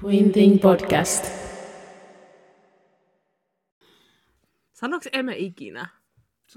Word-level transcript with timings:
Twin 0.00 0.32
Thing 0.32 0.60
Podcast. 0.60 1.24
Sanoks 4.72 5.08
emme 5.12 5.36
ikinä? 5.36 5.86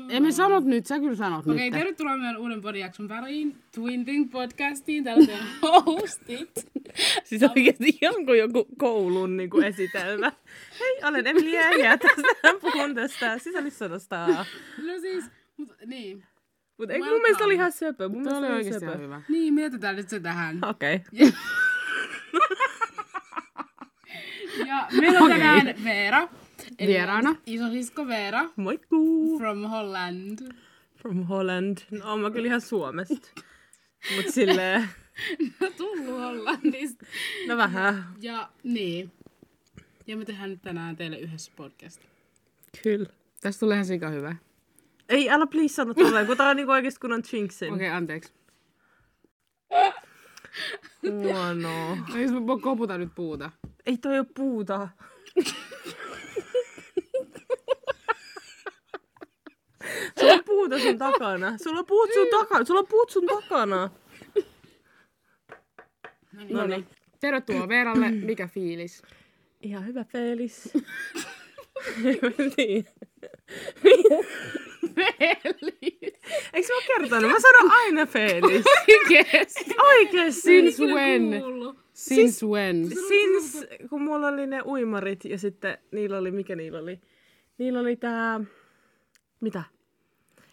Emme 0.09 0.31
sanot 0.31 0.63
nyt, 0.63 0.85
sä 0.85 0.99
kyllä 0.99 1.15
sanot 1.15 1.47
Okei, 1.47 1.69
nyt. 1.69 1.79
tervetuloa 1.79 2.17
meidän 2.17 2.37
uuden 2.37 2.61
podijakson 2.61 3.07
pariin, 3.07 3.57
Twin 3.75 4.05
Thing 4.05 4.31
podcastiin. 4.31 5.03
Täällä 5.03 5.25
teidän 5.25 5.45
hostit. 5.85 6.51
Siis 7.23 7.43
oikeesti 7.43 7.97
ihan 8.01 8.25
kuin 8.25 8.39
joku 8.39 8.67
koulun 8.77 9.37
niin 9.37 9.49
kuin 9.49 9.63
esitelmä. 9.65 10.31
Hei, 10.79 10.99
olen 11.09 11.27
Emilia 11.27 11.71
ja 11.71 11.97
tästä 11.97 12.59
puhun 12.61 12.95
tästä 12.95 13.37
sisällissodasta. 13.37 14.27
No 14.85 14.99
siis, 15.01 15.25
mut, 15.57 15.69
niin. 15.85 16.25
Mutta 16.77 16.93
ei 16.93 16.99
mun 16.99 17.21
mielestä 17.21 17.43
oli 17.45 17.53
ihan 17.53 17.71
söpö. 17.71 18.09
Mun 18.09 18.21
mielestä 18.21 18.39
oli 18.47 18.53
oikeesti 18.55 18.85
ihan 18.85 18.93
söpö. 18.95 19.03
hyvä. 19.03 19.21
Niin, 19.29 19.53
mietitään 19.53 19.95
nyt 19.95 20.09
se 20.09 20.19
tähän. 20.19 20.59
Okei. 20.65 21.01
Ja 24.67 24.87
meillä 25.01 25.19
on 25.19 25.29
tänään 25.29 25.75
Veera. 25.83 26.27
Eli 26.79 26.87
Vieraana. 26.87 27.35
Isosisko 27.45 28.07
Veera 28.07 28.49
Moikku! 28.55 29.37
from 29.37 29.63
Holland. 29.63 30.39
From 30.97 31.23
Holland. 31.23 31.77
No, 31.91 32.09
oon 32.09 32.19
mä 32.19 32.31
kyllä 32.31 32.47
ihan 32.47 32.61
Suomesta. 32.61 33.29
Mut 34.15 34.25
silleen, 34.29 34.89
No 35.59 35.69
tullut 35.77 36.21
Hollandista. 36.21 37.05
no 37.47 37.57
vähän. 37.57 38.05
Ja 38.21 38.49
niin. 38.63 39.11
Ja 40.07 40.17
me 40.17 40.25
tehdään 40.25 40.49
nyt 40.49 40.61
tänään 40.61 40.95
teille 40.95 41.19
yhdessä 41.19 41.51
podcast. 41.55 42.01
Kyllä. 42.83 43.09
Tästä 43.41 43.59
tulee 43.59 43.75
ihan 43.75 43.85
sika 43.85 44.09
hyvä. 44.09 44.35
Ei, 45.09 45.29
älä 45.29 45.47
please 45.47 45.73
sano 45.73 45.93
tolleen, 45.93 46.27
kun 46.27 46.37
tää 46.37 46.49
on 46.49 46.55
niinku 46.55 46.71
oikeesti 46.71 46.99
kun 46.99 47.13
on 47.13 47.23
Chinksin. 47.23 47.73
Okei, 47.73 47.87
okay, 47.87 47.97
anteeksi. 47.97 48.33
Huono. 51.11 51.95
No, 51.95 52.17
jos 52.17 52.31
mä 52.31 52.39
koputan 52.61 52.99
nyt 52.99 53.15
puuta. 53.15 53.51
Ei 53.85 53.97
toi 53.97 54.19
oo 54.19 54.25
puuta. 54.35 54.89
Sulla 60.19 60.33
on 60.33 60.43
puuta 60.45 60.79
sun 60.79 60.97
takana. 60.97 61.57
Sulla 61.57 61.79
on 61.79 61.85
puut 61.85 62.09
sun 62.13 62.27
takana. 62.39 62.65
Sulla 62.65 62.79
on 62.79 62.87
puut 62.87 63.09
sun 63.09 63.25
takana. 63.25 63.89
No 66.49 66.67
niin. 66.67 66.87
Tervetuloa 67.19 67.67
Veeralle, 67.67 68.11
mikä 68.11 68.47
fiilis? 68.47 69.01
Ihan 69.61 69.85
hyvä 69.85 70.03
Felis. 70.03 70.73
niin. 72.57 72.85
Eikö 76.53 76.67
mä 76.73 76.81
kertonut? 76.87 77.31
Mä 77.31 77.39
sanon 77.39 77.71
aina 77.71 78.05
Felis. 78.05 78.65
Oikeesti? 78.87 79.75
Oikeesti. 79.95 80.41
Since 80.41 80.83
when? 80.83 81.41
Kuullut. 81.41 81.77
Since 81.93 82.45
when? 82.45 82.89
Since, 83.07 83.67
kun 83.89 84.01
mulla 84.01 84.27
oli 84.27 84.47
ne 84.47 84.61
uimarit 84.65 85.25
ja 85.25 85.37
sitten 85.37 85.77
niillä 85.91 86.17
oli, 86.17 86.31
mikä 86.31 86.55
niillä 86.55 86.79
oli? 86.79 86.99
Niillä 87.57 87.79
oli 87.79 87.95
tää, 87.95 88.41
mitä? 89.41 89.63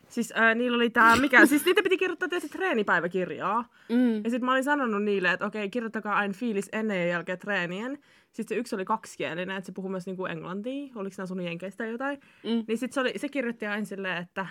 Siis 0.08 0.32
äh, 0.36 0.54
niillä 0.54 0.76
oli 0.76 0.90
tää, 0.90 1.16
mikä, 1.16 1.46
siis 1.46 1.64
niitä 1.64 1.82
piti 1.82 1.96
kirjoittaa 1.96 2.28
tietysti 2.28 2.58
treenipäiväkirjaa. 2.58 3.64
Mm. 3.88 4.16
Ja 4.16 4.30
sitten 4.30 4.44
mä 4.44 4.52
olin 4.52 4.64
sanonut 4.64 5.02
niille, 5.02 5.32
että 5.32 5.46
okei, 5.46 5.70
kirjoittakaa 5.70 6.16
aina 6.16 6.34
fiilis 6.34 6.68
ennen 6.72 7.00
ja 7.00 7.06
jälkeen 7.06 7.38
treenien. 7.38 7.98
Sitten 8.32 8.56
se 8.56 8.60
yksi 8.60 8.74
oli 8.74 8.84
kaksikielinen, 8.84 9.56
että 9.56 9.66
se 9.66 9.72
puhui 9.72 9.90
myös 9.90 10.06
niinku 10.06 10.26
englantia. 10.26 10.92
Oliko 10.94 11.14
nämä 11.18 11.26
sun 11.26 11.40
jenkeistä 11.40 11.86
jotain? 11.86 12.20
Mm. 12.44 12.64
Niin 12.68 12.78
sitten 12.78 12.92
se, 12.92 13.00
oli, 13.00 13.12
se 13.16 13.28
kirjoitti 13.28 13.66
aina 13.66 13.84
silleen, 13.84 14.16
että 14.16 14.46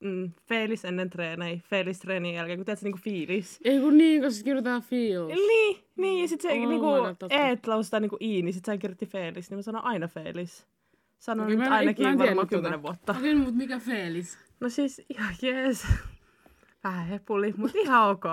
mm, 0.00 0.30
feilis 0.48 0.84
ennen 0.84 1.10
treenejä, 1.10 1.60
feilis 1.68 1.98
treenien 1.98 2.34
jälkeen, 2.34 2.58
kun 2.58 2.64
tiedät 2.66 2.78
se 2.78 2.84
niinku 2.86 2.98
fiilis. 3.02 3.60
Ei 3.64 3.80
kun 3.80 3.98
niin, 3.98 4.22
koska 4.22 4.44
kirjoitetaan 4.44 4.82
feels. 4.82 5.28
Niin, 5.28 5.84
niin, 5.96 6.22
ja 6.22 6.28
sit 6.28 6.40
se 6.40 6.48
Oh, 6.48 6.68
niinku, 6.68 6.86
eet 7.30 7.66
laustaa 7.66 8.00
niinku 8.00 8.16
i, 8.20 8.42
niin 8.42 8.52
sit 8.54 8.64
se 8.64 8.78
kirjoitti 8.78 9.06
Felis, 9.06 9.50
niin 9.50 9.58
mä 9.58 9.62
sanon 9.62 9.84
aina 9.84 10.08
Felis. 10.08 10.66
Sanon 11.18 11.46
nyt 11.46 11.58
mä 11.58 11.64
en- 11.64 11.70
mä 11.70 11.76
ainakin 11.76 12.04
varmaan 12.04 12.26
tiennyt 12.26 12.36
tota. 12.42 12.46
kymmenen 12.56 12.82
vuotta. 12.82 13.14
Okei, 13.18 13.34
no, 13.34 13.44
mut 13.44 13.54
mikä 13.56 13.78
Felis? 13.78 14.38
No 14.60 14.68
siis 14.68 15.02
ihan 15.08 15.34
jees. 15.42 15.86
Vähän 16.84 17.06
hepuli, 17.06 17.54
mut 17.56 17.74
ihan 17.74 18.08
ok. 18.10 18.24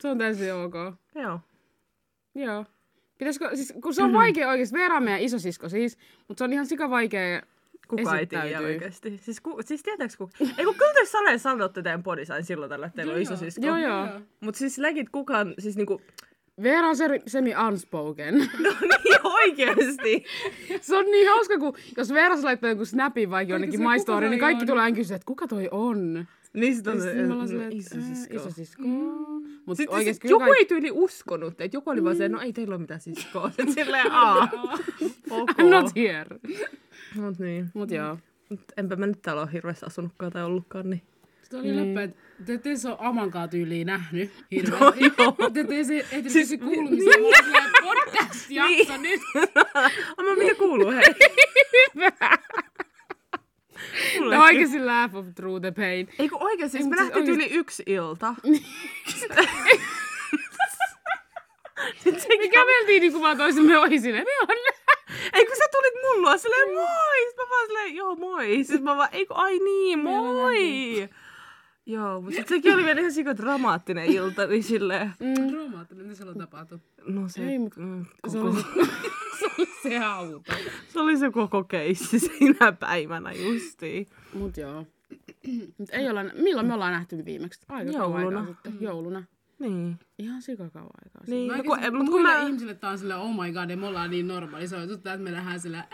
Se 0.00 0.08
on 0.08 0.18
täysin 0.18 0.54
ok. 0.54 0.74
Joo. 1.14 1.40
Joo. 2.34 2.64
Pitäisikö, 3.18 3.56
siis, 3.56 3.74
kun 3.82 3.94
se 3.94 4.02
on 4.02 4.12
vaikea 4.12 4.48
oikeesti, 4.48 4.78
Veera 4.78 4.96
on 4.96 5.02
meidän 5.02 5.20
isosisko 5.20 5.68
siis, 5.68 5.98
mutta 6.28 6.38
se 6.38 6.44
on 6.44 6.52
ihan 6.52 6.66
sika 6.66 6.90
vaikea 6.90 7.42
Kuka 7.90 8.18
ei 8.18 8.26
tiedä 8.26 8.60
oikeesti. 8.60 9.18
Siis, 9.22 9.40
ku, 9.40 9.58
siis 9.64 9.82
tietääks 9.82 10.16
kuka? 10.16 10.32
Ei 10.58 10.64
kun 10.64 10.74
kyllä 10.74 10.92
te 10.94 11.04
Sale 11.04 11.38
sanotte 11.38 11.82
teidän 11.82 12.02
podisain 12.02 12.44
silloin 12.44 12.68
tällä, 12.68 12.86
että 12.86 12.96
teillä 12.96 13.14
on 13.14 13.20
iso 13.20 13.36
sisko. 13.36 13.66
Joo, 13.66 13.76
joo. 13.76 14.08
Mut 14.40 14.54
siis 14.54 14.78
legit 14.78 15.08
kukaan, 15.08 15.54
siis 15.58 15.76
niinku, 15.76 16.00
Veera 16.62 16.88
on 16.88 16.96
se, 16.96 17.20
semi-unspoken. 17.26 18.38
no 18.64 18.70
niin 18.80 19.20
oikeesti. 19.22 20.24
se 20.80 20.96
on 20.96 21.04
niin 21.04 21.28
hauska, 21.28 21.58
kun 21.58 21.74
jos 21.96 22.12
Veera 22.12 22.36
laittaa 22.42 22.70
jonkun 22.70 22.86
snapin 22.86 23.30
vaikka 23.30 23.52
jonnekin 23.52 23.80
My 23.80 23.98
Story, 23.98 24.28
niin 24.28 24.40
kaikki 24.40 24.62
on? 24.62 24.66
tulee 24.66 24.82
aina 24.82 24.96
kysyä, 24.96 25.16
että 25.16 25.26
kuka 25.26 25.48
toi 25.48 25.68
on? 25.70 26.26
niin 26.54 26.76
sit 26.76 26.86
on 26.86 27.00
se, 27.00 27.14
me 27.14 27.32
ollaan 27.32 27.50
no, 27.50 27.68
iso 27.70 27.94
että, 27.98 28.14
sisko. 28.14 28.36
Isosisko. 28.36 28.82
Mut 29.70 29.76
Sitten 29.76 29.94
oikeesti 29.94 30.12
siis 30.14 30.20
kyllä 30.20 30.32
joku 30.32 30.44
kaikki- 30.44 30.58
ei 30.58 30.64
tyyli 30.66 30.90
uskonut, 30.92 31.60
että 31.60 31.76
joku 31.76 31.90
oli 31.90 32.04
vaan 32.04 32.16
se, 32.16 32.28
no 32.28 32.40
ei 32.40 32.52
teillä 32.52 32.72
ole 32.74 32.80
mitään 32.80 33.00
siskoa. 33.00 33.48
Sitten 33.56 33.72
silleen, 33.72 34.12
aa, 34.12 34.48
ok. 35.30 35.50
I'm 35.50 35.64
not 35.70 35.96
here. 35.96 36.26
Mut 37.14 37.38
niin. 37.38 37.68
Mut 37.74 37.90
joo. 37.90 38.18
Mut 38.48 38.60
enpä 38.76 38.96
mä 38.96 39.06
nyt 39.06 39.22
täällä 39.22 39.42
ole 39.42 39.52
hirveästi 39.52 39.86
asunutkaan 39.86 40.32
tai 40.32 40.44
ollutkaan, 40.44 40.90
niin... 40.90 41.02
Se 41.42 41.56
oli 41.56 41.76
läppä, 41.76 42.02
että 42.02 42.16
te 42.46 42.52
ette 42.54 42.76
se 42.76 42.88
ole 42.88 42.96
Amankaa 43.00 43.48
tyyliin 43.48 43.86
nähnyt 43.86 44.30
No, 44.38 44.44
hirveästi. 44.50 45.04
joo. 45.18 45.50
Te 45.54 45.60
ette 45.60 45.84
se 45.84 45.96
ehtinyt 45.98 46.32
Siis- 46.32 46.48
siis. 46.48 46.60
Mulla 46.60 46.82
on 46.90 46.96
silleen 47.44 47.70
podcast-jakso 47.82 48.96
nyt. 49.02 49.20
Amma, 50.16 50.34
mitä 50.38 50.54
kuuluu, 50.54 50.90
hei? 50.90 51.02
Mulle 51.94 52.12
No 54.30 54.42
oikeesti 54.42 54.80
laugh 54.84 55.16
of 55.16 55.26
through 55.34 55.60
the 55.60 55.70
pain. 55.70 56.08
Ei 56.18 56.28
kun 56.28 56.42
oikeesti, 56.42 56.78
siis 56.78 56.90
me 56.90 56.96
nähtiin 56.96 57.26
siis 57.26 57.36
yli 57.36 57.48
yksi 57.50 57.82
ilta. 57.86 58.34
Sitten 62.04 62.38
Me 62.38 62.48
käveltiin 62.48 63.00
niinku 63.00 63.22
vaan 63.22 63.36
toisemme 63.36 63.78
ohi 63.78 64.00
silleen, 64.00 64.24
ne 64.24 64.32
on 64.40 64.48
Ei 65.32 65.46
kun 65.46 65.56
sä 65.56 65.64
tulit 65.72 65.94
mun 66.02 66.22
luo 66.22 66.38
silleen 66.38 66.68
moi! 66.74 67.26
Sitten 67.26 67.46
mä 67.46 67.50
vaan 67.50 67.66
silleen, 67.66 67.94
joo 67.94 68.14
moi. 68.14 68.64
Sitten 68.64 68.82
mä 68.82 68.96
vaan, 68.96 69.08
ei 69.12 69.26
kun 69.26 69.36
ai 69.36 69.58
niin, 69.58 69.98
moi! 69.98 71.08
Joo, 71.90 72.20
mutta 72.20 72.36
sitten 72.36 72.56
sekin 72.56 72.74
oli 72.74 72.84
vielä 72.84 73.00
ihan 73.00 73.12
sika 73.12 73.36
dramaattinen 73.36 74.06
ilta, 74.06 74.46
niin 74.46 74.62
silleen, 74.62 75.10
Dramaattinen, 75.52 76.04
mitä 76.04 76.16
siellä 76.16 76.30
on 76.30 76.38
tapahtunut? 76.38 76.82
no 77.06 77.28
se, 77.28 77.48
Ei, 77.48 77.58
mut 77.58 77.76
mm, 77.76 78.04
se 78.28 78.38
koko, 78.38 78.50
oli 78.50 78.62
se, 79.40 79.66
se 79.82 79.98
auto. 79.98 80.52
se 80.88 81.00
oli 81.00 81.16
se 81.16 81.30
koko 81.30 81.64
keissi 81.64 82.18
siinä 82.28 82.72
päivänä 82.72 83.32
justiin. 83.32 84.06
Mut 84.34 84.56
joo. 84.56 84.86
Mut 85.78 85.88
ei 85.92 86.10
olla, 86.10 86.24
milloin 86.24 86.66
me 86.66 86.74
ollaan 86.74 86.92
nähty 86.92 87.24
viimeksi? 87.24 87.60
Aika 87.68 87.90
Jouluna. 87.92 88.38
aikaa 88.40 88.46
sitten. 88.54 88.72
Jouluna. 88.80 89.24
Niin. 89.58 89.98
Ihan 90.18 90.42
sika 90.42 90.70
kauan 90.70 90.90
aikaa. 91.04 91.22
Niin, 91.26 91.50
Mä 91.52 91.56
no, 91.56 91.64
kun, 91.64 91.78
kun 91.80 92.04
muille 92.04 92.28
mä... 92.28 92.42
ihmisille 92.42 92.74
tää 92.74 92.90
on 92.90 92.98
silleen, 92.98 93.20
oh 93.20 93.34
my 93.44 93.52
god, 93.52 93.70
ja 93.70 93.76
me 93.76 93.86
ollaan 93.86 94.10
niin 94.10 94.28
normalisoitu, 94.28 94.92
että 94.94 95.16
me 95.16 95.30
nähdään 95.30 95.60
sillä, 95.60 95.84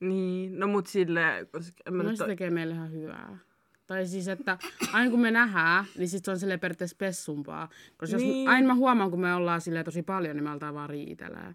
Niin, 0.00 0.58
no 0.58 0.66
mut 0.66 0.86
silleen, 0.86 1.46
koska 1.48 1.90
No 1.90 2.16
se 2.16 2.24
tekee 2.26 2.50
meille 2.50 2.74
ihan 2.74 2.92
hyvää. 2.92 3.38
Tai 3.92 4.06
siis, 4.06 4.28
että 4.28 4.58
aina 4.92 5.10
kun 5.10 5.20
me 5.20 5.30
nähdään, 5.30 5.84
niin 5.98 6.08
sit 6.08 6.24
se 6.24 6.30
on 6.30 6.38
silleen 6.38 6.60
periaatteessa 6.60 6.96
pessumpaa. 6.98 7.68
Koska 7.96 8.14
jos 8.16 8.22
Niin. 8.22 8.48
aina 8.48 8.66
mä 8.66 8.74
huomaan, 8.74 9.10
kun 9.10 9.20
me 9.20 9.34
ollaan 9.34 9.60
silleen 9.60 9.84
tosi 9.84 10.02
paljon, 10.02 10.36
niin 10.36 10.44
me 10.44 10.50
aletaan 10.50 10.74
vaan 10.74 10.90
riitelee. 10.90 11.54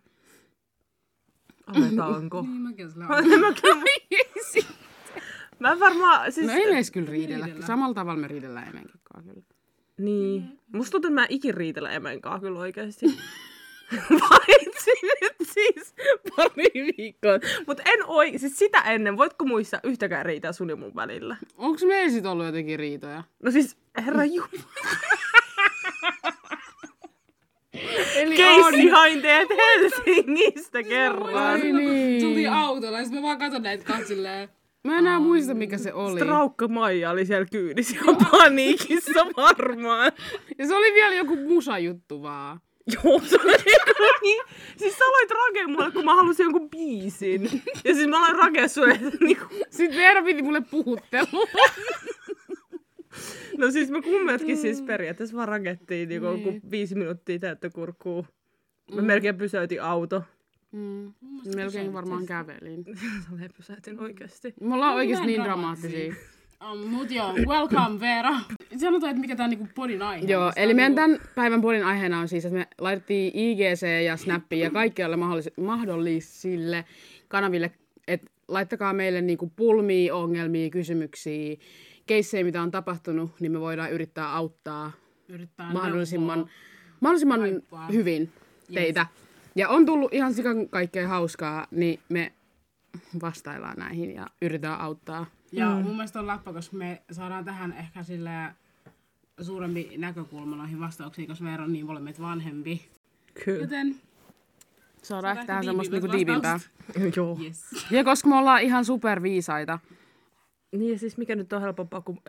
Aletaanko? 1.67 2.41
niin 2.41 2.61
mäkin 2.61 2.85
olen 2.85 3.23
silleen, 3.23 3.39
mä, 3.41 3.53
kyllä, 3.61 3.75
mä 5.59 5.71
en 5.71 5.79
varmaan, 5.79 6.31
siis... 6.31 6.47
No 6.47 6.53
ei 6.53 6.65
me 6.65 6.71
edes 6.71 6.91
kyllä 6.91 7.11
riidellä. 7.11 7.45
Riidellä. 7.45 7.67
Samalla 7.67 7.93
tavalla 7.93 8.21
me 8.21 8.27
riidellään 8.27 8.67
emenkin 8.69 8.99
kanssa 9.13 9.33
kyllä. 9.33 9.45
Niin. 9.97 10.59
Musta 10.73 10.91
tuntuu, 10.91 11.09
että 11.09 11.21
mä 11.21 11.27
ikin 11.29 11.53
riitellä 11.53 11.91
emenkaan 11.91 12.41
kyllä 12.41 12.59
oikeesti. 12.59 13.05
Paitsi 14.19 14.51
nyt 14.51 14.56
siis 15.53 15.95
pari 16.35 16.71
viikkoa. 16.97 17.39
Mut 17.67 17.79
en 17.85 18.05
oi, 18.05 18.33
siis 18.37 18.59
sitä 18.59 18.81
ennen, 18.81 19.17
voitko 19.17 19.45
muistaa 19.45 19.79
yhtäkään 19.83 20.25
riitää 20.25 20.51
sun 20.51 20.69
ja 20.69 20.75
mun 20.75 20.95
välillä? 20.95 21.37
Onko 21.57 21.79
meillä 21.87 22.11
sit 22.11 22.25
ollut 22.25 22.45
jotenkin 22.45 22.79
riitoja? 22.79 23.23
No 23.43 23.51
siis, 23.51 23.77
herra 24.05 24.25
Jumala. 24.25 24.51
Eli 28.15 28.35
Keissi 28.35 28.87
hain 28.89 29.21
teet 29.21 29.49
Helsingistä 29.49 30.83
kerran. 30.83 31.35
Ai 31.35 31.71
niin. 31.71 32.21
Tuli 32.21 32.47
autolla, 32.47 32.97
ja 32.97 33.03
sitten 33.03 33.21
mä 33.21 33.27
vaan 33.27 33.37
katson 33.37 33.63
näitä 33.63 33.83
kahta 33.83 34.07
silleen, 34.07 34.49
Mä 34.83 34.93
en 34.93 34.99
enää 34.99 35.19
muista, 35.19 35.53
mikä 35.53 35.77
se 35.77 35.93
oli. 35.93 36.19
Traukka 36.19 36.67
Maija 36.67 37.09
oli 37.09 37.25
siellä 37.25 37.45
kyydissä 37.51 37.95
ihan 37.95 38.17
paniikissa 38.31 39.25
varmaan. 39.37 40.11
Ja 40.57 40.67
se 40.67 40.75
oli 40.75 40.93
vielä 40.93 41.15
joku 41.15 41.35
musajuttu 41.35 42.21
vaan. 42.21 42.59
Joo, 42.93 43.21
se 43.25 43.35
oli 43.35 43.51
joku 43.51 44.03
niin. 44.21 44.43
Siis 44.77 44.97
sä 44.97 45.03
aloit 45.05 45.31
rakea 45.31 45.67
mulle, 45.67 45.91
kun 45.91 46.05
mä 46.05 46.15
halusin 46.15 46.43
jonkun 46.43 46.69
biisin. 46.69 47.61
Ja 47.85 47.93
siis 47.93 48.07
mä 48.07 48.17
aloin 48.17 48.35
rakea 48.35 48.67
sulle, 48.67 48.93
että 48.93 49.17
niinku... 49.25 49.45
Sitten 49.69 49.97
Veera 49.97 50.23
piti 50.23 50.41
mulle 50.41 50.61
puhuttelua. 50.61 51.47
No 53.57 53.71
siis 53.71 53.89
me 53.89 54.01
kummatkin 54.01 54.57
siis 54.57 54.81
periaatteessa 54.81 55.35
vaan 55.35 55.47
rakettiin 55.47 56.09
niinku 56.09 56.27
joku 56.27 56.59
viisi 56.71 56.95
minuuttia 56.95 57.39
täyttä 57.39 57.69
kurkkuu 57.69 58.25
Mä 58.95 59.01
melkein 59.01 59.37
pysäytin 59.37 59.83
auto. 59.83 60.23
Mm. 60.71 61.13
Melkein 61.55 61.93
varmaan 61.93 62.25
kävelin. 62.25 62.85
Mä 63.31 63.49
pysäytin 63.57 63.99
oikeasti. 63.99 64.53
Me 64.61 64.75
ollaan 64.75 64.95
oikeasti 64.95 65.27
niin 65.27 65.43
dramaattisia. 65.43 66.13
Um, 66.63 66.79
mut 66.87 67.11
joo, 67.11 67.33
welcome 67.47 67.99
Veera. 67.99 68.31
Sanotaan, 68.77 69.09
että 69.09 69.21
mikä 69.21 69.35
tää 69.35 69.43
on 69.43 69.49
niinku 69.49 69.67
podin 69.75 70.01
aihe. 70.01 70.25
Joo, 70.27 70.51
eli 70.55 70.73
meidän 70.73 70.91
niinku- 70.95 71.17
tämän 71.17 71.33
päivän 71.35 71.61
podin 71.61 71.85
aiheena 71.85 72.19
on 72.19 72.27
siis, 72.27 72.45
että 72.45 72.57
me 72.57 72.67
laitettiin 72.79 73.31
IGC 73.35 74.03
ja 74.05 74.17
Snappi 74.17 74.59
ja 74.59 74.69
kaikkialle 74.71 75.15
mahdollis- 75.15 75.63
mahdollisille 75.63 76.85
kanaville, 77.27 77.71
että 78.07 78.31
laittakaa 78.47 78.93
meille 78.93 79.21
niinku 79.21 79.51
pulmia, 79.55 80.15
ongelmia, 80.15 80.69
kysymyksiä, 80.69 81.55
keissejä, 82.05 82.43
mitä 82.43 82.61
on 82.61 82.71
tapahtunut, 82.71 83.31
niin 83.39 83.51
me 83.51 83.59
voidaan 83.59 83.91
yrittää 83.91 84.33
auttaa 84.35 84.91
Yrittää 85.29 85.73
mahdollisimman, 85.73 86.37
neuvoa. 86.37 86.53
mahdollisimman 86.99 87.41
Aippaa. 87.41 87.87
hyvin 87.87 88.31
teitä. 88.73 89.05
Ja 89.55 89.69
on 89.69 89.85
tullut 89.85 90.13
ihan 90.13 90.33
sikan 90.33 90.69
kaikkea 90.69 91.07
hauskaa, 91.07 91.67
niin 91.71 91.99
me 92.09 92.33
vastaillaan 93.21 93.77
näihin 93.77 94.15
ja 94.15 94.27
yritetään 94.41 94.79
auttaa. 94.79 95.25
Ja 95.51 95.69
mun 95.69 95.95
mielestä 95.95 96.19
on 96.19 96.27
läppä, 96.27 96.53
koska 96.53 96.77
me 96.77 97.01
saadaan 97.11 97.45
tähän 97.45 97.73
ehkä 97.73 98.03
sille 98.03 98.31
suurempi 99.41 99.91
näkökulma 99.97 100.55
noihin 100.55 100.79
vastauksiin, 100.79 101.27
koska 101.27 101.45
Veera 101.45 101.63
on 101.63 101.73
niin 101.73 101.87
paljon 101.87 102.03
meitä 102.03 102.21
vanhempi. 102.21 102.85
Kyllä. 103.45 103.61
Joten 103.61 103.95
Saadaan 105.01 105.37
ehkä 105.37 105.47
tähän 105.47 105.63
semmoista 105.65 105.95
niinku 105.95 106.11
diivimpää. 106.11 106.59
Joo. 107.15 107.37
yes. 107.43 107.65
Ja 107.91 108.03
koska 108.03 108.29
me 108.29 108.35
ollaan 108.35 108.61
ihan 108.61 108.85
superviisaita, 108.85 109.79
Niin 110.71 110.91
ja 110.91 110.99
siis 110.99 111.17
mikä 111.17 111.35
nyt 111.35 111.53
on 111.53 111.61
helpompaa 111.61 112.01
kuin 112.01 112.19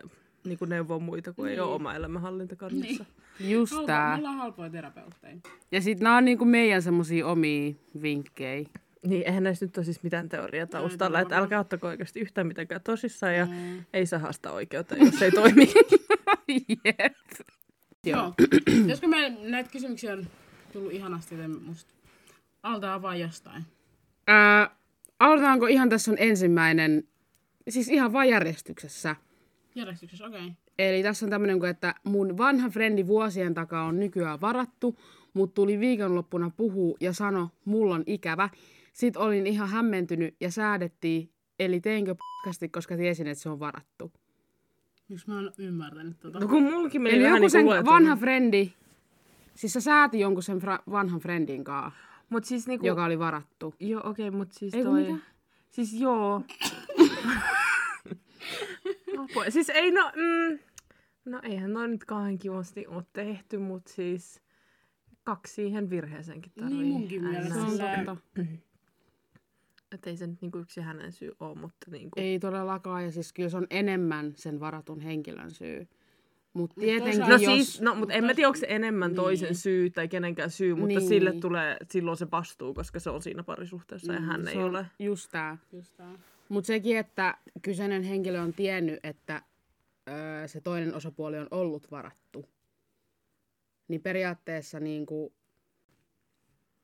niinku 0.45 0.65
neuvoa 0.65 0.99
muita, 0.99 1.33
kun 1.33 1.47
ei 1.49 1.59
ole 1.59 1.73
oma 1.73 1.93
elämänhallinta 1.95 2.55
kannassa. 2.55 3.05
just 3.39 3.71
Halpa, 3.73 3.83
me 3.83 3.87
tää. 3.87 4.15
ollaan 4.17 4.37
halpoja 4.37 4.69
terapeutteja. 4.69 5.37
Ja 5.71 5.81
sit 5.81 5.99
nää 5.99 6.17
on 6.17 6.25
niinku 6.25 6.45
meidän 6.45 6.81
semmosia 6.81 7.27
omia 7.27 7.73
vinkkejä. 8.01 8.69
Niin, 9.05 9.23
eihän 9.27 9.43
näissä 9.43 9.65
nyt 9.65 9.77
ole 9.77 9.85
siis 9.85 10.03
mitään 10.03 10.29
teoriaa 10.29 10.67
taustalla, 10.67 11.19
että 11.19 11.37
älkää 11.37 11.59
ottako 11.59 11.87
oikeasti 11.87 12.19
yhtään 12.19 12.47
mitenkään 12.47 12.81
tosissaan 12.81 13.35
ja 13.35 13.45
Mm. 13.45 13.85
ei 13.93 14.05
saa 14.05 14.19
haastaa 14.19 14.51
oikeutta, 14.51 14.95
jos 14.95 15.21
ei 15.21 15.31
toimi. 15.31 15.73
Joo. 18.05 18.33
Josko 18.89 19.07
meillä 19.07 19.37
näitä 19.49 19.71
kysymyksiä 19.71 20.13
on 20.13 20.27
tullut 20.73 20.91
ihanasti, 20.91 21.35
joten 21.35 21.63
musta 21.63 21.93
aletaan 22.63 23.01
vaan 23.01 23.19
jostain. 23.19 23.63
Ää, 24.27 24.75
aloitetaanko 25.19 25.67
ihan 25.67 25.89
tässä 25.89 26.11
on 26.11 26.17
ensimmäinen, 26.19 27.03
siis 27.69 27.87
ihan 27.87 28.13
vaan 28.13 28.29
järjestyksessä. 28.29 29.15
Järjestyksessä, 29.75 30.25
okei. 30.25 30.41
Okay. 30.41 30.51
Eli 30.79 31.03
tässä 31.03 31.25
on 31.25 31.29
tämmöinen, 31.29 31.59
kuin, 31.59 31.69
että 31.69 31.95
mun 32.03 32.37
vanha 32.37 32.69
frendi 32.69 33.07
vuosien 33.07 33.53
takaa 33.53 33.83
on 33.85 33.99
nykyään 33.99 34.41
varattu, 34.41 34.99
mutta 35.33 35.53
tuli 35.55 35.79
viikonloppuna 35.79 36.51
puhuu 36.57 36.97
ja 36.99 37.13
sano, 37.13 37.49
mulla 37.65 37.95
on 37.95 38.03
ikävä. 38.05 38.49
Sitten 38.93 39.21
olin 39.21 39.47
ihan 39.47 39.69
hämmentynyt 39.69 40.35
ja 40.39 40.51
säädettiin, 40.51 41.29
eli 41.59 41.81
teinkö 41.81 42.15
p***asti, 42.15 42.69
koska 42.69 42.97
tiesin, 42.97 43.27
että 43.27 43.41
se 43.43 43.49
on 43.49 43.59
varattu. 43.59 44.11
Miksi 45.07 45.27
mä 45.27 45.35
oon 45.35 45.51
ymmärtänyt 45.57 46.19
tota? 46.19 46.39
No 46.39 46.47
kun 46.47 46.63
mullakin 46.63 47.01
meni 47.01 47.15
Eli 47.15 47.23
vähän 47.23 47.35
joku 47.35 47.41
niin 47.41 47.51
sen 47.51 47.65
kuin 47.65 47.85
vanha 47.85 48.15
frendi, 48.15 48.73
siis 49.55 49.73
sä 49.73 49.81
sääti 49.81 50.19
jonkun 50.19 50.43
sen 50.43 50.57
fra- 50.57 50.91
vanhan 50.91 51.19
friendin 51.19 51.63
kaa, 51.63 51.91
Mut 52.29 52.43
siis 52.43 52.67
niinku... 52.67 52.87
joka 52.87 53.05
oli 53.05 53.19
varattu. 53.19 53.75
Joo, 53.79 54.01
okei, 54.09 54.27
okay, 54.27 54.37
mut 54.37 54.51
siis 54.51 54.73
Ei 54.73 54.83
kun 54.83 54.91
toi... 54.91 55.03
mitä? 55.03 55.25
Siis 55.69 55.93
joo. 55.93 56.41
Apua. 59.17 59.49
Siis 59.49 59.69
ei 59.69 59.91
no... 59.91 60.11
Mm, 60.15 60.59
no 61.25 61.39
eihän 61.43 61.73
noin 61.73 61.91
nyt 61.91 62.05
kauhean 62.05 62.37
kivasti 62.37 62.87
ole 62.87 63.03
tehty, 63.13 63.57
mut 63.57 63.87
siis... 63.87 64.41
Kaksi 65.23 65.53
siihen 65.53 65.89
virheeseenkin 65.89 66.51
tarvii. 66.59 66.77
Niin 66.77 66.87
munkin 66.87 67.23
mielestä. 67.23 67.53
Se 67.53 67.59
on 67.59 68.05
totta. 68.05 68.15
Että 69.91 70.09
ei 70.09 70.17
se 70.17 70.27
nyt 70.27 70.41
niinku 70.41 70.57
yksi 70.57 70.81
hänen 70.81 71.11
syy 71.11 71.31
ole, 71.39 71.55
mutta 71.55 71.91
niinku... 71.91 72.19
Ei 72.19 72.39
todellakaan, 72.39 73.03
ja 73.03 73.11
siis 73.11 73.33
kyllä 73.33 73.49
se 73.49 73.57
on 73.57 73.67
enemmän 73.69 74.33
sen 74.35 74.59
varatun 74.59 75.01
henkilön 75.01 75.51
syy. 75.51 75.87
Mutta 76.53 76.75
Mut 76.75 76.85
tietenkin, 76.85 77.19
No 77.19 77.27
jos... 77.29 77.41
siis, 77.41 77.81
no, 77.81 77.95
mutta 77.95 78.13
en 78.13 78.25
mä 78.25 78.33
tiedä, 78.33 78.47
onko 78.47 78.59
se 78.59 78.65
enemmän 78.69 79.09
Niin. 79.09 79.15
toisen 79.15 79.55
syy 79.55 79.89
tai 79.89 80.07
kenenkään 80.07 80.49
syy, 80.51 80.73
mutta 80.75 80.87
Niin. 80.87 81.07
sille 81.07 81.33
tulee 81.33 81.77
silloin 81.89 82.17
se 82.17 82.31
vastuu, 82.31 82.73
koska 82.73 82.99
se 82.99 83.09
on 83.09 83.21
siinä 83.21 83.43
parisuhteessa 83.43 84.13
ja 84.13 84.19
hän 84.19 84.43
se 84.43 84.51
ei 84.51 84.57
on 84.57 84.63
ole. 84.63 84.85
Just 84.99 85.31
tää. 85.31 85.57
Just 85.71 85.97
tää. 85.97 86.13
Mutta 86.49 86.67
sekin, 86.67 86.97
että 86.97 87.37
kyseinen 87.61 88.03
henkilö 88.03 88.41
on 88.41 88.53
tiennyt, 88.53 88.99
että 89.03 89.41
öö, 90.09 90.47
se 90.47 90.61
toinen 90.61 90.95
osapuoli 90.95 91.37
on 91.37 91.47
ollut 91.51 91.91
varattu, 91.91 92.45
niin 93.87 94.01
periaatteessa 94.01 94.79
niin 94.79 95.05
kuin, 95.05 95.33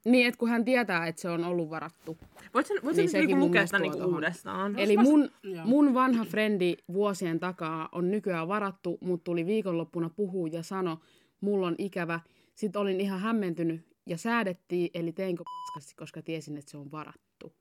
niin, 0.06 0.28
että 0.28 0.38
kun 0.38 0.50
hän 0.50 0.66
tietää, 0.66 1.08
että 1.08 1.22
se 1.22 1.30
on 1.30 1.44
ollut 1.44 1.70
varattu. 1.70 2.18
Voit 2.54 2.68
sä, 2.68 2.74
voit 2.84 2.96
Niin 2.98 3.10
sekin 3.10 3.28
niinku 3.28 3.40
mun 3.40 3.48
lukea 3.50 3.66
sitä 3.66 3.80
niinku 3.80 4.04
uudestaan? 4.04 4.80
Eli 4.80 4.98
mun, 4.98 5.30
Joo. 5.44 5.66
mun 5.66 5.94
vanha 5.94 6.26
frendi 6.26 6.76
vuosien 6.94 7.40
takaa 7.40 7.90
on 7.92 8.12
nykyään 8.12 8.48
varattu, 8.48 8.98
mutta 9.02 9.24
tuli 9.24 9.46
viikonloppuna 9.46 10.10
puhuu 10.10 10.46
ja 10.48 10.64
sano, 10.64 11.00
mulla 11.42 11.68
on 11.68 11.76
ikävä. 11.78 12.20
Sitten 12.56 12.82
olin 12.82 13.02
ihan 13.02 13.20
hämmentynyt 13.20 13.82
ja 14.06 14.18
säädettiin, 14.18 14.90
eli 14.94 15.12
teinkö 15.12 15.44
paskasti, 15.44 15.96
koska 15.96 16.22
tiesin, 16.22 16.58
että 16.58 16.72
se 16.72 16.78
on 16.78 16.92
varattu. 16.92 17.54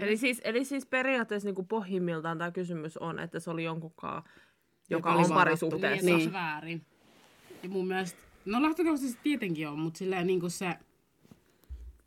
Eli 0.00 0.16
siis, 0.16 0.40
eli 0.44 0.64
siis 0.64 0.86
periaatteessa 0.86 1.48
niinku 1.48 1.62
pohjimmiltaan 1.62 2.38
tämä 2.38 2.50
kysymys 2.50 2.96
on, 2.96 3.18
että 3.18 3.40
se 3.40 3.50
oli 3.50 3.64
jonkunkaan, 3.64 4.22
joka, 4.90 5.12
oli 5.12 5.22
on 5.22 5.28
varattu. 5.28 5.34
parisuhteessa. 5.68 6.06
Niin, 6.06 6.16
Niin. 6.16 6.28
se 6.28 6.32
väärin. 6.32 6.86
Ja 7.62 7.68
mun 7.68 7.86
mielestä, 7.88 8.18
no 8.44 8.62
lähtökohtaisesti 8.62 9.20
tietenkin 9.22 9.68
on, 9.68 9.78
mutta 9.78 9.98
silleen 9.98 10.26
niinku 10.26 10.48
se, 10.48 10.74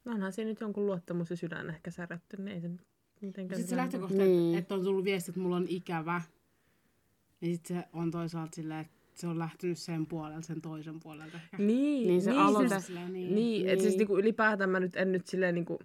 No 0.05 0.11
onhan 0.11 0.33
siinä 0.33 0.49
nyt 0.51 0.61
jonkun 0.61 0.85
luottamus 0.85 1.29
ja 1.29 1.37
sydän 1.37 1.69
ehkä 1.69 1.91
särjetty, 1.91 2.37
niin 2.37 2.47
ei 2.55 2.61
se 2.61 2.69
mitenkään... 3.21 3.61
sit 3.61 3.69
se 3.69 3.75
lähtökohta, 3.75 4.17
Niin. 4.17 4.27
niin. 4.29 4.49
että, 4.49 4.59
että 4.59 4.73
on 4.75 4.83
tullut 4.83 5.05
viesti, 5.05 5.31
että 5.31 5.41
mulla 5.41 5.55
on 5.55 5.65
ikävä. 5.69 6.21
Ja 7.41 7.47
sit 7.47 7.65
se 7.65 7.83
on 7.93 8.11
toisaalta 8.11 8.55
silleen, 8.55 8.79
että 8.81 8.93
se 9.13 9.27
on 9.27 9.39
lähtenyt 9.39 9.77
sen 9.77 10.05
puolelta, 10.05 10.41
sen 10.47 10.61
toisen 10.61 10.99
puolelta 10.99 11.37
ehkä. 11.37 11.57
Niin, 11.57 12.07
Niin 12.07 12.21
se 12.21 12.29
niin, 12.31 12.41
aloite- 12.41 12.79
Siis, 12.79 12.89
niin, 12.99 13.13
niin. 13.13 13.35
niin. 13.35 13.69
että 13.69 13.81
siis 13.81 13.91
Niin. 13.93 13.97
niinku 13.99 14.17
ylipäätään 14.17 14.69
mä 14.69 14.79
nyt 14.79 14.95
en 14.95 15.11
nyt 15.11 15.27
silleen 15.27 15.55
niinku 15.55 15.79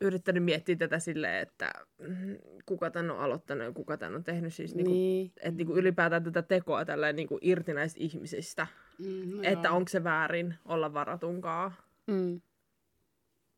yrittänyt 0.00 0.44
miettiä 0.44 0.76
tätä 0.76 0.98
silleen, 0.98 1.42
että 1.42 1.70
mm, 1.98 2.36
kuka 2.66 2.90
tän 2.90 3.10
on 3.10 3.18
aloittanut 3.18 3.64
ja 3.64 3.72
kuka 3.72 3.96
tän 3.96 4.14
on 4.14 4.24
tehnyt. 4.24 4.54
Siis 4.54 4.74
niinku, 4.74 4.92
Niin. 4.92 5.32
että 5.36 5.50
niinku 5.56 5.76
ylipäätään 5.76 6.24
tätä 6.24 6.42
tekoa 6.42 6.84
tälleen 6.84 7.16
niinku 7.16 7.38
irti 7.42 7.74
näistä 7.74 8.00
ihmisistä. 8.00 8.66
Mm, 8.98 9.36
no 9.36 9.42
että 9.42 9.72
onko 9.72 9.88
se 9.88 10.04
väärin 10.04 10.54
olla 10.64 10.94
varatunkaa 10.94 11.72
Mm. 12.06 12.40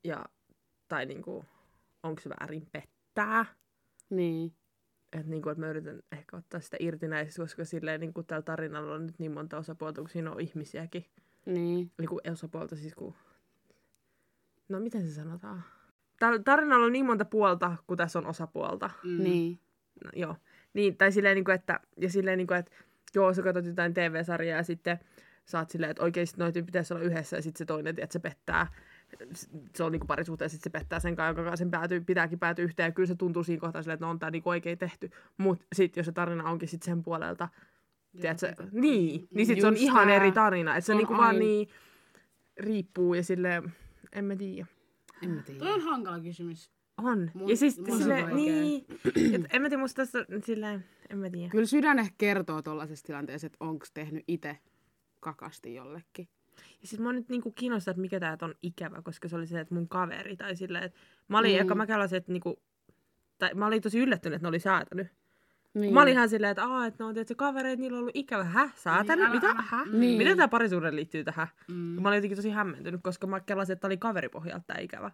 ja, 0.04 0.24
tai 0.88 1.06
niinku, 1.06 1.44
onko 2.02 2.20
se 2.20 2.28
väärin 2.28 2.66
pettää. 2.72 3.44
Niin. 4.10 4.52
Että 5.12 5.30
niinku, 5.30 5.48
et 5.48 5.58
mä 5.58 5.70
yritän 5.70 6.02
ehkä 6.12 6.36
ottaa 6.36 6.60
sitä 6.60 6.76
irti 6.80 7.08
näistä, 7.08 7.42
koska 7.42 7.64
silleen 7.64 8.00
niinku 8.00 8.22
tällä 8.22 8.42
tarinalla 8.42 8.94
on 8.94 9.06
nyt 9.06 9.18
niin 9.18 9.32
monta 9.32 9.58
osapuolta, 9.58 10.00
kun 10.00 10.10
siinä 10.10 10.32
on 10.32 10.40
ihmisiäkin. 10.40 11.04
Niin. 11.46 11.92
Niinku 11.98 12.20
osapuolta 12.32 12.76
siis 12.76 12.94
kun... 12.94 13.14
No 14.68 14.80
miten 14.80 15.02
se 15.08 15.14
sanotaan? 15.14 15.62
Tällä 16.20 16.38
tarinalla 16.38 16.86
on 16.86 16.92
niin 16.92 17.06
monta 17.06 17.24
puolta, 17.24 17.76
kun 17.86 17.96
tässä 17.96 18.18
on 18.18 18.26
osapuolta. 18.26 18.90
Mm. 19.04 19.22
Niin. 19.22 19.60
No, 20.04 20.10
joo. 20.16 20.36
Niin, 20.74 20.96
tai 20.96 21.12
silleen, 21.12 21.34
niin 21.34 21.44
kuin, 21.44 21.54
että, 21.54 21.80
ja 21.96 22.10
silleen, 22.10 22.38
niin 22.38 22.46
kuin, 22.46 22.58
että 22.58 22.72
joo, 23.14 23.34
sä 23.34 23.42
katsot 23.42 23.66
jotain 23.66 23.94
TV-sarjaa 23.94 24.56
ja 24.56 24.62
sitten 24.62 24.98
sä 25.44 25.58
oot 25.58 25.70
silleen, 25.70 25.90
että 25.90 26.02
oikeasti 26.02 26.38
noita 26.38 26.62
pitäisi 26.62 26.94
olla 26.94 27.04
yhdessä 27.04 27.36
ja 27.36 27.42
sitten 27.42 27.58
se 27.58 27.64
toinen, 27.64 27.94
että 27.98 28.12
se 28.12 28.18
pettää. 28.18 28.66
Se 29.76 29.84
on 29.84 29.92
niin 29.92 30.06
parisuhteen 30.06 30.44
ja 30.46 30.48
sitten 30.48 30.72
se 30.72 30.78
pettää 30.78 31.00
sen 31.00 31.16
kanssa, 31.16 31.34
kanssa 31.34 31.56
sen 31.56 31.70
päätyy, 31.70 32.00
pitääkin 32.00 32.38
päätyä 32.38 32.64
yhteen. 32.64 32.86
Ja 32.86 32.92
kyllä 32.92 33.06
se 33.06 33.14
tuntuu 33.14 33.44
siinä 33.44 33.60
kohtaa 33.60 33.82
silleen, 33.82 33.94
että 33.94 34.06
no 34.06 34.10
on 34.10 34.18
tää 34.18 34.30
niin 34.30 34.42
oikein 34.44 34.78
tehty. 34.78 35.10
Mutta 35.36 35.64
sitten 35.72 36.00
jos 36.00 36.06
se 36.06 36.12
tarina 36.12 36.50
onkin 36.50 36.68
sitten 36.68 36.84
sen 36.92 37.02
puolelta, 37.02 37.48
tiedätkö, 38.20 38.54
niin, 38.72 39.28
niin 39.34 39.46
sitten 39.46 39.60
se 39.60 39.66
on 39.66 39.76
ihan 39.76 40.10
eri 40.10 40.32
tarina. 40.32 40.76
Että 40.76 40.80
se, 40.80 40.86
Se 40.86 40.92
on 40.92 40.98
niinku 40.98 41.16
vaan 41.16 41.26
aina- 41.26 41.38
niin 41.38 41.68
riippuu 42.56 43.14
ja 43.14 43.22
silleen, 43.22 43.72
en 44.12 44.24
mä 44.24 44.36
tiedä. 44.36 44.66
En 45.22 45.30
mä 45.30 45.42
tiedä. 45.42 45.58
Toi 45.58 45.72
on 45.72 45.80
hankala 45.80 46.20
kysymys. 46.20 46.70
On. 46.98 47.30
Mun- 47.34 47.50
ja 47.50 47.56
siis 47.56 47.78
mun 47.78 47.98
vaikea. 48.08 48.34
niin, 48.34 48.84
et 49.34 49.54
en 49.54 49.62
mä 49.62 49.68
tiedä, 49.68 49.80
musta 49.82 49.96
tässä 49.96 50.24
silleen, 50.44 50.84
en 51.10 51.18
mä 51.18 51.30
tiedä. 51.30 51.48
Kyllä 51.50 51.66
sydän 51.66 51.98
ehkä 51.98 52.14
kertoo 52.18 52.62
tuollaisessa 52.62 53.06
tilanteessa, 53.06 53.46
että 53.46 53.56
onko 53.60 53.86
tehnyt 53.94 54.24
itse 54.28 54.58
kakasti 55.20 55.74
jollekin. 55.74 56.28
Ja 56.82 56.88
sit 56.88 57.00
mä 57.00 57.12
nyt 57.12 57.28
niinku 57.28 57.52
kiinnostaa, 57.52 57.90
että 57.92 58.00
mikä 58.00 58.20
tää 58.20 58.36
on 58.42 58.54
ikävä, 58.62 59.02
koska 59.02 59.28
se 59.28 59.36
oli 59.36 59.46
se, 59.46 59.60
että 59.60 59.74
mun 59.74 59.88
kaveri, 59.88 60.36
tai 60.36 60.56
silleen, 60.56 60.84
että 60.84 60.98
mä 61.28 61.38
olin, 61.38 61.50
Mm. 61.52 61.56
mm. 61.58 61.62
eka 61.62 61.74
mä 61.74 61.86
kelasin, 61.86 62.16
että 62.16 62.32
niinku, 62.32 62.62
tai 63.38 63.54
mä 63.54 63.66
olin 63.66 63.82
tosi 63.82 63.98
yllättynyt, 63.98 64.36
että 64.36 64.44
ne 64.44 64.48
oli 64.48 64.60
säätänyt. 64.60 65.06
Niin. 65.74 65.94
Mä 65.94 66.02
olin 66.02 66.12
ihan 66.12 66.28
silleen, 66.28 66.50
että, 66.50 66.64
Aa, 66.64 66.86
että 66.86 67.04
no, 67.04 67.12
tiedätkö, 67.12 67.34
kavereita, 67.34 67.80
niillä 67.80 67.96
on 67.96 68.00
ollut 68.00 68.16
ikävä. 68.16 68.44
Häh? 68.44 68.76
Säätänyt? 68.76 69.24
Niin, 69.24 69.32
Mitä? 69.32 69.54
Häh? 69.54 69.86
Niin. 69.92 70.18
Miten 70.18 70.36
tää 70.36 70.48
parisuuden 70.48 70.96
liittyy 70.96 71.24
tähän? 71.24 71.48
Mm. 71.68 71.74
Mä 71.74 72.08
olin 72.08 72.16
jotenkin 72.16 72.38
tosi 72.38 72.50
hämmentynyt, 72.50 73.00
koska 73.02 73.26
mä 73.26 73.40
kelasin, 73.40 73.72
että 73.72 73.80
tää 73.80 73.88
oli 73.88 73.96
kaveripohjalta 73.96 74.64
tää 74.66 74.78
ikävä. 74.78 75.10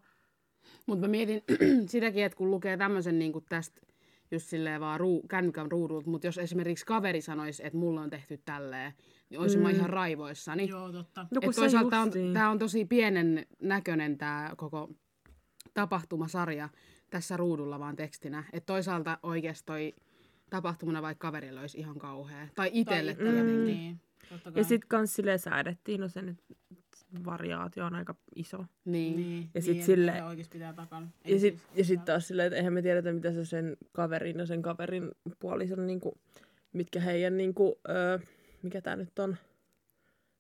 Mutta 0.87 1.07
mä 1.07 1.11
mietin 1.11 1.43
sitäkin, 1.87 2.25
että 2.25 2.37
kun 2.37 2.51
lukee 2.51 2.77
tämmöisen 2.77 3.19
niin 3.19 3.33
tästä 3.49 3.81
just 4.31 4.47
silleen 4.47 4.81
vaan 4.81 5.01
ruu, 5.01 5.23
kännykän 5.29 5.71
ruudulta, 5.71 6.11
mutta 6.11 6.27
jos 6.27 6.39
esimerkiksi 6.39 6.87
kaveri 6.87 7.21
sanoisi, 7.21 7.67
että 7.67 7.79
mulla 7.79 8.01
on 8.01 8.11
tehty 8.11 8.41
tälleen, 8.45 8.93
niin 9.31 9.41
olisin 9.41 9.61
mä 9.63 9.71
ihan 9.71 9.91
raivoissani. 9.91 10.69
Joo, 10.69 10.93
totta. 10.93 11.27
No 11.31 11.41
Et 11.43 11.57
toisaalta 11.57 12.01
on, 12.01 12.07
justiin. 12.07 12.35
tämä 12.35 12.51
on 12.51 12.59
tosi 12.59 12.85
pienen 12.85 13.47
näköinen 13.63 14.19
tämä 14.19 14.53
koko 14.57 14.91
tapahtumasarja 15.75 16.69
tässä 17.11 17.37
ruudulla 17.37 17.79
vaan 17.79 17.97
tekstinä. 17.97 18.45
Et 18.53 18.67
toisaalta 18.67 19.19
oikeasti 19.23 19.67
toi 19.67 19.95
tapahtumana 20.51 21.03
vaikka 21.03 21.29
kaverille 21.29 21.61
olisi 21.61 21.79
ihan 21.79 21.99
kauhea. 21.99 22.49
Tai 22.55 22.71
itselle 22.73 23.15
Tai- 23.15 23.25
tietenkin. 23.25 23.65
Niin. 23.67 24.01
Ja 24.55 24.65
sitten 24.65 24.89
kans 24.89 25.15
silleen 25.15 25.39
säädettiin, 25.39 26.01
no 26.01 26.09
se 26.09 26.23
nyt 26.23 26.39
variaatio 27.25 27.85
on 27.87 27.95
aika 27.95 28.15
iso. 28.37 28.65
Niin. 28.85 29.17
Niin, 29.17 29.51
Ja 29.55 29.63
sit 29.63 29.73
niin, 29.75 29.85
sille- 29.87 30.25
oikeasti 30.25 30.53
pitää 30.59 30.73
takana. 30.73 31.09
Ei 31.25 31.35
Ja 31.35 31.41
sitten 31.41 31.61
siis- 31.67 31.79
ja 31.79 31.85
sit 31.85 32.05
taas 32.05 32.29
silleen, 32.29 32.47
että 32.47 32.57
eihän 32.57 32.73
me 32.73 32.83
tiedetä, 32.83 33.13
mitä 33.13 33.33
se 33.33 33.45
sen 33.45 33.77
kaverin 33.93 34.39
ja 34.39 34.47
sen 34.47 34.63
kaverin 34.63 35.11
puolison, 35.39 35.87
niinku, 35.87 36.19
mitkä 36.73 37.01
heidän, 37.01 37.37
niinku, 37.37 37.81
öö, 37.89 38.19
mikä 38.63 38.81
tämä 38.81 38.97
nyt 38.97 39.19
on, 39.19 39.37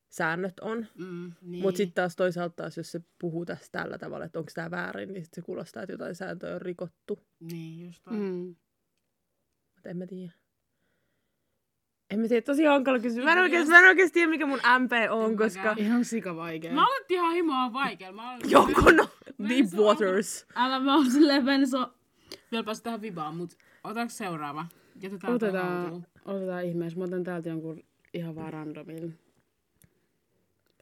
säännöt 0.08 0.60
on. 0.60 0.86
Mm, 0.94 1.32
niin. 1.42 1.62
Mutta 1.62 1.76
sitten 1.76 1.94
taas 1.94 2.16
toisaalta 2.16 2.54
taas, 2.56 2.76
jos 2.76 2.92
se 2.92 3.00
puhuu 3.18 3.44
tästä 3.46 3.78
tällä 3.82 3.98
tavalla, 3.98 4.24
että 4.24 4.38
onko 4.38 4.50
tämä 4.54 4.70
väärin, 4.70 5.12
niin 5.12 5.24
sit 5.24 5.34
se 5.34 5.42
kuulostaa, 5.42 5.82
että 5.82 5.92
jotain 5.92 6.14
sääntöä 6.14 6.54
on 6.54 6.62
rikottu. 6.62 7.18
Niin, 7.40 7.84
just 7.86 8.02
toi. 8.04 8.12
Mm. 8.16 8.56
Mutta 9.86 9.90
en 9.90 9.96
mä 9.96 10.06
tiedä. 10.06 10.32
En 12.10 12.20
mä 12.20 12.28
tiedä, 12.28 12.42
tosi 12.42 12.64
hankala 12.64 12.98
kysymys. 12.98 13.24
Mä 13.24 13.32
en 13.32 13.38
oikeasti, 13.38 13.70
mä 13.70 13.78
en 13.78 13.84
oikeasti 13.84 14.14
tiedä, 14.14 14.30
mikä 14.30 14.46
mun 14.46 14.58
MP 14.78 14.92
on, 15.10 15.30
En 15.30 15.36
koska... 15.36 15.60
mäkään. 15.60 15.78
Ihan 15.78 16.04
sika 16.04 16.36
vaikea. 16.36 16.72
Mä 16.72 16.86
aloitin 16.86 17.14
ihan 17.14 17.32
himoa 17.34 17.72
vaikea. 17.72 18.12
Mä 18.12 18.30
aloitin... 18.30 18.50
Joku 18.50 18.90
no, 18.90 19.08
deep 19.48 19.66
waters. 19.76 20.46
Älä 20.54 20.80
mä 20.80 20.94
oon 20.94 21.10
silleen, 21.10 21.44
mä 21.44 21.54
en 21.54 21.68
saa 21.68 21.94
vielä 22.52 22.64
päästä 22.64 22.84
tähän 22.84 23.02
vibaan, 23.02 23.36
mut 23.36 23.56
otaks 23.84 24.16
seuraava? 24.18 24.66
Jätetään 25.00 25.32
Otetaan, 25.32 25.82
Otetaan. 25.82 26.06
otetaan 26.24 26.64
ihmeessä. 26.64 26.98
Mä 26.98 27.04
otan 27.04 27.24
täältä 27.24 27.48
jonkun 27.48 27.82
ihan 28.14 28.34
vaan 28.34 28.52
randomilla. 28.52 29.12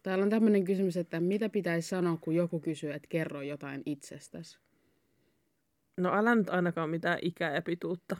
Täällä 0.02 0.24
on 0.24 0.30
tämmöinen 0.30 0.64
kysymys, 0.64 0.96
että 0.96 1.20
mitä 1.20 1.48
pitäisi 1.48 1.88
sanoa, 1.88 2.18
kun 2.20 2.34
joku 2.34 2.60
kysyy, 2.60 2.92
että 2.92 3.08
kerro 3.08 3.42
jotain 3.42 3.82
itsestäsi. 3.86 4.58
No 5.96 6.14
älä 6.14 6.34
nyt 6.34 6.48
ainakaan 6.48 6.90
mitään 6.90 7.18
ikää 7.22 7.54
ja 7.54 7.62
pituutta. 7.62 8.16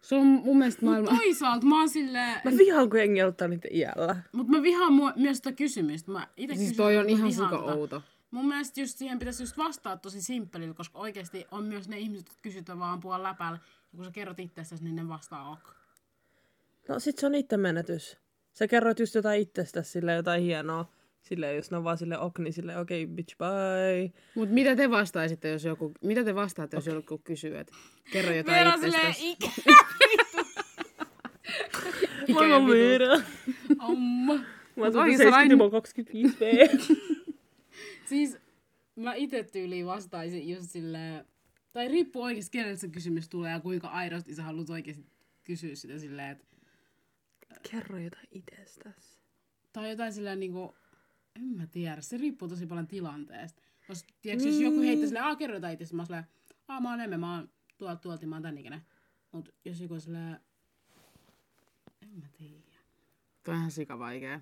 Se 0.00 0.14
on 0.14 0.26
mun 0.26 0.58
mielestä 0.58 0.80
Mut 0.84 0.90
maailman... 0.90 1.16
toisaalta 1.16 1.66
mä 1.66 1.78
oon 1.78 1.88
silleen, 1.88 2.40
Mä 2.44 2.50
vihaan, 2.58 2.90
kun 2.90 2.98
jengi 2.98 3.22
ottaa 3.22 3.48
niitä 3.48 3.68
iällä. 3.70 4.16
mut 4.32 4.48
mä 4.48 4.62
vihaan 4.62 4.92
mua, 4.92 5.12
myös 5.16 5.36
sitä 5.36 5.52
kysymystä. 5.52 6.12
Mä 6.12 6.28
ite 6.36 6.54
Siis 6.54 6.68
kysyn, 6.68 6.76
toi 6.76 6.96
on 6.98 7.04
mä 7.04 7.10
ihan 7.10 7.32
sika 7.32 7.48
tota. 7.48 7.74
outo. 7.74 8.02
Mun 8.30 8.48
mielestä 8.48 8.80
just 8.80 8.98
siihen 8.98 9.18
pitäisi 9.18 9.42
just 9.42 9.58
vastaa 9.58 9.96
tosi 9.96 10.22
simppelillä, 10.22 10.74
koska 10.74 10.98
oikeasti 10.98 11.46
on 11.50 11.64
myös 11.64 11.88
ne 11.88 11.98
ihmiset, 11.98 12.26
jotka 12.28 12.42
kysytään 12.42 12.78
vaan 12.78 13.00
puolella 13.00 13.28
läpällä. 13.28 13.58
Ja 13.92 13.96
kun 13.96 14.04
sä 14.04 14.10
kerrot 14.10 14.40
itsestäsi, 14.40 14.84
niin 14.84 14.96
ne 14.96 15.08
vastaa 15.08 15.50
ok. 15.50 15.74
No 16.88 16.98
sit 17.00 17.18
se 17.18 17.26
on 17.26 17.34
itse 17.34 17.56
menetys. 17.56 18.18
Sä 18.52 18.68
kerroit 18.68 18.98
just 18.98 19.14
jotain 19.14 19.40
itsestäsi, 19.42 19.90
sille 19.90 20.14
jotain 20.14 20.42
hienoa. 20.42 20.92
Silleen, 21.22 21.56
jos 21.56 21.70
ne 21.70 21.76
on 21.76 21.84
vaan 21.84 21.98
sille 21.98 22.18
ok, 22.18 22.38
niin 22.38 22.52
silleen, 22.52 22.78
okei, 22.78 23.04
okay, 23.04 23.14
bitch, 23.14 23.36
bye. 23.38 24.12
Mut 24.34 24.50
mitä 24.50 24.76
te 24.76 24.90
vastaisitte, 24.90 25.48
jos 25.48 25.64
joku... 25.64 25.92
Mitä 26.02 26.24
te 26.24 26.34
vastaatte, 26.34 26.76
jos 26.76 26.86
joku 26.86 27.18
kysyy, 27.18 27.58
että 27.58 27.72
kerro 28.12 28.32
jotain 28.34 28.56
Meillä 28.56 28.74
on 28.74 28.80
silleen 28.80 29.14
itsestäsi? 29.18 29.30
ikä. 29.34 29.50
Ja 32.28 32.36
pituus. 32.58 32.70
Veera. 32.70 33.20
Omma. 33.80 34.34
Mä 34.34 34.84
oon 34.84 34.86
Oi, 34.86 34.92
70, 34.92 35.24
salainen- 35.24 35.58
mä 35.58 35.62
oon 35.64 35.70
25 35.70 36.36
V. 36.40 36.68
Siis 38.08 38.38
mä 38.96 39.14
itse 39.14 39.42
tyyliin 39.44 39.86
vastaisin 39.86 40.48
just 40.48 40.70
silleen, 40.70 41.24
tai 41.72 41.88
riippuu 41.88 42.22
oikeasti 42.22 42.50
kenelle 42.50 42.76
se 42.76 42.88
kysymys 42.88 43.28
tulee 43.28 43.50
ja 43.52 43.60
kuinka 43.60 43.88
aidosti 43.88 44.34
sä 44.34 44.42
haluat 44.42 44.70
oikeasti 44.70 45.04
kysyä 45.44 45.74
sitä 45.74 45.98
silleen, 45.98 46.30
että, 46.30 46.44
Kerro 47.70 47.98
jotain 47.98 48.28
itsestäsi. 48.30 49.20
tai 49.72 49.90
jotain 49.90 50.12
silleen 50.12 50.40
niinku, 50.40 50.74
en 51.36 51.44
mä 51.56 51.66
tiedä, 51.66 52.00
se 52.00 52.16
riippuu 52.16 52.48
tosi 52.48 52.66
paljon 52.66 52.86
tilanteesta. 52.86 53.62
Jos, 53.88 54.04
tiedätkö, 54.22 54.48
jos 54.48 54.60
joku 54.60 54.80
heittää 54.80 55.06
silleen, 55.06 55.24
aah 55.24 55.36
kerro 55.38 55.56
jotain 55.56 55.72
itsestä, 55.72 55.96
mä 55.96 56.00
oon 56.00 56.06
silleen, 56.06 56.24
aah 56.68 56.82
mä 56.82 56.90
oon 56.90 57.00
emme, 57.00 57.16
mä 57.16 57.36
oon 57.36 57.50
tuolta 57.78 58.00
tuolta, 58.00 58.26
mä 58.26 58.36
oon 58.36 58.42
tän 58.42 58.58
ikäinen. 58.58 58.82
Mut 59.32 59.48
jos 59.64 59.80
joku 59.80 59.94
on 59.94 60.00
silleen, 60.00 60.40
en 62.02 62.08
mä 62.20 62.26
tiedä. 62.38 62.60
Toi 63.44 63.54
on 63.54 63.58
ihan 63.58 63.70
sika 63.70 63.98
vaikea. 63.98 64.40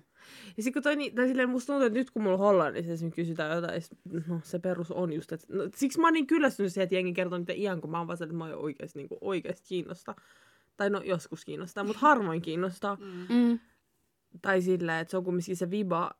Ja 0.57 0.63
sit 0.63 0.73
kun 0.73 0.83
toi, 0.83 0.95
niin- 0.95 1.15
tai 1.15 1.27
silleen 1.27 1.49
musta 1.49 1.73
tuntuu, 1.73 1.85
että 1.87 1.99
nyt 1.99 2.11
kun 2.11 2.23
mulla 2.23 2.37
Hollannissa 2.37 2.93
esimerkiksi 2.93 3.21
kysytään 3.21 3.55
jotain, 3.55 3.81
no 4.27 4.41
se 4.43 4.59
perus 4.59 4.91
on 4.91 5.13
just, 5.13 5.31
että 5.31 5.47
no, 5.49 5.69
siksi 5.75 5.99
mä 5.99 6.07
oon 6.07 6.13
niin 6.13 6.27
kyllästynyt 6.27 6.73
siihen, 6.73 6.83
että 6.83 6.95
jengi 6.95 7.13
kertoo 7.13 7.37
niitä 7.37 7.53
iän, 7.53 7.81
kun 7.81 7.91
mä 7.91 7.97
oon 7.97 8.07
vaan 8.07 8.17
sellainen, 8.17 8.35
että 8.35 8.45
mä 8.51 8.55
oon 8.55 8.63
oikeasti, 8.65 8.99
niin 8.99 9.09
oikeasti 9.21 9.63
kiinnostaa. 9.67 10.15
Tai 10.77 10.89
no 10.89 11.01
joskus 11.01 11.45
kiinnostaa, 11.45 11.83
mutta 11.83 11.99
harvoin 11.99 12.41
kiinnostaa. 12.41 12.97
Mm. 13.29 13.59
Tai 14.41 14.61
silleen, 14.61 14.99
että 14.99 15.11
se 15.11 15.17
on 15.17 15.23
kumminkin 15.23 15.57
se 15.57 15.71
viba, 15.71 16.11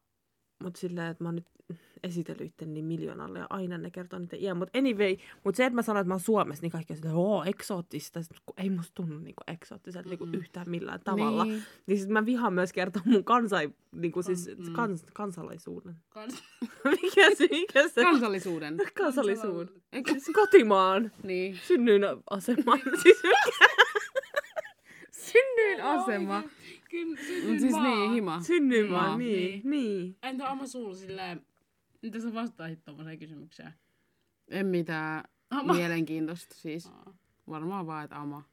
mutta 0.64 0.80
silleen, 0.80 1.12
että 1.12 1.24
mä 1.24 1.28
oon 1.28 1.36
nyt 1.36 1.48
esitellyt 2.04 2.42
itteni 2.42 2.72
niin 2.72 2.86
miljoonalle 2.86 3.40
ja 3.40 3.48
aina 3.50 3.78
ne 3.78 3.92
kertoo 3.92 4.20
niitä 4.20 4.36
iän. 4.36 4.58
Mutta 4.58 4.80
anyway, 4.80 5.18
mutta 5.44 5.58
se, 5.58 5.66
että 5.66 5.76
mä 5.76 5.82
sanon, 5.82 6.02
että 6.02 6.08
mä 6.08 6.14
oon 6.14 6.20
Suomessa, 6.20 6.62
niin 6.62 6.72
kaikki 6.72 6.94
on 6.94 6.98
silleen, 6.98 7.16
oo, 7.16 7.44
eksoottista. 7.44 8.22
Sit, 8.22 8.32
kun 8.46 8.54
ei 8.58 8.70
musta 8.70 8.92
tunnu 8.96 9.20
niinku 9.20 9.44
eksoottiselta 9.48 10.10
niinku 10.10 10.28
yhtään 10.34 10.70
millään 10.70 11.00
tavalla. 11.04 11.46
Niin. 11.46 11.64
Niin, 11.88 12.00
sit 12.00 12.10
mä 12.10 12.26
vihaan 12.26 12.54
myös 12.54 12.74
kertoa 12.74 13.02
mun 13.06 13.24
kansai, 13.24 13.70
niinku 13.92 14.22
siis 14.24 14.50
mm. 14.58 14.74
kans, 14.74 15.06
kansalaisuuden. 15.14 15.96
Kans- 16.10 16.44
mikä 17.02 17.36
se, 17.36 17.48
mikä 17.52 17.88
se? 17.88 18.04
Kansallisuuden. 18.04 18.78
Kansallisuuden. 18.98 19.70
Eikö? 19.94 20.12
Kotimaan. 20.34 21.12
Niin. 21.24 21.60
Synnyin 21.68 22.02
aseman. 22.30 22.80
siis 23.04 23.24
mikä? 23.24 23.66
Synnyin 25.12 25.84
asema. 25.84 26.44
Kyllä, 26.90 27.22
siis 27.60 27.72
maa. 27.72 27.84
niin, 27.96 28.12
hima. 28.12 28.42
Synnyin 28.42 28.92
Maa. 28.92 29.02
vaan, 29.08 29.20
niin, 29.20 29.62
niin. 29.64 30.18
Entä 30.24 30.50
oma 30.50 30.68
sulla 30.68 30.96
silleen, 30.96 31.46
mitä 32.02 32.20
sä 32.20 32.34
vastaisit 32.34 32.84
tommoseen 32.86 33.20
kysymykseen? 33.20 33.74
En 34.48 34.66
mitään 34.66 35.24
Ama. 35.50 35.74
mielenkiintoista 35.74 36.56
siis. 36.56 36.88
Aa, 36.88 37.14
Varmaan 37.50 37.88
vaan, 37.88 38.04
että 38.04 38.16
ama. 38.16 38.44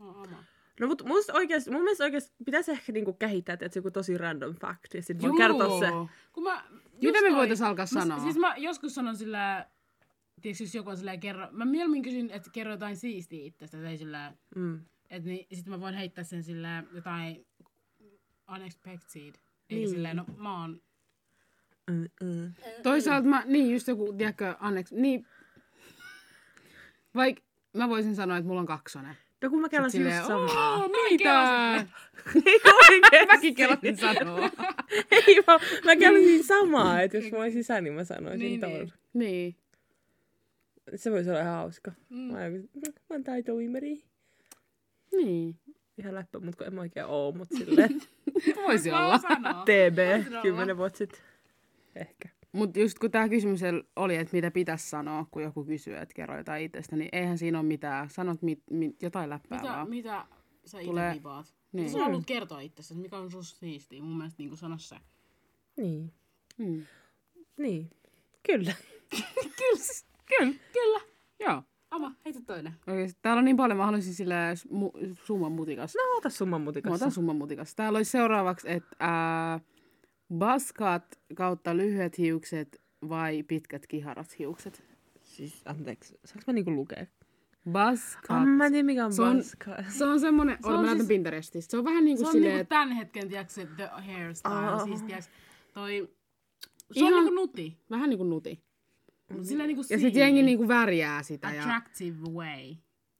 aa, 0.00 0.10
ama. 0.22 0.44
No 0.80 0.86
mut 0.86 1.02
musta 1.06 1.32
oikeesti, 1.32 1.70
mun 1.70 1.82
mielestä 1.82 2.04
oikeesti 2.04 2.34
pitäisi 2.44 2.70
ehkä 2.72 2.92
niinku 2.92 3.12
kehittää, 3.12 3.52
että 3.52 3.68
se 3.68 3.78
joku 3.78 3.90
tosi 3.90 4.18
random 4.18 4.54
fact, 4.54 4.94
ja 4.94 5.02
sit 5.02 5.22
voi 5.22 5.36
kertoa 5.36 5.78
se. 5.80 5.86
Kun 6.32 6.42
mä, 6.44 6.64
Mitä 7.02 7.22
me 7.22 7.36
voitais 7.36 7.62
alkaa 7.62 7.86
mä, 7.94 8.00
sanoa? 8.00 8.18
Siis 8.18 8.36
mä 8.36 8.56
joskus 8.56 8.94
sanon 8.94 9.16
sillä, 9.16 9.66
tiedätkö, 10.42 10.64
jos 10.64 10.74
joku 10.74 10.90
on 10.90 10.96
silleen 10.96 11.20
kerro, 11.20 11.48
mä 11.52 11.64
mieluummin 11.64 12.02
kysyn, 12.02 12.30
että 12.30 12.50
kerro 12.52 12.72
jotain 12.72 12.96
siistiä 12.96 13.46
itsestä, 13.46 13.78
tai 13.78 13.96
sillä, 13.96 14.32
Mm. 14.56 14.80
että 15.10 15.28
niin, 15.28 15.46
sit 15.52 15.66
mä 15.66 15.80
voin 15.80 15.94
heittää 15.94 16.24
sen 16.24 16.42
sillä 16.42 16.84
jotain 16.94 17.46
unexpected. 18.54 19.20
Eikä 19.22 19.34
Niin. 19.70 19.88
silleen, 19.90 20.16
no 20.16 20.24
mä 20.36 20.60
oon, 20.60 20.80
Mm, 21.90 22.08
mm. 22.22 22.52
Toisaalta 22.82 23.28
mä, 23.28 23.42
niin 23.46 23.72
just 23.72 23.88
joku, 23.88 24.12
tiedätkö, 24.12 24.54
Anneks, 24.60 24.92
niin. 24.92 25.26
Vaik 27.14 27.42
mä 27.72 27.88
voisin 27.88 28.16
sanoa, 28.16 28.36
että 28.36 28.48
mulla 28.48 28.60
on 28.60 28.66
kaksonen. 28.66 29.16
No 29.42 29.50
kun 29.50 29.60
mä 29.60 29.68
kelasin 29.68 29.98
Silleen, 29.98 30.16
just 30.16 30.26
samaa. 30.28 30.76
"Oo, 30.76 30.88
mitä? 30.88 31.74
Ei 32.46 32.60
oikeesti. 32.90 33.26
Mäkin 33.26 33.54
kelasin 33.54 33.96
sanoa. 33.96 34.38
Ei 35.26 35.42
vaan, 35.46 35.60
mä 35.84 35.96
kelasin 35.96 36.44
samaa, 36.44 37.00
että 37.02 37.16
jos 37.16 37.32
mä 37.32 37.38
olisin 37.38 37.60
isä, 37.60 37.80
niin 37.80 37.94
mä 37.94 38.04
sanoisin 38.04 38.40
Niin, 38.40 38.60
ton. 38.60 38.70
niin. 38.70 38.92
niin. 39.12 39.56
Se 40.94 41.10
voisi 41.10 41.30
olla 41.30 41.40
ihan 41.40 41.52
hauska. 41.54 41.92
Mm. 42.08 42.18
Mä, 42.18 42.38
oon- 42.38 42.68
mä 42.84 42.92
oon 43.10 43.24
taitoimeri. 43.24 44.02
Niin. 45.12 45.56
Ihan 45.98 46.14
läppä, 46.14 46.40
mutta 46.40 46.56
kun 46.58 46.66
en 46.66 46.74
mä 46.74 46.80
oikein 46.80 47.06
oo, 47.06 47.32
mut 47.32 47.48
silleen. 47.58 48.00
Voisi 48.66 48.92
olla. 48.92 49.18
TB, 49.64 50.32
kymmenen 50.42 50.76
vuotta 50.76 50.98
sitten. 50.98 51.20
Ehkä. 51.96 52.28
Mutta 52.52 52.78
just 52.80 52.98
kun 52.98 53.10
tämä 53.10 53.28
kysymys 53.28 53.60
oli, 53.96 54.16
että 54.16 54.36
mitä 54.36 54.50
pitäisi 54.50 54.90
sanoa, 54.90 55.26
kun 55.30 55.42
joku 55.42 55.64
kysyy, 55.64 55.96
että 55.96 56.14
kerro 56.14 56.38
jotain 56.38 56.64
itsestä, 56.64 56.96
niin 56.96 57.08
eihän 57.12 57.38
siinä 57.38 57.58
ole 57.58 57.66
mitään. 57.66 58.10
Sanot 58.10 58.42
mit, 58.42 58.62
mit, 58.70 59.02
jotain 59.02 59.30
läppää 59.30 59.58
Mitä, 59.58 59.70
vaan. 59.72 59.88
mitä 59.88 60.24
sä 60.64 60.78
itse 60.78 60.90
Tulee- 60.90 61.14
vipaat? 61.14 61.46
Niin. 61.72 61.82
Niin. 61.82 61.92
Sä 61.92 61.98
haluat 61.98 62.26
kertoa 62.26 62.60
itsestäsi, 62.60 63.00
mikä 63.00 63.16
on 63.16 63.30
susta 63.30 63.58
siistiä. 63.58 64.02
Mun 64.02 64.16
mielestä 64.16 64.42
niin 64.42 64.56
sano 64.56 64.78
se. 64.78 64.96
Niin. 65.76 66.12
Mm. 66.58 66.86
Niin. 67.56 67.90
Kyllä. 68.46 68.72
Kyllä. 69.58 69.84
Kyllä. 70.38 70.54
Kyllä. 70.72 71.00
Joo. 71.40 71.62
Ama, 71.94 72.14
heitä 72.24 72.40
toinen. 72.46 72.72
Oikeesti, 72.86 73.18
täällä 73.22 73.38
on 73.38 73.44
niin 73.44 73.56
paljon, 73.56 73.76
mä 73.76 73.84
haluaisin 73.84 74.14
sillä 74.14 74.54
mu- 74.54 75.16
summan 75.24 75.52
mutikas. 75.52 75.94
No, 75.94 76.16
ota 76.18 76.30
summan 76.30 76.60
Mä 76.60 76.64
mutikassa. 76.64 76.94
otan 76.94 77.10
summan 77.10 77.36
mutikas. 77.36 77.74
Täällä 77.74 77.96
olisi 77.96 78.10
seuraavaksi, 78.10 78.70
että 78.70 78.96
ää, 79.00 79.60
baskat 80.34 81.20
kautta 81.34 81.76
lyhyet 81.76 82.18
hiukset 82.18 82.82
vai 83.08 83.42
pitkät 83.42 83.86
kiharat 83.86 84.38
hiukset? 84.38 84.84
Siis, 85.20 85.62
anteeksi, 85.64 86.18
saanko 86.24 86.42
mä 86.46 86.52
niinku 86.52 86.70
lukea? 86.70 87.06
Baskat. 87.72 88.30
Ah, 88.30 88.46
mä 88.46 88.66
en 88.66 88.72
tiedä 88.72 88.86
mikä 88.86 89.04
on 89.04 89.12
Se 89.12 89.22
on-. 89.22 89.42
Se 89.88 90.04
on 90.04 90.20
semmonen, 90.20 90.58
Se 90.62 90.68
on 90.68 90.84
mä 90.86 90.94
siis- 90.94 91.06
Pinterestistä. 91.08 91.70
Se 91.70 91.78
on 91.78 91.84
vähän 91.84 92.04
niin 92.04 92.16
Se 92.16 92.20
kuin 92.20 92.28
on 92.28 92.32
silleen, 92.32 92.54
niinku 92.54 92.68
tämän 92.68 92.92
hetken, 92.92 93.28
tiiäks, 93.28 93.54
se 93.54 93.66
the 93.76 93.86
hairstyle. 93.92 94.54
Aa. 94.54 94.84
Siis, 94.84 95.02
tiiäks, 95.02 95.30
toi... 95.74 96.08
Se 96.92 97.00
Ihan- 97.00 97.14
on 97.14 97.24
niinku 97.24 97.34
nuti. 97.40 97.78
vähän 97.90 98.10
niin 98.10 98.18
kuin 98.18 98.30
nuti. 98.30 98.62
Mut 99.30 99.44
silleen 99.44 99.68
niinku 99.68 99.82
Ja 99.90 99.98
sitten 99.98 100.20
jengi 100.20 100.42
niinku 100.42 100.68
värjää 100.68 101.22
sitä 101.22 101.50
ja 101.50 101.62
Attractive 101.62 102.18
way. 102.30 102.74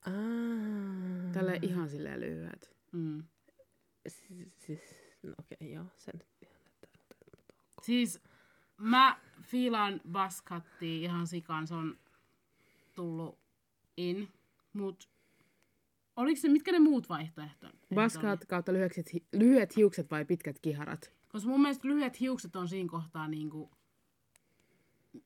Ah. 0.07 1.33
tälle 1.33 1.59
ihan 1.63 1.89
silleen 1.89 2.21
lyhyet. 2.21 2.75
Mm. 2.93 3.23
Siis, 4.09 4.53
siis, 4.59 4.81
No 5.25 5.33
okei, 5.39 5.57
okay, 5.61 5.69
joo, 5.69 5.85
sen. 5.97 6.23
Siis 7.83 8.21
mä 8.81 9.21
fiilaan 9.43 10.01
baskattia 10.13 11.01
ihan 11.01 11.27
sikaan, 11.27 11.67
se 11.67 11.75
on 11.75 11.99
tullut 12.95 13.39
in, 13.97 14.29
mut 14.73 15.09
oliko 16.17 16.41
se, 16.41 16.49
mitkä 16.49 16.73
ne 16.73 16.79
muut 16.79 17.09
vaihtoehdot? 17.09 17.75
Baskat 17.95 18.45
kautta 18.45 18.73
lyhyet, 18.73 18.93
lyhyet 19.33 19.77
hiukset 19.77 20.11
vai 20.11 20.25
pitkät 20.25 20.59
kiharat? 20.59 21.13
Koska 21.29 21.51
mun 21.51 21.63
mielestä 21.63 21.89
lyhyet 21.89 22.21
hiukset 22.21 22.57
on 22.57 22.69
siinä 22.69 22.89
kohtaa 22.89 23.29
niinku... 23.29 23.71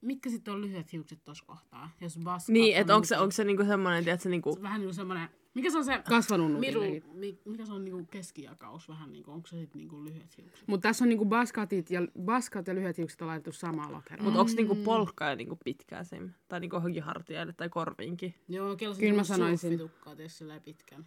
Mitkä 0.00 0.30
sitten 0.30 0.54
on 0.54 0.61
lyhyet 0.61 0.92
hiukset 0.92 1.25
tuossa 1.25 1.45
kohtaa? 1.47 1.90
Jos 2.00 2.18
baskat 2.25 2.52
Niin, 2.52 2.75
on 2.76 2.80
että 2.80 2.95
onko 2.95 3.04
se, 3.04 3.14
niinku- 3.14 3.23
onko 3.23 3.33
se 3.33 3.45
niinku 3.45 3.64
semmoinen, 3.64 4.04
tiedätkö, 4.04 4.28
niinku... 4.28 4.54
se 4.54 4.62
vähän 4.62 4.80
niinku 4.80 4.95
semmonen... 4.95 5.28
Mikä 5.54 5.71
se 5.71 5.78
on 5.78 5.85
se... 5.85 6.02
Kasvanut 6.09 6.61
Miru, 6.61 6.80
mi, 7.12 7.38
mikä 7.45 7.66
se 7.66 7.73
on 7.73 7.85
niinku 7.85 8.07
keskijakaus 8.11 8.88
vähän 8.88 9.12
niinku, 9.12 9.30
onko 9.30 9.47
se 9.47 9.57
sitten 9.57 9.78
niinku 9.78 10.04
lyhyet 10.04 10.37
hiukset? 10.38 10.68
Mutta 10.68 10.88
tässä 10.88 11.04
on 11.04 11.09
niinku 11.09 11.25
baskatit 11.25 11.90
ja, 11.90 12.00
baskat 12.21 12.66
ja 12.66 12.75
lyhyet 12.75 12.99
hiukset 12.99 13.23
on 13.23 13.28
laitettu 13.28 13.52
samaan 13.52 13.92
lokeroon. 13.92 14.25
Mutta 14.25 14.40
onko 14.40 14.52
niinku 14.57 14.75
polkkaa 14.75 15.30
ja 15.30 15.37
niinku 15.37 15.59
pitkää 15.64 16.04
sim? 16.04 16.30
Tai 16.49 16.61
niinku 16.61 16.76
johonkin 16.76 17.02
hartiaille 17.02 17.52
tai 17.52 17.68
korviinkin? 17.68 18.35
Joo, 18.49 18.76
kello 18.76 18.95
se 18.95 19.00
Kyllä 19.00 19.12
mä 19.12 19.16
niinku 19.16 19.26
sanoisin. 19.35 19.71
surfitukkaa 19.78 20.16
tietysti 20.16 20.38
silleen 20.38 20.62
pitkän. 20.62 21.07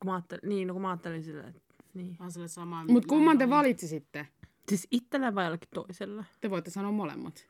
Kun 0.00 0.10
mä 0.10 0.14
ajattelin, 0.14 0.48
niin, 0.48 0.68
no 0.68 0.74
kun 0.74 0.82
mä 0.82 0.88
ajattelin 0.90 1.22
silleen, 1.24 1.48
että 1.48 1.74
niin. 1.94 2.16
Vähän 2.18 2.32
sille 2.32 2.48
samaa. 2.48 2.84
Mutta 2.88 3.08
kumman 3.08 3.38
te 3.38 3.50
valitsisitte? 3.50 4.28
Siis 4.68 4.88
itsellä 4.90 5.34
vai 5.34 5.44
jollekin 5.44 5.68
toiselle? 5.74 6.24
Te 6.40 6.50
voitte 6.50 6.70
sanoa 6.70 6.92
molemmat. 6.92 7.46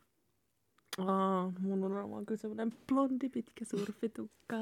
Aa, 0.99 1.53
mun 1.59 1.85
on 1.85 1.95
varmaan 1.95 2.27
kyllä 2.27 2.39
semmonen 2.39 2.73
blondi 2.89 3.29
pitkä 3.29 3.65
surfitukka. 3.65 4.57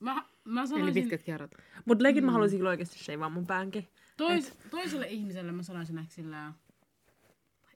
Mä, 0.00 0.22
mä 0.44 0.60
Eli 0.60 0.68
sanoisin, 0.68 0.94
pitkät 0.94 1.22
kiharat. 1.22 1.50
Mut 1.84 2.00
legit 2.00 2.24
mä 2.24 2.32
haluaisin 2.32 2.58
kyllä 2.58 2.70
oikeesti 2.70 2.98
sheivaa 2.98 3.28
mun 3.28 3.46
päänkin. 3.46 3.88
tois, 4.16 4.52
toiselle 4.70 5.06
ihmiselle 5.06 5.52
mä 5.52 5.62
sanoisin 5.62 5.98
ehkä 5.98 6.12
sillä... 6.12 6.52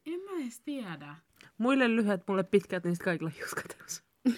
En 0.07 0.21
mä 0.21 0.43
edes 0.43 0.61
tiedä. 0.61 1.17
Muille 1.59 1.97
lyhyet, 1.97 2.23
mulle 2.29 2.43
pitkät, 2.45 2.85
niin 2.85 2.97
sit 2.97 3.03
kaikilla 3.05 3.31
hiuskateus. 3.39 4.03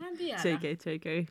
Mä 0.00 0.08
en 0.08 0.16
tiedä. 0.18 0.40
JK, 0.44 0.62
JK. 0.86 1.28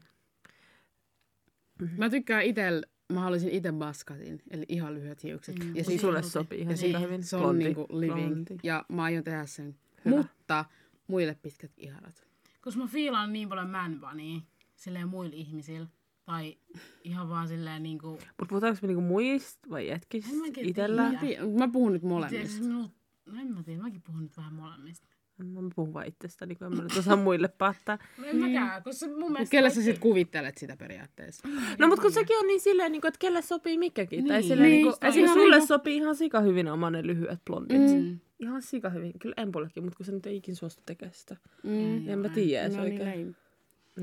Mä 1.98 2.10
tykkään 2.10 2.43
itel, 2.43 2.84
mä 3.13 3.20
haluaisin 3.22 3.50
itse 3.50 3.72
baskatin, 3.72 4.41
eli 4.51 4.65
ihan 4.70 4.93
lyhyet 4.93 5.24
hiukset. 5.24 5.60
Mm. 5.60 5.75
Ja 5.75 5.84
siis 5.84 6.01
Sulle 6.01 6.24
sopii 6.24 6.60
ihan 6.60 6.72
ja 6.72 6.77
siis 6.77 7.00
hyvin. 7.01 7.24
se 7.24 7.36
on 7.36 7.41
Blondi. 7.41 7.63
niinku 7.63 7.88
living. 7.89 8.27
Blondi. 8.27 8.55
Ja 8.63 8.86
mä 8.89 9.03
aion 9.03 9.24
tehdä 9.24 9.46
sen. 9.46 9.75
Hyvä. 10.06 10.18
Mutta 10.18 10.66
muille 11.08 11.38
pitkät 11.42 11.72
kiharat. 11.76 12.28
Koska 12.62 12.80
mä 12.82 12.88
fiilaan 12.88 13.34
niin 13.34 13.50
paljon 13.50 13.70
man 13.70 14.00
bunya, 14.00 14.42
silleen 14.76 15.08
muilla 15.10 15.36
ihmisillä. 15.36 15.88
Tai 16.26 16.58
ihan 17.04 17.30
vaan 17.30 17.48
silleen 17.48 17.84
niinku... 17.84 18.08
Mut 18.12 18.48
puhutaanko 18.50 18.80
me 18.82 18.88
niinku 18.88 19.02
muista 19.02 19.70
vai 19.70 19.88
jätkistä 19.88 20.32
itellä? 20.58 21.02
Mä, 21.12 21.20
mä 21.58 21.68
puhun 21.68 21.94
nyt 21.94 22.02
Tiedätkö, 22.02 22.08
molemmista. 22.08 22.64
minut... 22.66 22.92
No 23.26 23.42
en 23.42 23.54
mä 23.54 23.64
tiedä, 23.64 23.82
mäkin 23.82 24.02
puhun 24.02 24.22
nyt 24.24 24.38
vähän 24.38 24.54
molemmista. 24.54 25.08
Mä 25.38 25.60
puhun 25.76 25.94
vaan 25.94 26.08
itsestäni, 26.08 26.56
kun 26.56 26.68
en 26.68 26.76
mä 26.78 26.84
nyt 26.84 26.98
osaa 26.98 27.16
muille 27.16 27.48
päättää. 27.48 27.98
No 28.18 28.26
en 28.26 28.36
mäkään, 28.36 28.84
koska 28.84 29.08
mun 29.08 29.20
Mut 29.20 29.30
mielestä... 29.32 29.52
kelle 29.52 29.70
sä 29.70 29.82
sit 29.82 30.00
kuvittelet 30.00 30.58
sitä 30.58 30.78
periaatteessa? 30.78 31.48
No 31.80 31.88
mut 31.88 32.00
kun 32.00 32.12
sekin 32.12 32.38
on 32.40 32.48
niin 32.48 32.62
silleen, 32.62 32.92
niin 32.92 33.02
kuin, 33.02 33.10
että 33.10 33.20
kelle 33.20 33.42
sopii 33.42 33.78
mikäkin. 33.78 34.28
Tai 34.28 34.38
Niin. 34.40 34.48
silleen, 34.50 34.70
Niin, 34.70 34.78
niin, 34.78 34.86
just 34.86 35.00
kuin, 35.00 35.30
sulle 35.34 35.56
niinku- 35.56 35.68
sopii 35.68 35.98
ihan 35.98 36.16
sika 36.16 36.40
hyvin 36.42 36.68
oma 36.68 36.90
ne 36.90 37.08
lyhyet 37.08 37.40
blondit. 37.46 37.82
Mm. 38.04 38.20
Ihan 38.44 38.62
sika 38.62 38.90
hyvin. 38.90 39.20
Kyllä 39.20 39.34
Empollekin, 39.38 39.84
mutta 39.84 39.98
kun 39.98 40.06
se 40.06 40.12
nyt 40.12 40.26
ei 40.26 40.38
ikin 40.38 40.56
suostu 40.56 40.84
tekemään 40.86 41.14
sitä. 41.14 41.36
Mm. 41.64 41.70
Niin 41.72 42.10
en 42.10 42.20
mä 42.20 42.30
tiedä 42.30 42.66
edes 42.66 42.78
No 42.78 42.84
niin, 42.84 43.02
oikein. 43.02 43.22
lame. 43.22 43.36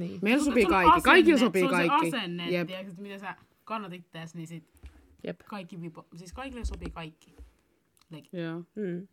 Niin. 0.07 0.19
Meillä 0.23 0.45
sopii 0.45 0.63
se 0.63 0.69
kaikki. 0.69 0.89
asenne, 0.91 1.03
Kaikilla 1.05 1.39
sopii 1.39 1.63
se 1.63 1.65
on 1.67 1.71
kaikki. 1.71 2.11
Se 2.11 2.17
asenne, 2.17 2.51
Jep. 2.51 2.67
Tiedätkö, 2.67 2.91
että 2.91 3.03
miten 3.03 3.21
sä 3.21 3.37
kannat 3.65 3.93
ittees, 3.93 4.35
niin 4.35 4.47
sit 4.47 4.65
Jep. 5.25 5.41
kaikki 5.47 5.81
vipo... 5.81 6.07
Siis 6.15 6.33
kaikille 6.33 6.65
sopii 6.65 6.91
kaikki. 6.91 7.37
Joo. 8.33 8.63
Mm. 8.75 9.09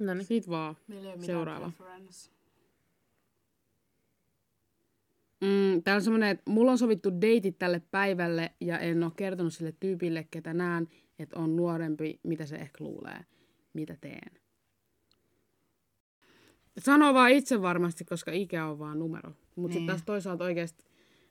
No 0.00 0.14
niin. 0.14 0.24
Sit 0.24 0.48
vaan. 0.48 0.76
Meillä 0.88 1.10
ei 1.10 1.16
ole 1.16 1.24
Seuraava. 1.24 1.72
Mm, 5.40 5.82
täällä 5.82 5.98
on 5.98 6.02
semmonen, 6.02 6.28
että 6.28 6.50
mulla 6.50 6.70
on 6.70 6.78
sovittu 6.78 7.20
deitit 7.20 7.58
tälle 7.58 7.82
päivälle 7.90 8.52
ja 8.60 8.78
en 8.78 9.02
ole 9.04 9.12
kertonut 9.16 9.54
sille 9.54 9.74
tyypille, 9.80 10.26
ketä 10.30 10.54
näen, 10.54 10.88
että 11.18 11.38
on 11.38 11.56
nuorempi, 11.56 12.20
mitä 12.22 12.46
se 12.46 12.56
ehkä 12.56 12.84
luulee. 12.84 13.24
Mitä 13.76 13.96
teen? 14.00 14.40
Sano 16.78 17.14
vaan 17.14 17.30
itse 17.30 17.62
varmasti, 17.62 18.04
koska 18.04 18.32
ikä 18.32 18.66
on 18.66 18.78
vaan 18.78 18.98
numero. 18.98 19.30
Mutta 19.30 19.56
niin. 19.56 19.72
Sitten 19.72 19.86
taas 19.86 20.02
toisaalta 20.02 20.44
oikeasti 20.44 20.84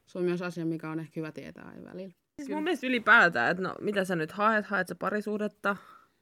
se 0.06 0.18
on 0.18 0.24
myös 0.24 0.42
asia, 0.42 0.66
mikä 0.66 0.90
on 0.90 1.00
ehkä 1.00 1.20
hyvä 1.20 1.32
tietää 1.32 1.66
aina 1.68 1.90
välillä. 1.90 2.14
Siis 2.36 2.50
mun 2.50 2.64
mielestä 2.64 2.88
ylipäätään, 2.88 3.52
että 3.52 3.64
no 3.64 3.76
mitä 3.82 4.06
sä 4.06 4.16
nyt 4.16 4.32
haet, 4.32 4.66
haet 4.66 4.88
sä 4.88 4.96
parisuudetta. 4.96 5.76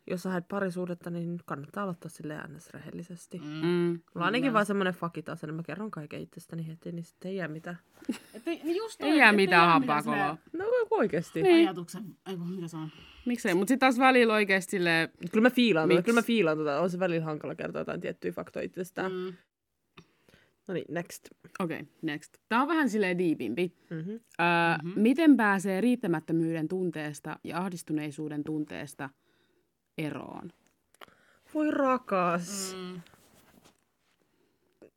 Jos 0.07 0.23
sä 0.23 0.29
haet 0.29 0.47
parisuudetta, 0.47 1.09
niin 1.09 1.39
kannattaa 1.45 1.83
aloittaa 1.83 2.09
sille 2.09 2.37
ns. 2.47 2.69
rehellisesti. 2.69 3.39
Mm. 3.39 3.45
Mm. 3.45 3.61
Mm. 3.61 3.87
Mulla 3.89 4.01
on 4.15 4.23
ainakin 4.23 4.53
vaan 4.53 4.65
semmonen 4.65 4.93
fakit 4.93 5.29
asenne, 5.29 5.55
mä 5.55 5.63
kerron 5.63 5.91
kaiken 5.91 6.21
itsestäni 6.21 6.67
heti, 6.67 6.91
niin 6.91 7.05
sitten 7.05 7.31
ei 7.31 7.37
jää 7.37 7.47
mitään. 7.47 7.77
Et 8.35 8.47
ei, 8.47 8.61
niin 8.63 8.77
just 8.77 9.01
Ei 9.01 9.09
toi, 9.09 9.17
jää 9.17 9.29
et 9.29 9.35
mitään 9.35 9.63
jää 9.63 9.73
hampaa 9.73 10.01
silleen 10.01 10.21
koloa. 10.21 10.37
No 10.53 10.65
oikeesti. 10.91 11.43
Niin. 11.43 11.67
Ajatuksen, 11.67 12.03
ei 12.25 12.37
kun 12.37 12.49
mitä 12.49 12.77
on? 12.77 12.89
Miksei? 13.25 13.53
Mutta 13.53 13.69
sitten 13.69 13.79
taas 13.79 13.99
välillä 13.99 14.33
oikeasti 14.33 14.71
silleen, 14.71 15.09
Kyllä 15.31 15.41
mä 15.43 15.49
fiilaan 15.49 15.89
tuota, 15.89 15.99
Miksi? 15.99 16.05
kyllä 16.05 16.17
mä 16.17 16.25
fiilaan 16.25 16.57
tuota. 16.57 16.79
On 16.79 16.89
se 16.89 16.99
välillä 16.99 17.25
hankala 17.25 17.55
kertoa 17.55 17.81
jotain 17.81 18.01
tiettyjä 18.01 18.31
faktoja 18.31 18.65
itsestään. 18.65 19.11
Mm. 19.11 19.17
Mm. 19.17 19.33
No 20.67 20.73
niin, 20.73 20.85
next. 20.89 21.29
okei, 21.59 21.79
okay, 21.79 21.93
next. 22.01 22.37
Tää 22.49 22.61
on 22.61 22.67
vähän 22.67 22.89
silleen 22.89 23.17
diipimpi. 23.17 23.75
Mm-hmm. 23.89 24.11
Öö, 24.13 24.77
mm-hmm. 24.83 25.01
Miten 25.01 25.37
pääsee 25.37 25.81
riittämättömyyden 25.81 26.67
tunteesta 26.67 27.39
ja 27.43 27.57
ahdistuneisuuden 27.57 28.43
tunteesta 28.43 29.09
eroon? 29.97 30.51
Voi 31.53 31.71
rakas. 31.71 32.75
Mm. 32.77 33.01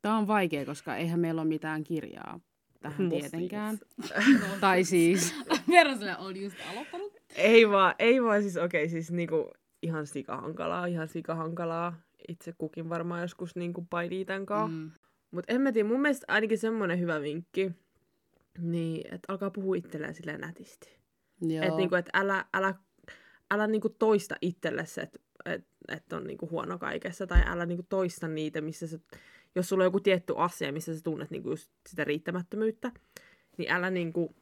Tämä 0.02 0.18
on 0.18 0.26
vaikea, 0.26 0.64
koska 0.64 0.96
eihän 0.96 1.20
meillä 1.20 1.40
ole 1.40 1.48
mitään 1.48 1.84
kirjaa 1.84 2.40
tähän 2.80 3.08
No 3.08 3.10
tietenkään. 3.10 3.78
tai 4.60 4.84
siis, 4.84 5.34
Verran 5.70 5.98
sille 5.98 6.16
on 6.16 6.36
just 6.36 6.56
aloittanut. 6.72 7.12
Ei 7.36 7.70
vaan, 7.70 7.94
ei 7.98 8.22
vaan 8.22 8.42
siis 8.42 8.56
okei, 8.56 8.84
okay, 8.84 8.90
siis 8.90 9.10
niinku 9.10 9.50
ihan 9.82 10.06
sikahankalaa, 10.06 10.86
ihan 10.86 11.08
sikahankalaa. 11.08 11.94
Itse 12.28 12.54
kukin 12.58 12.88
varmaan 12.88 13.22
joskus 13.22 13.56
niinku 13.56 13.86
painii 13.90 14.24
tän 14.24 14.46
kanssa. 14.46 14.76
Mm. 14.76 14.90
Mutta 15.30 15.52
en 15.52 15.60
mä 15.60 15.72
tiedä, 15.72 15.88
mun 15.88 16.00
mielestä 16.00 16.24
ainakin 16.28 16.58
semmonen 16.58 17.00
hyvä 17.00 17.20
vinkki, 17.20 17.70
niin, 18.58 19.14
että 19.14 19.32
alkaa 19.32 19.50
puhua 19.50 19.76
itselleen 19.76 20.14
silleen 20.14 20.40
nätisti. 20.40 20.98
joo. 21.40 21.64
Että 21.64 21.76
niinku, 21.76 21.94
et 21.94 22.08
älä, 22.14 22.44
älä, 22.54 22.74
älä 23.50 23.66
niinku 23.66 23.88
toista 23.88 24.34
itsellesi, 24.40 25.00
että 25.00 25.18
et, 25.44 25.66
et 25.88 26.12
on 26.12 26.24
niinku 26.24 26.50
huono 26.50 26.78
kaikessa, 26.78 27.26
tai 27.26 27.42
älä 27.46 27.66
niinku 27.66 27.86
toista 27.88 28.28
niitä, 28.28 28.60
missä 28.60 28.86
sä, 28.86 28.98
jos 29.54 29.68
sulla 29.68 29.82
on 29.82 29.86
joku 29.86 30.00
tietty 30.00 30.34
asia, 30.36 30.72
missä 30.72 30.96
sä 30.96 31.02
tunnet 31.02 31.30
niinku 31.30 31.50
just 31.50 31.70
sitä 31.88 32.04
riittämättömyyttä, 32.04 32.92
niin 33.58 33.70
älä 33.70 33.90
niinku, 33.90 34.36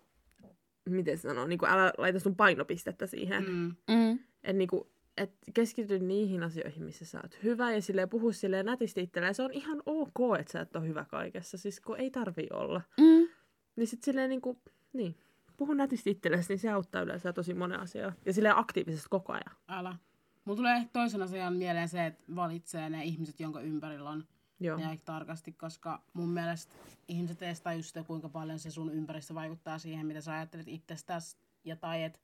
miten 0.88 1.18
sanoo, 1.18 1.46
niinku 1.46 1.66
älä 1.66 1.92
laita 1.98 2.20
sun 2.20 2.36
painopistettä 2.36 3.06
siihen. 3.06 3.44
Mm. 3.48 3.74
Mm. 3.88 4.18
Et 4.44 4.56
niinku, 4.56 4.90
et 5.16 5.32
keskity 5.54 5.98
niihin 5.98 6.42
asioihin, 6.42 6.84
missä 6.84 7.04
sä 7.04 7.20
oot 7.22 7.38
hyvä, 7.42 7.72
ja 7.72 7.82
silleen 7.82 8.08
puhu 8.08 8.32
silleen 8.32 8.66
nätisti 8.66 9.02
itselleen. 9.02 9.34
Se 9.34 9.42
on 9.42 9.52
ihan 9.52 9.82
ok, 9.86 10.38
että 10.40 10.52
sä 10.52 10.60
et 10.60 10.76
ole 10.76 10.88
hyvä 10.88 11.04
kaikessa, 11.04 11.58
siis 11.58 11.80
kun 11.80 12.00
ei 12.00 12.10
tarvii 12.10 12.48
olla. 12.52 12.80
Mm. 13.00 13.28
Niin 13.76 13.86
sit 13.86 14.02
silleen 14.02 14.30
niinku, 14.30 14.60
niin, 14.92 15.16
puhu 15.56 15.74
nätisti 15.74 16.10
itsellesi, 16.10 16.52
niin 16.52 16.58
se 16.58 16.70
auttaa 16.70 17.02
yleensä 17.02 17.32
tosi 17.32 17.54
monen 17.54 17.80
asiaa. 17.80 18.12
Ja 18.26 18.32
silleen 18.32 18.58
aktiivisesti 18.58 19.08
koko 19.10 19.32
ajan. 19.32 19.56
Älä. 19.68 19.96
Mulla 20.44 20.56
tulee 20.56 20.76
ehkä 20.76 20.90
toisena 20.92 21.24
asian 21.24 21.56
mieleen 21.56 21.88
se, 21.88 22.06
että 22.06 22.22
valitsee 22.34 22.90
ne 22.90 23.04
ihmiset, 23.04 23.40
jonka 23.40 23.60
ympärillä 23.60 24.10
on. 24.10 24.24
Joo. 24.60 24.78
Ja 24.78 24.88
aika 24.88 25.02
tarkasti, 25.04 25.52
koska 25.52 26.02
mun 26.12 26.28
mielestä 26.28 26.74
ihmiset 27.08 27.42
edes 27.42 27.60
tajuu 27.60 27.82
sitä, 27.82 28.02
kuinka 28.02 28.28
paljon 28.28 28.58
se 28.58 28.70
sun 28.70 28.92
ympäristö 28.92 29.34
vaikuttaa 29.34 29.78
siihen, 29.78 30.06
mitä 30.06 30.20
sä 30.20 30.32
ajattelet 30.32 30.68
itsestäsi. 30.68 31.36
Ja 31.64 31.76
tai 31.76 32.02
et 32.02 32.20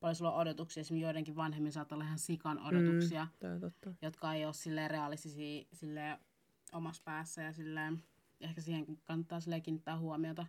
paljon 0.00 0.14
sulla 0.14 0.32
on 0.32 0.40
odotuksia. 0.40 0.80
Esimerkiksi 0.80 1.04
joidenkin 1.04 1.36
vanhemmin 1.36 1.72
saattaa 1.72 1.96
olla 1.96 2.04
ihan 2.04 2.18
sikan 2.18 2.58
odotuksia, 2.58 3.24
mm. 3.24 3.30
Tää 3.38 3.52
on 3.52 3.60
totta. 3.60 3.94
jotka 4.02 4.34
ei 4.34 4.44
ole 4.44 4.52
silleen 4.52 4.90
realistisia 4.90 5.64
silleen 5.72 6.18
omassa 6.72 7.02
päässä. 7.04 7.42
Ja 7.42 7.52
silleen, 7.52 8.02
ehkä 8.40 8.60
siihen 8.60 8.86
kannattaa 9.04 9.40
silleen 9.40 9.62
kiinnittää 9.62 9.98
huomiota. 9.98 10.46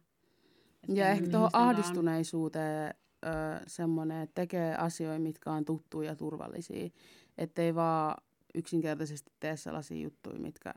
Että 0.84 0.94
Ja 1.00 1.10
ehkä 1.10 1.28
tuohon 1.30 1.50
ahdistuneisuuteen 1.54 2.94
ö, 3.26 3.30
semmoinen, 3.68 4.22
että 4.22 4.42
tekee 4.42 4.76
asioita, 4.76 5.20
mitkä 5.20 5.52
on 5.52 5.66
tuttuja 5.66 6.10
ja 6.10 6.16
turvallisia. 6.16 6.90
Ettei 7.38 7.76
vaan 7.76 8.16
yksinkertaisesti 8.56 9.32
tee 9.40 9.58
sellaisia 9.58 10.02
juttuja, 10.04 10.40
mitkä 10.40 10.74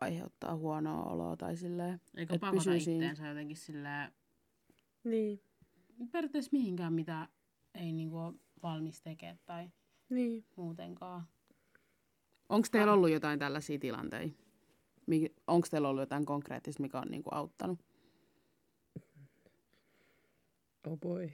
aiheuttaa 0.00 0.56
huonoa 0.56 1.04
oloa 1.04 1.36
tai 1.36 1.56
silleen. 1.56 2.00
Eikä 2.16 2.34
et 2.34 2.40
pakota 2.40 2.74
itteensä 2.74 3.26
jotenkin 3.28 3.56
silleen, 3.56 4.12
Niin. 5.04 5.40
periaatteessa 6.12 6.48
mihinkään, 6.52 6.92
mitä 6.92 7.28
ei 7.74 7.92
niinku 7.92 8.16
ole 8.18 8.34
valmis 8.62 9.02
tekemään 9.02 9.38
tai 9.46 9.70
Niin. 10.10 10.44
muutenkaan. 10.56 11.22
Onko 12.48 12.68
teillä 12.70 12.92
ollut 12.92 13.10
jotain 13.10 13.38
tällaisia 13.38 13.78
tilanteita? 13.78 14.34
Onko 15.46 15.66
teillä 15.70 15.88
ollut 15.88 16.02
jotain 16.02 16.24
konkreettista, 16.26 16.82
mikä 16.82 16.98
on 17.00 17.08
niinku 17.10 17.30
auttanut? 17.32 17.78
Oh 20.88 20.98
boy. 20.98 21.30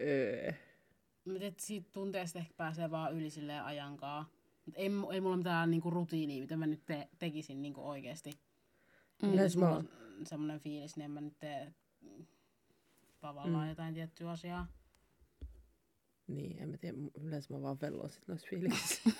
Öö. 0.00 0.52
Että 1.40 1.62
siitä 1.66 1.88
tunteesta 1.92 2.38
ehkä 2.38 2.54
pääsee 2.56 2.90
vaan 2.90 3.12
yli 3.14 3.30
silleen 3.30 3.64
ajankaa. 3.64 4.28
Mut 4.66 4.74
ei, 4.76 4.90
ei 5.12 5.20
mulla 5.20 5.36
mitään 5.36 5.70
niinku 5.70 5.90
rutiinia, 5.90 6.40
mitä 6.40 6.56
mä 6.56 6.66
nyt 6.66 6.84
te- 6.86 7.08
tekisin 7.18 7.62
niinku 7.62 7.88
oikeesti. 7.88 8.30
Mm. 9.22 9.34
Jos 9.34 9.56
mulla 9.56 9.76
on 9.76 9.88
semmonen 10.24 10.60
fiilis, 10.60 10.96
niin 10.96 11.04
en 11.04 11.10
mä 11.10 11.20
nyt 11.20 11.38
tee 11.38 11.74
tavallaan 13.20 13.64
Mm. 13.64 13.68
jotain 13.68 13.94
tiettyä 13.94 14.30
asiaa. 14.30 14.66
Niin, 16.26 16.62
en 16.62 16.68
mä 16.68 16.76
tiedä. 16.76 16.96
Yleensä 17.20 17.54
mä 17.54 17.62
vaan 17.62 17.80
vellon 17.80 18.10
sit 18.10 18.28
noissa 18.28 18.46
fiiliksissä. 18.50 19.10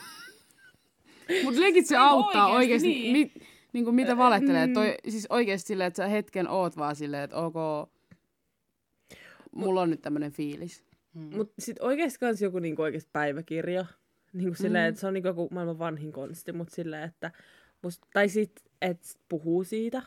Mutta 1.45 1.61
legit 1.61 1.87
se 1.87 1.97
auttaa 1.97 2.47
oikeesti, 2.47 2.89
oikeasti. 2.89 3.13
niin. 3.13 3.13
Mit, 3.13 3.49
niin 3.73 3.85
kuin 3.85 3.95
mitä 3.95 4.17
valettelee. 4.17 4.69
Toi, 4.69 4.95
siis 5.09 5.27
oikeasti 5.31 5.67
silleen, 5.69 5.89
että 5.89 5.97
sä 5.97 6.09
hetken 6.09 6.49
oot 6.49 6.77
vaan 6.77 6.97
silleen, 6.97 7.23
että 7.23 7.37
ok, 7.37 7.55
mulla 9.57 9.83
on 9.83 9.91
nyt 9.91 10.03
tämmönen 10.03 10.33
fiilis. 10.33 10.85
Mm. 11.15 11.37
Mut 11.37 11.53
sit 11.59 11.77
oikeesti 11.81 12.19
kans 12.19 12.43
joku 12.43 12.59
niinku 12.59 12.83
oikeesti 12.83 13.11
päiväkirja. 13.13 13.87
Niinku 14.33 14.55
silleen, 14.55 14.85
mm. 14.85 14.89
että 14.89 15.01
se 15.01 15.07
on 15.07 15.15
niinku 15.15 15.29
joku 15.29 15.49
maailman 15.51 15.79
vanhin 15.79 16.13
konsti, 16.13 16.53
mut 16.53 16.69
silleen, 16.69 17.03
että 17.03 17.33
must, 17.83 18.03
tai 18.13 18.29
sit, 18.29 18.53
että 18.83 19.09
puhuu 19.29 19.65
siitä. 19.65 20.03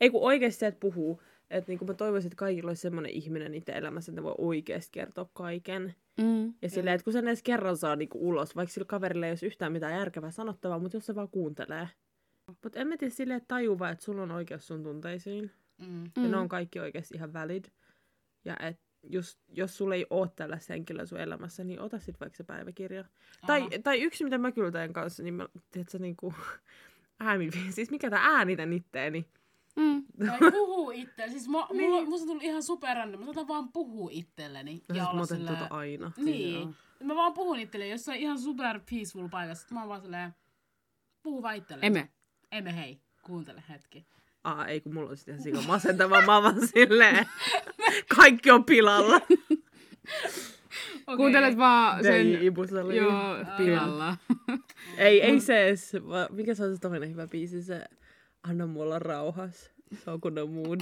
Ei 0.00 0.10
kun 0.10 0.22
oikeesti 0.22 0.60
se, 0.60 0.66
että 0.66 0.80
puhuu. 0.80 1.22
Että 1.50 1.70
niinku 1.70 1.84
mä 1.84 1.94
toivoisin, 1.94 2.28
että 2.28 2.36
kaikilla 2.36 2.70
olisi 2.70 2.82
semmoinen 2.82 3.12
ihminen 3.12 3.54
itse 3.54 3.72
elämässä, 3.72 4.12
että 4.12 4.20
ne 4.20 4.24
voi 4.24 4.34
oikeesti 4.38 4.90
kertoa 4.92 5.28
kaiken. 5.32 5.94
Mm. 6.20 6.54
Ja 6.62 6.70
silleen, 6.70 6.94
että 6.94 7.04
kun 7.04 7.12
sen 7.12 7.28
edes 7.28 7.42
kerran 7.42 7.76
saa 7.76 7.96
niinku 7.96 8.28
ulos, 8.28 8.56
vaikka 8.56 8.72
sillä 8.72 8.84
kaverilla 8.84 9.26
ei 9.26 9.32
olisi 9.32 9.46
yhtään 9.46 9.72
mitään 9.72 9.98
järkevää 9.98 10.30
sanottavaa, 10.30 10.78
mutta 10.78 10.96
jos 10.96 11.06
se 11.06 11.14
vaan 11.14 11.28
kuuntelee. 11.28 11.88
Mutta 12.62 12.80
en 12.80 12.88
mä 12.88 12.96
tiedä 12.96 13.14
silleen, 13.14 13.36
että 13.36 13.48
tajuu 13.48 13.78
vaan, 13.78 13.92
että 13.92 14.04
sulla 14.04 14.22
on 14.22 14.30
oikeus 14.30 14.66
sun 14.66 14.82
tunteisiin. 14.82 15.50
Mm. 15.86 16.04
Ja 16.04 16.28
ne 16.28 16.36
on 16.36 16.48
kaikki 16.48 16.80
oikeasti 16.80 17.14
ihan 17.14 17.32
valid. 17.32 17.64
Ja 18.48 18.56
et 18.68 18.80
just, 19.02 19.38
jos 19.48 19.76
sulla 19.76 19.94
ei 19.94 20.06
ole 20.10 20.28
tällaista 20.36 20.72
henkilöä 20.72 21.06
sun 21.06 21.20
elämässä, 21.20 21.64
niin 21.64 21.80
ota 21.80 21.98
sit 21.98 22.20
vaikka 22.20 22.36
se 22.36 22.44
päiväkirja. 22.44 23.04
Tai, 23.46 23.60
Aha. 23.60 23.70
tai 23.82 24.00
yksi, 24.02 24.24
mitä 24.24 24.38
mä 24.38 24.52
kyllä 24.52 24.70
teen 24.70 24.92
kanssa, 24.92 25.22
niin 25.22 25.34
mä, 25.34 25.48
tiedätkö, 25.70 25.98
niinku, 25.98 26.34
ääni, 27.20 27.50
siis 27.70 27.90
mikä 27.90 28.10
tää 28.10 28.22
äänitän 28.22 28.72
itteeni. 28.72 29.26
Mm. 29.76 30.04
Tai 30.26 30.50
puhuu 30.50 30.90
itse. 30.90 31.28
Siis 31.28 31.48
mä, 31.48 31.66
mulla, 31.72 32.04
musta 32.04 32.26
tuli 32.26 32.44
ihan 32.44 32.62
superrandom. 32.62 33.20
Mä 33.20 33.26
saatan 33.26 33.48
vaan 33.48 33.72
puhua 33.72 34.08
itselleni. 34.12 34.82
No, 34.88 34.94
ja 34.96 35.04
siis 35.04 35.14
mä 35.14 35.22
otan 35.22 35.38
silleen... 35.38 35.56
tuota 35.56 35.74
aina. 35.74 36.12
Niin. 36.16 36.76
Mä 37.02 37.14
vaan 37.14 37.32
puhun 37.32 37.58
itselleni 37.58 37.90
jossain 37.90 38.20
ihan 38.20 38.38
super 38.38 38.80
peaceful 38.90 39.28
paikassa. 39.28 39.62
Sit 39.62 39.70
Mä 39.70 39.80
oon 39.80 39.88
vaan 39.88 40.00
silleen... 40.00 40.34
Puhu 41.22 41.42
vaan 41.42 41.56
itselleni. 41.56 41.86
Eme. 41.86 42.10
Eme 42.52 42.76
hei. 42.76 43.00
Kuuntele 43.22 43.62
hetki. 43.68 44.06
Aa, 44.44 44.66
ei 44.66 44.80
kun 44.80 44.94
mulla 44.94 45.10
on 45.10 45.16
sitten 45.16 45.34
ihan 45.34 45.42
sika 45.42 45.62
masentavaa. 45.62 46.20
Mä 46.20 46.42
vaan 46.42 46.66
silleen, 46.66 47.26
kaikki 48.16 48.50
on 48.50 48.64
pilalla. 48.64 49.20
Okay. 51.06 51.16
Kuuntelet 51.16 51.58
vaan 51.58 52.02
sen... 52.02 52.14
Ei, 52.14 52.46
Ibusali. 52.46 52.96
Joo, 52.96 53.36
pilalla. 53.56 54.16
Ei, 54.98 55.22
ei 55.22 55.40
se 55.40 55.66
edes. 55.66 55.92
vaan 56.08 56.28
Mikä 56.30 56.54
se 56.54 56.64
on 56.64 56.74
se 56.74 56.80
toinen 56.80 57.10
hyvä 57.10 57.26
biisi? 57.26 57.62
Se 57.62 57.84
Anna 58.42 58.66
mulla 58.66 58.98
rauhas. 58.98 59.70
Se 60.04 60.10
on 60.10 60.20
kunnon 60.20 60.50
mood. 60.50 60.80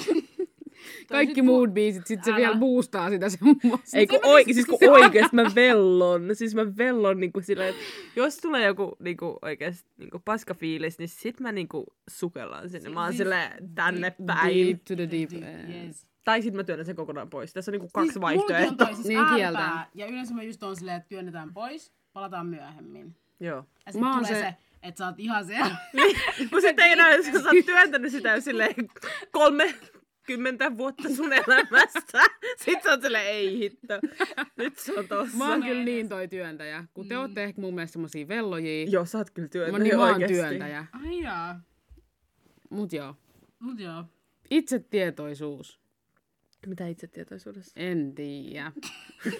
Kaikki 1.08 1.42
muut 1.42 1.74
biisit, 1.74 2.06
sit 2.06 2.24
se 2.24 2.30
Älä. 2.30 2.36
vielä 2.38 2.54
boostaa 2.56 3.10
sitä 3.10 3.28
semmoista. 3.28 3.96
Ei 3.98 4.06
kun, 4.06 4.18
oike, 4.22 4.52
siis 4.52 4.66
kun 4.66 4.78
oikeesti 4.90 5.36
mä 5.36 5.50
vellon. 5.54 6.28
Siis 6.36 6.54
mä 6.54 6.76
vellon 6.76 7.20
niinku 7.20 7.40
silleen, 7.40 7.68
että 7.68 7.82
jos 8.16 8.36
tulee 8.36 8.66
joku 8.66 8.96
niinku 8.98 9.38
oikeesti 9.42 9.90
niinku 9.96 10.18
paskafiilis, 10.24 10.98
niin 10.98 11.08
sit 11.08 11.40
mä 11.40 11.52
niinku 11.52 11.84
sukellan 12.08 12.70
sinne. 12.70 12.90
Mä 12.90 13.00
oon 13.00 13.08
Siis 13.12 13.18
silleen 13.18 13.74
tänne 13.74 14.10
päin. 14.26 14.66
Deep 14.66 14.84
to 14.84 14.94
the 14.96 15.08
deep. 15.10 15.30
Yes. 15.86 16.06
Tai 16.24 16.42
sit 16.42 16.54
mä 16.54 16.64
työnnän 16.64 16.86
sen 16.86 16.96
kokonaan 16.96 17.30
pois. 17.30 17.52
Tässä 17.52 17.70
on 17.70 17.72
niinku 17.72 17.88
kaksi 17.92 18.12
Siis 18.12 18.20
vaihtoehtoa. 18.20 18.86
siis 18.94 19.06
Niin, 19.06 19.20
kieltää. 19.36 19.90
Ja 19.94 20.06
yleensä 20.06 20.34
mä 20.34 20.42
just 20.42 20.62
on 20.62 20.76
silleen, 20.76 20.96
että 20.96 21.08
työnnetään 21.08 21.54
pois, 21.54 21.92
palataan 22.12 22.46
myöhemmin. 22.46 23.16
Joo. 23.40 23.64
Ja 23.86 23.92
sit 23.92 24.00
Mä 24.00 24.14
oon 24.14 24.24
tulee 24.26 24.40
se, 24.42 24.46
se- 24.48 24.56
että 24.82 24.98
sä 24.98 25.06
oot 25.06 25.18
ihan 25.20 25.44
siellä. 25.46 25.76
Kun 26.50 26.60
sit 26.60 26.78
ei 26.78 26.92
enää, 26.92 27.12
sä 27.22 27.30
oot 27.54 27.66
työntänyt 27.66 28.12
sitä 28.12 28.28
jo 28.34 28.40
silleen 28.40 28.74
kolme 29.32 29.74
kymmentä 30.26 30.76
vuotta 30.76 31.08
sun 31.16 31.32
elämästä. 31.32 32.20
Sitten 32.64 32.82
sä 32.84 32.90
oot 32.90 33.02
silleen, 33.02 33.26
ei 33.26 33.58
hitto. 33.58 33.94
Nyt 34.56 34.78
se 34.78 34.92
on 34.98 35.08
tossa. 35.08 35.36
Mä 35.36 35.50
oon 35.50 35.62
kyllä 35.62 35.84
niin 35.84 36.08
toi 36.08 36.28
työntäjä. 36.28 36.84
Kun 36.94 37.08
te 37.08 37.14
Mm. 37.14 37.20
ootte 37.20 37.44
ehkä 37.44 37.60
mun 37.60 37.74
mielestä 37.74 37.92
semmosia 37.92 38.28
vellojia. 38.28 38.86
Joo, 38.90 39.04
sä 39.04 39.18
oot 39.18 39.30
kyllä 39.30 39.46
Mä, 39.46 39.50
työntänyt 39.50 39.82
niin 39.82 39.96
mä 39.96 40.04
oon 40.06 40.20
työntäjä. 40.28 40.86
Ai 40.92 41.20
jaa. 41.22 41.60
Mut 42.70 42.92
joo. 42.92 43.14
Mut 43.58 43.80
joo. 43.80 44.04
Itsetietoisuus. 44.50 45.80
Mitä 46.66 46.86
itsetietoisuudessa? 46.86 47.72
En 47.76 48.14
tiedä. 48.14 48.72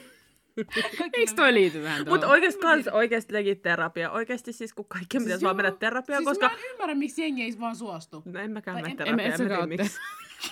Eikö 1.15 1.33
toi 1.37 1.55
liity 1.55 1.83
vähän 1.83 2.05
tuohon? 2.05 2.15
Mutta 2.21 2.33
oikeasti 2.33 2.61
kans 2.61 2.89
oikeasti 2.89 3.33
legit 3.33 3.63
terapia. 3.63 4.11
Oikeasti 4.11 4.53
siis 4.53 4.73
kun 4.75 4.85
kaikki 4.89 5.19
pitäisi 5.19 5.45
vaan 5.45 5.57
mennä 5.57 5.71
terapiaan, 5.71 6.25
Siis 6.25 6.29
koska... 6.39 6.49
mä 6.49 6.55
en 6.63 6.71
ymmärrä, 6.73 6.95
miksi 6.95 7.23
jengi 7.23 7.43
ei 7.43 7.55
vaan 7.61 7.77
suostu. 7.77 8.23
No 8.25 8.41
en 8.41 8.51
mäkään 8.53 8.75
Tai 8.75 8.83
mene 8.83 9.03
en- 9.03 9.09
en 9.09 9.31
mä 9.31 9.37
terapiaan. 9.37 9.73
en 9.73 9.79
mä. 9.79 9.85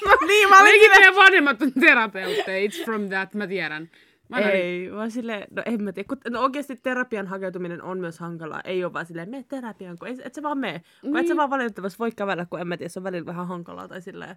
No 0.05 0.17
niin, 0.27 0.49
mä 0.49 0.61
olin 0.61 0.67
Ainakin 0.73 0.91
meidän 0.91 1.15
vanhemmat 1.15 1.63
on 1.63 1.73
terapeutteja. 1.73 2.69
It's 2.69 2.85
from 2.85 3.09
that, 3.09 3.35
mä 3.35 3.47
tiedän. 3.47 3.91
Mä 4.29 4.39
Ei, 4.39 4.93
vaan 4.93 5.11
silleen, 5.11 5.47
no 5.51 5.63
en 5.67 5.83
mä 5.83 5.93
tiedä. 5.93 6.07
Kun, 6.09 6.19
no 6.31 6.41
oikeasti 6.41 6.77
terapian 6.77 7.27
hakeutuminen 7.27 7.83
on 7.83 7.99
myös 8.01 8.19
hankalaa. 8.19 8.61
Ei 8.65 8.85
ole 8.85 8.93
vaan 8.93 9.07
silleen, 9.07 9.31
mene 9.31 9.45
terapiaan, 9.49 9.99
kun 9.99 10.09
ei, 10.09 10.17
et 10.25 10.35
sä 10.35 10.43
vaan 10.43 10.59
mene. 10.59 10.79
Kun 11.01 11.11
Niin. 11.13 11.17
et 11.17 11.27
sä 11.27 11.37
vaan 11.37 11.51
valitettavasti 11.51 11.99
voi 11.99 12.11
kävellä, 12.13 12.47
kun 12.51 12.61
en 12.61 12.69
mä 12.69 12.77
tiedä, 12.77 12.89
se 12.89 12.99
on 13.01 13.05
välillä 13.05 13.27
vähän 13.27 13.47
hankalaa 13.49 13.89
tai 13.89 14.03
silleen. 14.03 14.37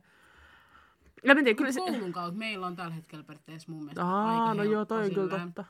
En 1.23 1.37
mä 1.37 1.43
tiedä, 1.43 1.57
kyllä 1.57 1.71
se... 1.71 1.79
Koulun 1.79 2.11
kautta 2.11 2.37
meillä 2.39 2.67
on 2.67 2.75
tällä 2.75 2.93
hetkellä 2.93 3.23
periaatteessa 3.23 3.71
mun 3.71 3.81
mielestä 3.83 4.03
Aa, 4.05 4.41
aika 4.43 4.53
no 4.53 4.63
joo, 4.63 4.85
toi 4.85 5.03
on 5.05 5.09
kyllä 5.13 5.27
silleen. 5.27 5.53
totta. 5.53 5.65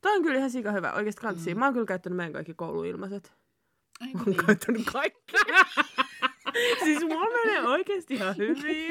Toi 0.00 0.16
on 0.16 0.22
kyllä 0.22 0.38
ihan 0.38 0.50
sika 0.50 0.72
hyvä, 0.72 0.92
oikeasti 0.92 1.20
kansi. 1.22 1.54
Mm. 1.54 1.58
Mä 1.58 1.64
oon 1.64 1.74
kyllä 1.74 1.86
käyttänyt 1.86 2.16
meidän 2.16 2.32
kaikki 2.32 2.54
kouluilmaiset. 2.54 3.32
Mä 4.00 4.06
oon 4.14 4.22
niin? 4.26 4.46
käyttänyt 4.46 4.82
kaikki. 4.92 5.36
siis 6.84 7.00
mulla 7.02 7.30
menee 7.44 7.62
oikeasti 7.62 8.14
ihan 8.14 8.36
hyvin. 8.46 8.90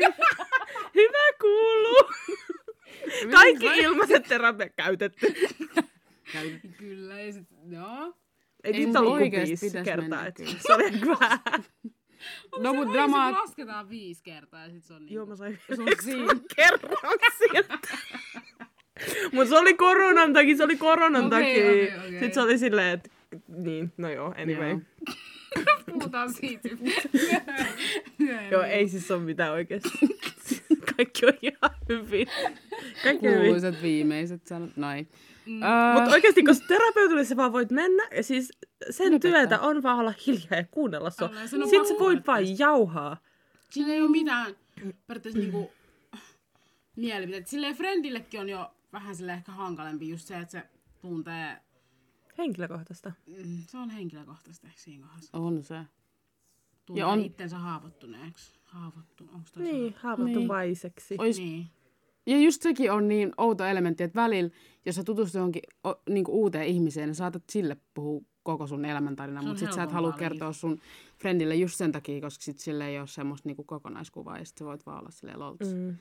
Hyvä 0.95 1.37
kuuluu. 1.41 2.09
Kaikki 3.31 3.65
ilmaiset 3.65 4.23
terapiat 4.23 4.71
käytetty. 4.75 5.33
Kyllä, 6.77 7.21
ja 7.21 7.33
sit, 7.33 7.47
joo. 7.69 8.13
Ei 8.63 8.73
Ei 8.73 8.85
niitä 8.85 8.99
ollut 8.99 9.17
kuin 9.17 9.31
viisi 9.31 9.71
kertaa. 9.71 9.95
mennä 9.97 10.25
Et 10.25 10.35
kyllä. 10.35 10.51
se 10.67 10.73
oli 10.73 10.91
vähän. 11.19 11.39
No 12.59 12.73
mut 12.73 12.87
Se 12.93 13.07
lasketaan 13.31 13.89
viisi 13.89 14.23
kertaa 14.23 14.63
ja 14.63 14.69
sit 14.69 14.83
se 14.83 14.93
on 14.93 15.05
niin. 15.05 15.13
Joo, 15.15 15.25
mä 15.25 15.35
sain 15.35 15.59
Se 15.67 15.73
on 15.73 15.81
yhdeksän 15.81 16.11
siinä. 16.13 16.33
kerran 16.55 16.91
sieltä. 17.37 17.77
Mut 19.33 19.47
se 19.47 19.55
oli 19.57 19.73
koronan 19.73 20.33
takia, 20.33 20.57
se 20.57 20.63
oli 20.63 20.75
koronan 20.77 21.25
Okei, 21.25 21.39
takia. 21.39 21.65
okei, 21.69 21.97
okei. 21.97 22.11
Sitten 22.11 22.33
se 22.33 22.41
oli 22.41 22.57
silleen, 22.57 22.89
että 22.93 23.09
niin, 23.47 23.93
no 23.97 24.09
joo, 24.09 24.33
anyway. 24.37 24.69
Joo. 24.69 24.79
Puhutaan 25.93 26.33
siitä. 26.33 26.69
Joo, 28.51 28.63
ei 28.63 28.87
siis 28.89 29.11
ole 29.11 29.21
mitään 29.21 29.51
oikeesti. 29.51 29.89
Kaikki 30.95 31.25
on 31.25 31.33
ihan 31.41 31.75
hyvin. 31.89 32.27
Kaikki 33.03 33.27
on 33.27 33.33
hyvin. 33.33 33.81
Viimeiset 33.81 34.47
sanat. 34.47 34.77
Noin. 34.77 35.09
Mm. 35.45 35.53
Mutta 35.93 36.11
oikeasti, 36.11 36.43
koska 36.43 36.67
terapeutille 36.67 37.23
sä 37.25 37.35
vaan 37.35 37.53
voit 37.53 37.71
mennä, 37.71 38.07
ja 38.15 38.23
siis 38.23 38.51
sen 38.89 39.13
Lopettaa. 39.13 39.31
työtä 39.31 39.59
on 39.59 39.83
vaan 39.83 39.99
olla 39.99 40.13
hiljaa 40.27 40.55
ja 40.55 40.65
kuunnella 40.71 41.09
sua. 41.09 41.29
Sitten 41.45 41.87
sä 41.87 41.93
voit 41.99 42.27
vaan 42.27 42.59
jauhaa. 42.59 43.17
Sillä 43.69 43.93
ei 43.93 44.01
ole 44.01 44.09
mitään 44.09 44.55
periaatteessa 45.07 45.39
niinku 45.39 45.71
mielipiteitä. 46.95 47.49
Silleen 47.49 47.75
friendillekin 47.75 48.39
on 48.39 48.49
jo 48.49 48.71
vähän 48.93 49.15
sille 49.15 49.33
ehkä 49.33 49.51
hankalempi 49.51 50.09
just 50.09 50.27
se, 50.27 50.35
että 50.35 50.51
se 50.51 50.63
tuntee, 51.01 51.57
Henkilökohtaista. 52.37 53.11
mm, 53.27 53.57
se 53.67 53.77
on 53.77 53.89
henkilökohtaisesti 53.89 54.67
ehkä 54.67 54.79
siinä 54.81 55.07
kohdassa. 55.07 55.37
On 55.37 55.63
se. 55.63 55.79
Tuntee 56.85 56.99
Ja 57.01 57.07
on... 57.07 57.19
on- 57.19 57.25
itsensä 57.25 57.57
haavoittuneeksi. 57.57 58.59
Haavoittu, 58.63 59.23
onko 59.33 59.47
toi 59.53 59.63
Niin, 59.63 59.95
haavoittuvaiseksi. 59.97 61.15
Ois... 61.19 61.35
sana? 61.35 61.47
Niin. 61.47 61.67
Ja 62.25 62.37
just 62.39 62.61
sekin 62.61 62.91
on 62.91 63.07
niin 63.07 63.31
outo 63.37 63.65
elementti, 63.65 64.03
että 64.03 64.21
välillä, 64.21 64.49
jos 64.85 64.95
sä 64.95 65.03
tutustut 65.03 65.35
johonkin 65.39 65.61
o, 65.87 65.93
niin 66.09 66.25
uuteen 66.27 66.67
ihmiseen, 66.67 67.07
niin 67.09 67.15
saatat 67.15 67.43
sille 67.49 67.77
puhua 67.93 68.21
koko 68.43 68.67
sun 68.67 68.85
elämäntarina, 68.85 69.41
mutta 69.41 69.59
sit 69.59 69.73
sä 69.73 69.83
et 69.83 69.91
halua 69.91 70.09
niin. 70.09 70.19
kertoa 70.19 70.53
sun 70.53 70.79
friendille 71.19 71.55
just 71.55 71.75
sen 71.75 71.91
takia, 71.91 72.21
koska 72.21 72.43
sit 72.43 72.57
sille 72.59 72.87
ei 72.87 72.99
ole 72.99 73.07
semmoista 73.07 73.49
niinku 73.49 73.63
kokonaiskuvaa 73.63 74.37
ja 74.39 74.45
sit 74.45 74.57
sä 74.57 74.65
voit 74.65 74.85
vaan 74.85 74.99
olla 74.99 75.11
silleen 75.11 75.39
lolts. 75.39 75.73
Mm. 75.73 75.95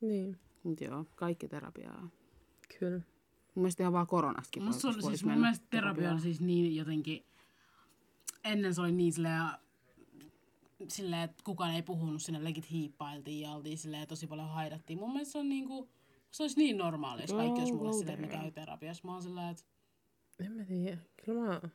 Niin, 0.00 0.38
Mut 0.62 0.80
joo, 0.80 1.04
kaikki 1.16 1.48
terapiaa. 1.48 2.08
kyllä. 2.78 3.00
Mun 3.54 3.62
mielestä 3.62 3.82
ihan 3.82 3.92
vaan 3.92 4.06
koronastakin 4.06 4.62
Musta 4.62 4.80
se 4.80 4.86
on 4.88 5.02
siis, 5.02 5.24
mun 5.24 5.40
mielestä 5.40 5.66
terapia 5.70 6.12
on 6.12 6.20
siis 6.20 6.40
niin 6.40 6.76
jotenkin, 6.76 7.24
ennen 8.44 8.74
se 8.74 8.80
oli 8.80 8.92
niin 8.92 9.12
silleen, 9.12 9.42
silleen, 10.88 11.22
että 11.22 11.42
kukaan 11.44 11.74
ei 11.74 11.82
puhunut 11.82 12.22
sinne, 12.22 12.44
legit 12.44 12.70
hiippailtiin 12.70 13.40
ja 13.40 13.50
oltiin 13.50 13.78
silleen, 13.78 14.08
tosi 14.08 14.26
paljon 14.26 14.48
haidattiin. 14.48 14.98
Mun 14.98 15.12
mielestä 15.12 15.32
se 15.32 15.38
on 15.38 15.48
niinku, 15.48 15.88
se 16.30 16.42
olisi 16.42 16.58
niin 16.58 16.78
normaali, 16.78 17.22
jos 17.22 17.32
kaikki 17.32 17.60
olisi 17.60 17.72
mulle 17.72 17.92
silleen, 17.92 18.14
että 18.14 18.28
there. 18.28 18.42
käy 18.42 18.52
terapiassa. 18.52 19.06
Mä 19.06 19.12
oon 19.12 19.22
silleen, 19.22 19.48
että 19.48 19.64
En 20.40 20.52
mä 20.52 20.64
tiedä. 20.64 20.98
Kyllä 21.24 21.40
mä 21.40 21.50
oon 21.50 21.70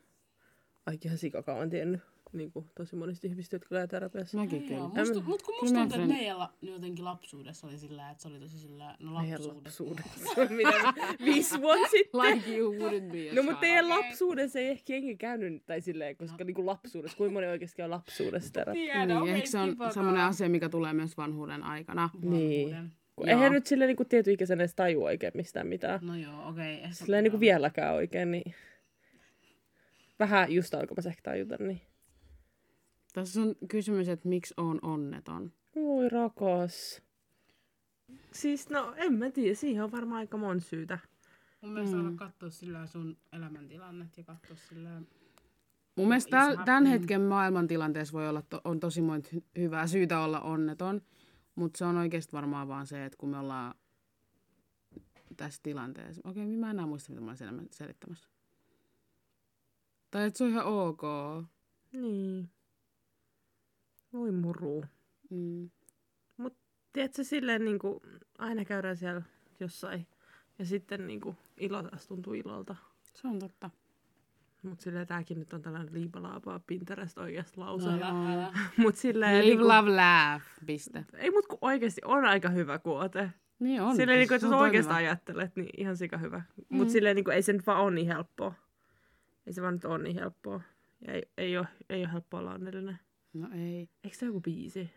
aika 0.86 1.02
ihan 1.06 1.18
sikakauan 1.18 1.70
tiennyt 1.70 2.02
niin 2.38 2.52
kuin, 2.52 2.66
tosi 2.76 2.96
monista 2.96 3.28
ihmistä, 3.28 3.56
jotka 3.56 3.76
käy 3.76 3.88
terapiassa. 3.88 4.38
Mäkin 4.38 4.70
Joo, 4.70 4.90
kyllä. 4.90 5.06
musta, 5.06 5.22
mut 5.30 5.42
kun 5.42 5.56
musta 5.62 5.80
tuntuu, 5.80 6.02
että 6.02 6.14
meidän 6.14 6.40
la, 6.40 6.54
jotenkin 6.62 7.06
lapsuudessa 7.06 7.68
oli 7.68 7.78
sillä, 7.78 8.10
että 8.12 8.22
se 8.22 8.28
oli 8.28 8.40
tosi 8.40 8.60
sillä, 8.60 8.96
no 9.00 9.12
Meidän 9.22 9.32
lapsuudessa. 9.48 9.84
lapsuudessa. 9.84 10.54
Mitä, 10.56 10.94
viisi 11.26 11.62
vuotta 11.62 11.88
sitten? 11.88 12.22
Like 12.22 12.52
you 12.58 12.74
wouldn't 12.74 13.12
be 13.12 13.30
a 13.30 13.34
No 13.36 13.44
mutta 13.44 13.60
teidän 13.60 13.86
child. 13.86 13.98
lapsuudessa 14.00 14.60
ei 14.60 14.68
ehkä 14.68 14.94
jengi 14.94 15.16
käynyt, 15.16 15.66
tai 15.66 15.82
silleen, 15.82 16.16
koska 16.18 16.38
no. 16.44 16.46
niinku 16.46 16.66
lapsuudessa, 16.66 17.18
kuinka 17.18 17.34
moni 17.34 17.48
oikeasti 17.48 17.82
on 17.82 17.90
lapsuudessa 17.90 18.54
terapiassa? 18.54 19.06
Niin, 19.06 19.18
okei, 19.18 19.34
ehkä 19.34 19.50
se 19.50 19.58
on 19.58 19.76
semmoinen 19.94 20.24
asia, 20.24 20.50
mikä 20.50 20.70
tulee 20.70 20.94
myös 20.94 21.18
vanhuuden 21.18 21.64
aikana. 21.64 22.10
Niin. 22.22 22.68
Vanhuuden. 22.70 22.92
Kun 23.16 23.28
Joo. 23.28 23.38
eihän 23.38 23.52
nyt 23.52 23.66
silleen 23.68 23.88
niinku 23.88 24.06
tietyikäisenä 24.06 24.62
edes 24.64 24.76
tajua 24.76 25.06
oikein 25.06 25.32
mistään 25.36 25.68
mitään. 25.68 26.00
No 26.04 26.16
joo, 26.16 26.50
okei. 26.50 26.74
ehkä- 26.76 26.90
Silleen 26.92 27.24
niinku 27.24 27.36
joo. 27.36 27.40
vieläkään 27.40 27.94
oikein, 27.96 28.32
niin 28.32 28.54
vähän 30.20 30.52
just 30.52 30.74
alkamassa 30.74 31.10
ehkä 31.10 31.22
tajuta, 31.24 31.56
niin 31.60 31.82
Tässä 33.16 33.42
on 33.42 33.56
kysymys, 33.68 34.10
että 34.10 34.30
miksi 34.30 34.54
on 34.58 34.80
onneton. 34.82 35.52
voi 35.76 36.10
rakas. 36.10 37.02
Siis 38.32 38.70
no, 38.70 38.94
en 38.98 39.14
mä 39.14 39.32
tiedä, 39.32 39.56
siihen 39.56 39.84
on 39.84 39.92
varmaan 39.92 40.20
aika 40.20 40.38
mon 40.38 40.62
syytä. 40.62 41.00
Mun 41.62 41.74
mielestä 41.74 41.96
Mm. 41.98 42.16
katsoa 42.16 42.50
sillä 42.50 42.88
sun 42.88 43.18
elämäntilannet 43.34 44.18
ja 44.18 44.24
katsoa 44.24 44.58
sillä... 44.58 45.02
Mun 45.96 46.08
mielestä 46.08 46.56
tämän 46.66 46.86
hetken 46.86 47.22
maailmantilanteessa 47.22 48.14
voi 48.14 48.30
olla, 48.30 48.42
to, 48.42 48.62
on 48.64 48.80
tosi 48.80 49.02
monta 49.02 49.30
hy- 49.36 49.44
hyvää 49.58 49.88
syytä 49.88 50.20
olla 50.20 50.42
onneton, 50.42 51.02
mutta 51.56 51.78
se 51.78 51.86
on 51.86 51.98
oikeasti 51.98 52.34
varmaan 52.34 52.68
vaan 52.68 52.88
se, 52.88 53.06
että 53.06 53.18
kun 53.18 53.30
me 53.30 53.38
ollaan 53.40 53.76
tässä 55.38 55.60
tilanteessa. 55.64 56.22
Okei, 56.24 56.46
mä 56.58 56.66
en 56.70 56.76
enää 56.76 56.86
muista, 56.86 57.12
mitä 57.12 57.22
mä 57.22 57.32
olin 57.32 57.64
sel- 57.64 57.68
selittämässä. 57.72 58.30
Tai 60.12 60.26
että 60.28 60.38
se 60.38 60.44
on 60.44 60.50
ihan 60.50 60.66
ok. 60.66 61.02
Niin. 61.94 62.50
Voi 64.16 64.32
muru. 64.32 64.86
Mm. 65.30 65.70
Tiedätkö, 66.94 67.24
silleen 67.24 67.66
niinku, 67.66 68.02
aina 68.38 68.66
käydään 68.66 68.98
siellä 68.98 69.22
jossain. 69.60 70.08
Ja 70.60 70.66
sitten 70.66 71.08
niinku, 71.08 71.36
ilo 71.58 71.84
taas 71.84 72.08
tuntuu 72.08 72.34
ilolta. 72.34 72.76
Se 73.14 73.28
on 73.28 73.40
totta. 73.40 73.70
Mut 74.64 74.80
silleen 74.80 75.08
tääkin 75.08 75.40
nyt 75.40 75.54
on 75.54 75.62
tällainen 75.62 75.94
liipalaapaa 75.94 76.60
Pinterest 76.68 77.18
oikeasta 77.18 77.62
lause. 77.62 77.90
Älä. 77.90 78.54
Mut 78.78 78.96
silleen 78.96 79.36
Live, 79.36 79.46
niinku, 79.46 79.68
love, 79.68 79.96
laugh. 79.96 80.46
Piste. 80.66 81.06
ei 81.14 81.32
mut 81.32 81.48
kun 81.48 81.58
oikeesti 81.62 82.02
on 82.06 82.26
aika 82.26 82.50
hyvä 82.50 82.80
kuote. 82.80 83.32
Niin 83.60 83.82
on. 83.82 83.96
silleen 83.96 84.20
niinku, 84.20 84.32
Se 84.32 84.36
että 84.36 84.48
jos 84.48 84.54
oikeesti 84.54 84.90
toimiva. 84.90 85.08
ajattelet, 85.08 85.56
niin 85.56 85.70
ihan 85.78 85.98
sika 85.98 86.18
hyvä. 86.18 86.38
Mm. 86.38 86.78
Mut 86.78 86.90
silleen 86.90 87.16
niinku, 87.16 87.32
ei 87.32 87.42
se 87.42 87.54
nyt 87.54 87.68
vaan 87.68 87.82
ole 87.82 87.92
niin 87.92 88.08
helppoa. 88.08 88.54
Ei 89.48 89.54
se 89.54 89.62
vaan 89.62 89.74
nyt 89.74 89.86
ole 89.86 90.04
niin 90.04 90.16
helppoa. 90.20 90.62
Ja 91.08 91.14
ei, 91.14 91.30
ei, 91.38 91.58
ole, 91.58 91.68
ei 91.90 92.02
ole 92.04 92.12
helppoa 92.12 92.40
olla 92.40 92.54
onnellinen. 92.54 93.00
No 93.36 93.48
ei. 93.54 93.90
Eikö 94.04 94.18
se 94.18 94.26
joku 94.26 94.42
biisi? 94.42 94.90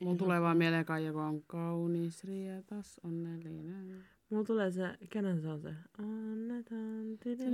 Mulla 0.00 0.16
tulee 0.16 0.40
vaan 0.40 0.56
mieleen 0.56 0.84
kai 0.84 1.06
joku 1.06 1.18
on 1.18 1.42
kaunis, 1.42 2.24
rietas, 2.24 3.00
onnellinen. 3.04 4.04
Mulla 4.30 4.44
tulee 4.44 4.70
se, 4.70 4.98
kenen 5.08 5.40
se 5.40 5.48
on 5.48 5.60
se? 5.60 5.74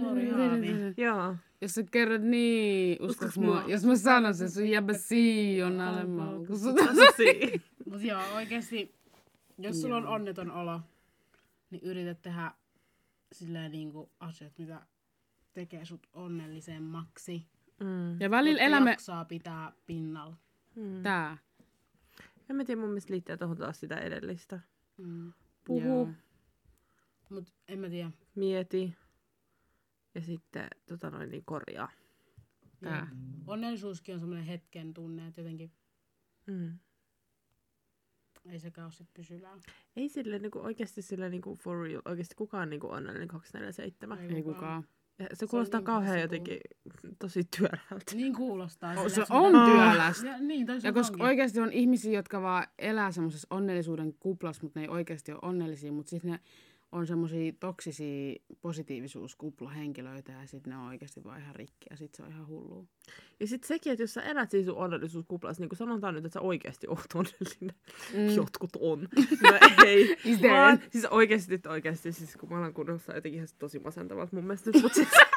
Haavi. 0.05 0.95
Joo. 0.97 1.37
Jos 1.61 1.75
sä 1.75 1.83
kerrot 1.91 2.23
niin, 2.23 3.03
uskoks 3.03 3.39
mua? 3.39 3.65
Jos 3.67 3.85
mä 3.85 3.97
sanon 3.97 4.35
sen, 4.35 4.51
sun 4.51 4.69
jäbä 4.69 4.93
on 5.67 5.81
alemman. 5.81 6.47
Kun 6.47 6.59
sut... 6.59 6.77
Tosi. 6.77 7.63
Mut 7.91 8.03
joo, 8.03 8.23
oikeesti, 8.35 8.95
jos 9.59 9.83
sulla 9.83 9.97
on 9.97 10.07
onneton 10.07 10.51
olo, 10.51 10.81
niin 11.71 11.83
yritä 11.83 12.15
tehdä 12.15 12.53
silleen 13.33 13.73
niinku 13.73 14.11
asiat, 14.21 14.53
mitä 14.59 14.87
tekee 15.53 15.85
sut 15.85 16.07
onnellisemmaksi. 16.13 17.47
Mm. 17.81 18.21
Ja 18.21 18.31
välillä 18.31 18.53
jotka 18.61 18.65
elämme... 18.67 18.91
jaksaa 18.91 19.25
pitää 19.25 19.73
pinnalla. 19.87 20.37
Mm. 20.77 21.03
Tää. 21.03 21.39
En 22.51 22.57
mä 22.57 22.65
tiedä, 22.65 22.81
mun 22.81 22.91
mielestä 22.91 23.13
liittää 23.13 23.37
tuohon 23.37 23.57
taas 23.57 23.81
sitä 23.81 23.97
edellistä. 23.97 24.61
Mm. 24.97 25.33
Puhu, 25.65 25.87
Joo. 25.89 26.09
Mut 27.31 27.55
en 27.69 27.79
mä 27.79 27.89
tiedä. 27.89 28.11
mieti 28.35 28.97
ja 30.15 30.21
sitten 30.21 30.69
tota 30.89 31.11
noin, 31.11 31.31
niin 31.31 31.45
korjaa. 31.45 31.91
Tää. 32.81 33.09
Onnellisuuskin 33.47 34.15
on 34.15 34.21
semmoinen 34.21 34.47
hetken 34.47 34.95
tunne, 34.95 35.27
että 35.27 35.41
jotenkin 35.41 35.73
Mm. 36.47 36.79
ei 38.49 38.59
sekään 38.61 38.85
ole 38.85 38.93
sit 38.93 39.09
pysyvää. 39.15 39.59
Ei 39.97 40.09
sille 40.09 40.39
niinku, 40.39 40.59
oikeasti 40.59 41.03
sille 41.03 41.29
niinku 41.29 41.55
for 41.55 41.83
real, 41.83 42.03
oikeasti 42.05 42.35
kukaan 42.35 42.71
niinku 42.71 42.91
onnellinen 42.91 43.29
247. 43.29 44.19
Ei 44.19 44.35
Ei 44.35 44.43
kukaan. 44.43 44.85
Ja 45.19 45.27
se 45.35 45.47
kuulostaa 45.47 45.81
niin 45.81 45.85
kauhean 45.87 46.15
se 46.15 46.21
jotenkin 46.21 46.59
tosi 47.19 47.43
työrältä. 47.57 48.15
Niin 48.15 48.35
kuulostaa. 48.35 48.91
O, 48.93 48.95
sillä, 48.97 49.09
se 49.09 49.21
että 49.23 49.35
on 49.35 49.53
työlästä. 49.71 50.27
Ja, 50.27 50.39
niin, 50.39 50.67
Ja 50.83 50.93
koska 50.93 51.15
onkin. 51.15 51.27
oikeasti 51.27 51.61
on 51.61 51.73
ihmisiä, 51.73 52.13
jotka 52.13 52.43
vaan 52.43 52.67
elää 52.79 53.13
semmoisessa 53.13 53.47
onnellisuuden 53.51 54.15
kuplassa, 54.21 54.63
mutta 54.63 54.81
ne 54.81 54.85
ei 54.85 54.89
oikeasti 54.89 55.33
ole 55.33 55.41
onnellisia, 55.43 55.93
mutta 55.93 56.11
sitten 56.11 56.31
ne 56.31 56.41
on 56.95 57.07
semmoisia 57.07 57.53
toksisia 57.61 58.35
positiivisuuskuplahenkilöitä 58.61 60.33
ja 60.33 60.47
sitten 60.47 60.71
ne 60.71 60.77
on 60.77 60.87
oikeasti 60.87 61.25
vaan 61.25 61.41
ihan 61.41 61.55
rikki 61.55 61.87
ja 61.91 61.97
sitten 61.97 62.17
se 62.17 62.23
on 62.23 62.29
ihan 62.29 62.47
hullua. 62.47 62.85
Ja 63.41 63.47
sitten 63.47 63.69
sekin, 63.69 63.93
että 63.93 64.03
jos 64.03 64.15
sä 64.15 64.23
elät 64.23 64.51
siis 64.51 64.67
sun 64.67 64.77
onnellisuuskuplassa, 64.77 65.63
niin 65.63 65.69
kuin 65.69 65.77
sanotaan 65.77 66.15
nyt, 66.15 66.25
että 66.25 66.35
sä 66.35 66.41
oikeasti 66.41 66.87
oot 66.89 67.07
onnellinen. 67.15 67.77
Mm. 68.13 68.35
Jotkut 68.37 68.71
on. 68.81 69.01
No 69.43 69.59
ei. 69.85 70.17
Is 70.25 70.39
there? 70.39 70.55
vaan, 70.55 70.83
siis 70.91 71.05
oikeasti, 71.05 71.61
oikeasti, 71.69 72.13
siis 72.13 72.37
kun 72.37 72.49
mä 72.49 72.59
olen 72.59 72.75
kunnossa 72.75 73.15
jotenkin 73.15 73.37
ihan 73.37 73.49
tosi 73.59 73.79
masentavalta 73.79 74.37
mun 74.37 74.45
mielestä. 74.45 74.71
Mutta 74.83 74.95
siis, 74.95 75.09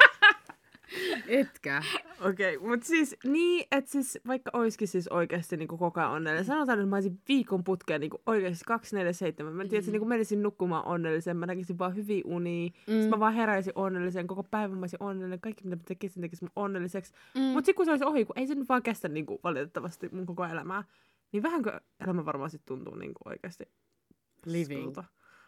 Etkä. 1.28 1.82
Okei, 2.20 2.56
okay, 2.56 2.68
mutta 2.68 2.86
siis 2.86 3.16
niin, 3.24 3.66
että 3.72 3.90
siis 3.90 4.18
vaikka 4.26 4.50
olisikin 4.52 4.88
siis 4.88 5.08
oikeasti 5.08 5.56
niin 5.56 5.68
koko 5.68 6.00
ajan 6.00 6.10
onnellinen. 6.10 6.44
Sanotaan, 6.44 6.78
että 6.78 6.90
mä 6.90 6.96
olisin 6.96 7.20
viikon 7.28 7.64
putkeen 7.64 8.00
niin 8.00 8.10
oikeasti 8.26 8.64
247. 8.64 9.52
Mä 9.52 9.64
tiedän, 9.64 9.78
että 9.78 9.98
niin 9.98 10.08
menisin 10.08 10.42
nukkumaan 10.42 10.84
onnellisen. 10.84 11.36
Mä 11.36 11.46
näkisin 11.46 11.78
vaan 11.78 11.96
hyviä 11.96 12.22
unia. 12.24 12.68
Mm. 12.68 12.92
Sitten 12.92 13.10
mä 13.10 13.20
vaan 13.20 13.34
heräisin 13.34 13.72
onnellisen. 13.76 14.26
Koko 14.26 14.42
päivän 14.42 14.78
mä 14.78 14.82
olisin 14.82 15.02
onnellinen. 15.02 15.40
Kaikki 15.40 15.64
mitä 15.64 15.76
mä 15.76 15.82
tekisin, 15.88 16.22
tekisi 16.22 16.44
mun 16.44 16.52
onnelliseksi. 16.56 17.12
Mm. 17.34 17.40
Mutta 17.40 17.66
sitten 17.66 17.74
kun 17.74 17.84
se 17.84 17.90
olisi 17.90 18.04
ohi, 18.04 18.24
kun 18.24 18.38
ei 18.38 18.46
se 18.46 18.54
nyt 18.54 18.68
vaan 18.68 18.82
kestä 18.82 19.08
niin 19.08 19.26
kuin, 19.26 19.40
valitettavasti 19.44 20.08
mun 20.12 20.26
koko 20.26 20.44
elämää. 20.44 20.84
Niin 21.32 21.42
vähänkö 21.42 21.80
elämä 22.00 22.24
varmaan 22.24 22.50
sitten 22.50 22.66
tuntuu 22.68 22.94
niin 22.94 23.14
kuin 23.14 23.32
oikeasti 23.32 23.68
Living. 24.46 24.94
paskalta. 24.94 25.04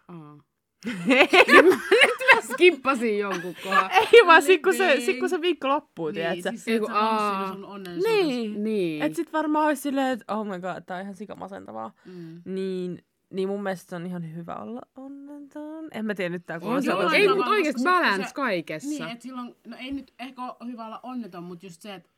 Aa. 0.08 0.38
Mä 0.86 0.92
skippasin 2.52 3.18
jonkun 3.18 3.54
kohan. 3.64 3.90
ei 4.12 4.26
vaan 4.26 4.42
sit 4.42 4.62
kun, 4.62 4.74
se, 4.74 4.86
Living. 4.88 5.04
sit 5.06 5.18
kun 5.18 5.28
se 5.28 5.40
viikko 5.40 5.68
loppuu, 5.68 6.06
Niin, 6.06 6.14
tiedätkö? 6.14 6.50
siis 6.50 6.68
Ei 6.68 6.74
se, 6.74 6.78
kun- 6.80 6.90
että 6.90 7.00
sä 7.00 7.04
naut 7.04 7.20
aa. 7.20 7.52
sun 7.52 7.64
onnellisuudessa. 7.64 8.26
Niin. 8.26 8.64
Niin. 8.64 9.02
Et 9.02 9.14
sit 9.16 9.32
varmaan 9.32 9.66
olisi 9.66 9.82
silleen, 9.82 10.08
että 10.20 10.34
oh 10.36 10.46
my 10.46 10.60
god, 10.60 10.82
tää 10.86 10.96
on 10.96 11.02
ihan 11.02 11.14
sikamasentavaa. 11.14 11.92
Mm. 12.04 12.42
Niin, 12.44 13.04
niin 13.30 13.48
mun 13.48 13.62
mielestä 13.62 13.90
se 13.90 13.96
on 13.96 14.06
ihan 14.06 14.34
hyvä 14.34 14.54
olla 14.56 14.80
onneton. 14.96 15.88
En 15.92 16.06
mä 16.06 16.14
tiedä 16.14 16.28
nyt 16.32 16.46
tää 16.46 16.56
on 16.56 16.62
kuulostaa 16.62 17.10
se, 17.10 17.16
ei, 17.16 17.28
sit 17.64 17.74
kun 17.74 17.84
balance 17.84 18.28
se- 18.28 18.34
kaikessa. 18.34 18.88
Niin, 18.88 19.08
että 19.08 19.22
silloin, 19.22 19.54
no 19.66 19.76
ei 19.80 19.92
nyt 19.92 20.14
ehkä 20.18 20.42
ole 20.42 20.70
hyvä 20.72 20.86
olla 20.86 21.00
onneton, 21.02 21.42
mutta 21.44 21.66
just 21.66 21.82
se, 21.82 21.94
että 21.94 22.10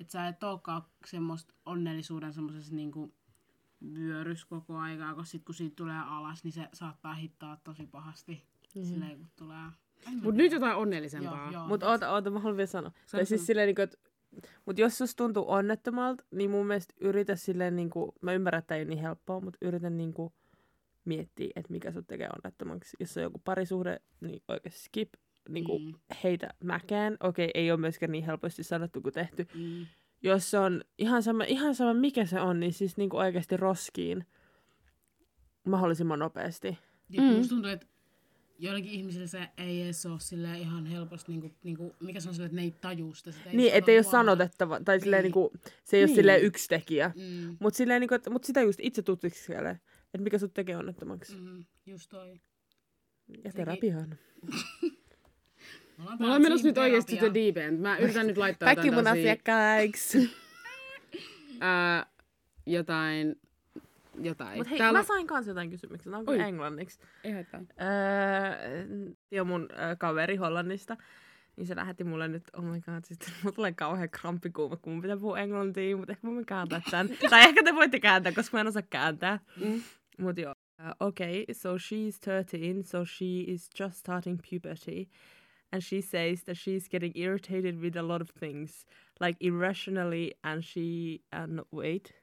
et 0.00 0.10
sä 0.10 0.28
et 0.28 0.42
olekaan 0.42 0.82
semmoista 1.06 1.54
onnellisuuden 1.66 2.32
semmoisessa 2.32 2.74
niinku 2.74 3.14
vyörys 3.94 4.44
koko 4.44 4.76
aikaa, 4.76 5.14
koska 5.14 5.24
sit 5.30 5.44
kun 5.44 5.54
siitä 5.54 5.76
tulee 5.76 5.96
alas, 6.06 6.44
niin 6.44 6.52
se 6.52 6.68
saattaa 6.72 7.14
hittaa 7.14 7.56
tosi 7.64 7.86
pahasti. 7.86 8.42
Mm. 8.78 8.84
Silleen 8.84 9.18
kun 9.18 9.28
tulee... 9.36 9.66
Mut 10.22 10.34
nyt 10.34 10.52
jotain 10.52 10.76
onnellisempaa. 10.76 11.42
Joo, 11.44 11.52
joo. 11.52 11.68
Mut 11.68 11.82
oota, 11.82 12.12
oota, 12.12 12.30
mä 12.30 12.38
haluan 12.38 12.56
vielä 12.56 12.66
sanoa. 12.66 12.92
Tai 13.10 13.26
siis 13.26 13.46
silleen, 13.46 13.66
niinku, 13.66 13.82
että 13.82 13.98
mut 14.66 14.78
jos 14.78 14.98
susta 14.98 15.16
tuntuu 15.24 15.50
onnettomalta, 15.50 16.24
niin 16.30 16.50
mun 16.50 16.66
mielestä 16.66 16.94
yritä 17.00 17.36
silleen, 17.36 17.76
niinku, 17.76 18.14
mä 18.20 18.32
ymmärrän, 18.32 18.58
että 18.58 18.74
ei 18.76 18.82
ole 18.82 18.88
niin 18.88 18.98
helppoa, 18.98 19.40
mutta 19.40 19.58
yritä 19.62 19.90
niinku 19.90 20.32
miettiä, 21.04 21.50
että 21.56 21.72
mikä 21.72 21.92
sut 21.92 22.06
tekee 22.06 22.28
onnettomaksi. 22.36 22.96
Jos 23.00 23.16
on 23.16 23.22
joku 23.22 23.38
parisuhde, 23.44 24.00
niin 24.20 24.42
oikeasti 24.48 24.80
skip, 24.80 25.14
niinku, 25.48 25.78
Mm. 25.78 25.94
heitä 26.24 26.48
mäkään. 26.64 27.16
Okei, 27.20 27.50
ei 27.54 27.70
ole 27.70 27.80
myöskään 27.80 28.12
niin 28.12 28.24
helposti 28.24 28.62
sanottu 28.62 29.00
kuin 29.02 29.14
tehty. 29.14 29.46
Mm. 29.54 29.86
jos 30.22 30.50
se 30.50 30.58
on 30.58 30.84
ihan 30.98 31.22
sama, 31.22 31.44
ihan 31.44 31.74
sama 31.74 31.94
mikä 31.94 32.26
se 32.26 32.40
on, 32.40 32.60
niin 32.60 32.72
siis 32.72 32.96
niinku 32.96 33.16
oikeasti 33.16 33.56
roskiin 33.56 34.26
mahdollisimman 35.66 36.18
nopeasti. 36.18 36.78
Ja 37.10 37.22
mm. 37.22 37.28
musta 37.28 37.48
tuntuu, 37.48 37.70
että 37.70 37.86
joillakin 38.58 38.90
ihmisillä 38.92 39.26
se 39.26 39.48
ei 39.58 39.82
edes 39.82 40.06
ole 40.06 40.20
silleen 40.20 40.60
ihan 40.60 40.86
helposti, 40.86 41.32
niinku, 41.32 41.50
niinku, 41.64 41.96
mikä 42.00 42.20
se 42.20 42.28
on 42.28 42.34
silleen, 42.34 42.46
että 42.50 42.56
ne 42.56 42.62
ei 42.62 42.70
tajuu 42.80 43.14
sitä. 43.14 43.32
sitä 43.32 43.50
Niin, 43.52 43.72
ettei 43.74 43.96
ole 43.96 44.02
sanotettava, 44.02 44.80
tai 44.84 45.00
silleen 45.00 45.22
Niin. 45.22 45.32
niinku, 45.34 45.52
se 45.84 45.96
ei 45.96 46.00
ole 46.02 46.06
Niin. 46.06 46.16
silleen 46.16 46.42
yksi 46.42 46.68
tekijä. 46.68 47.12
Mm. 47.16 47.56
Mutta 47.60 47.76
silleen 47.76 48.00
niinku, 48.00 48.14
että, 48.14 48.30
mut 48.30 48.44
sitä 48.44 48.60
just 48.60 48.78
itse 48.82 49.02
tutkiskele, 49.02 49.70
että 50.04 50.18
mikä 50.24 50.38
sut 50.38 50.54
tekee 50.54 50.76
onnettomaksi. 50.76 51.36
Mm. 51.36 51.64
Just 51.86 52.10
toi. 52.10 52.28
Ja 53.28 53.34
Sekin- 53.36 53.52
terapiaan. 53.52 54.18
Me 55.98 56.02
ollaan 56.04 56.18
Me 56.18 56.24
ollaan 56.24 56.42
menossa 56.42 56.66
nyt 56.66 56.78
oikeasti 56.78 57.12
sitä 57.12 57.34
deep 57.34 57.56
end. 57.56 57.78
Mä 57.80 57.98
yritän 57.98 58.26
nyt 58.26 58.36
laittaa 58.36 58.66
Kaikki 58.66 58.86
jotain 58.88 59.04
mun 59.04 59.12
asiakkaiksi. 59.12 60.30
ää, 61.60 62.06
jotain, 62.66 63.36
jotain. 64.24 64.58
Mut 64.58 64.70
hei, 64.70 64.78
Täällä 64.78 64.98
mä 64.98 65.04
sain 65.04 65.26
kanssa 65.26 65.50
jotain 65.50 65.70
kysymyksiä. 65.70 66.10
Nämä 66.10 66.18
on 66.18 66.26
kyllä 66.26 66.42
Oi. 66.42 66.48
englanniksi. 66.48 66.98
Ei 67.24 67.32
haittaa. 67.32 67.60
Öö, 67.60 69.06
ja 69.30 69.44
mun 69.44 69.68
öö, 69.72 69.96
kaveri 69.96 70.36
Hollannista. 70.36 70.96
Niin 71.56 71.66
se 71.66 71.76
lähetti 71.76 72.04
mulle 72.04 72.28
nyt, 72.28 72.42
oh 72.56 72.64
my 72.64 72.80
god, 72.80 73.04
sitten 73.04 73.28
mulla 73.42 73.54
tulee 73.54 73.72
kauhean 73.72 74.10
kramppikuuma, 74.10 74.76
kun 74.76 74.92
mun 74.92 75.02
pitää 75.02 75.16
puhua 75.16 75.38
englantia, 75.38 75.96
mutta 75.96 76.12
ehkä 76.12 76.26
mä 76.26 76.42
kääntää 76.46 76.82
tämän. 76.90 77.08
tai 77.30 77.40
ehkä 77.48 77.62
te 77.64 77.74
voitte 77.74 78.00
kääntää, 78.00 78.32
koska 78.32 78.56
mä 78.56 78.60
en 78.60 78.66
osaa 78.66 78.82
kääntää. 78.90 79.40
Mm. 79.64 79.82
Mut 80.18 80.38
joo. 80.38 80.54
Uh, 80.80 81.08
okay, 81.08 81.44
so 81.52 81.76
she's 81.76 82.18
13, 82.20 82.82
so 82.84 83.04
she 83.04 83.44
is 83.46 83.68
just 83.80 83.96
starting 83.96 84.38
puberty. 84.50 85.08
And 85.72 85.82
she 85.82 86.00
says 86.00 86.44
that 86.44 86.56
she's 86.56 86.88
getting 86.88 87.12
irritated 87.14 87.80
with 87.80 87.96
a 87.96 88.02
lot 88.02 88.22
of 88.22 88.30
things, 88.40 88.86
like 89.20 89.36
irrationally, 89.40 90.32
and 90.42 90.62
she, 90.62 91.20
uh, 91.32 91.46
no, 91.46 91.64
wait, 91.70 92.14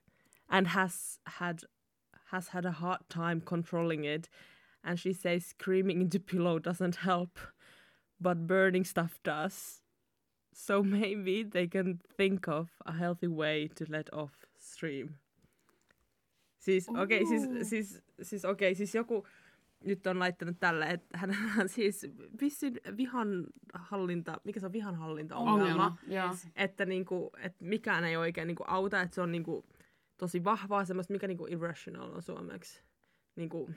and 0.50 0.68
has 0.68 1.20
had 1.28 1.62
has 2.36 2.50
had 2.50 2.66
a 2.66 2.72
hard 2.72 3.00
time 3.10 3.42
controlling 3.42 4.04
it. 4.04 4.30
And 4.84 5.00
she 5.00 5.14
says 5.14 5.46
screaming 5.46 6.02
into 6.02 6.20
pillow 6.20 6.60
doesn't 6.60 6.98
help, 6.98 7.40
but 8.20 8.46
burning 8.48 8.84
stuff 8.86 9.20
does. 9.24 9.82
So 10.54 10.84
maybe 11.00 11.44
they 11.44 11.68
can 11.68 12.00
think 12.18 12.48
of 12.48 12.70
a 12.86 12.92
healthy 12.92 13.28
way 13.28 13.70
to 13.76 13.86
let 13.90 14.14
off 14.14 14.46
stream. 14.58 15.16
Siis 16.60 16.90
okei, 16.90 17.22
okay, 17.22 17.26
siis, 17.26 17.70
siis, 17.70 18.02
siis, 18.22 18.46
okay, 18.46 18.76
siis 18.76 18.96
joku 18.96 19.26
nyt 19.84 20.08
on 20.08 20.20
laittanut 20.20 20.60
tälle, 20.60 20.86
että 20.86 21.18
hänellä 21.18 21.54
on 21.62 21.70
siis 21.70 22.08
vissiin 22.42 22.80
vihanhallinta, 22.98 24.42
mikä 24.44 24.60
se 24.60 24.66
on 24.66 24.74
vihanhallinta 24.74 25.36
ongelma, 25.36 25.64
Ongelma, 25.64 25.98
joo. 26.08 26.36
että, 26.56 26.86
niinku, 26.86 27.32
että 27.38 27.66
mikään 27.66 28.04
ei 28.04 28.18
oikein 28.18 28.48
niinku 28.48 28.64
auta, 28.68 29.02
että 29.02 29.16
se 29.16 29.22
on 29.22 29.32
niinku 29.32 29.66
tosi 30.18 30.44
vahvaa 30.44 30.86
semmoista, 30.86 31.14
mikä 31.14 31.28
niinku 31.28 31.48
irrational 31.50 32.12
on 32.16 32.22
suomeksi. 32.22 32.84
Niinku, 33.36 33.70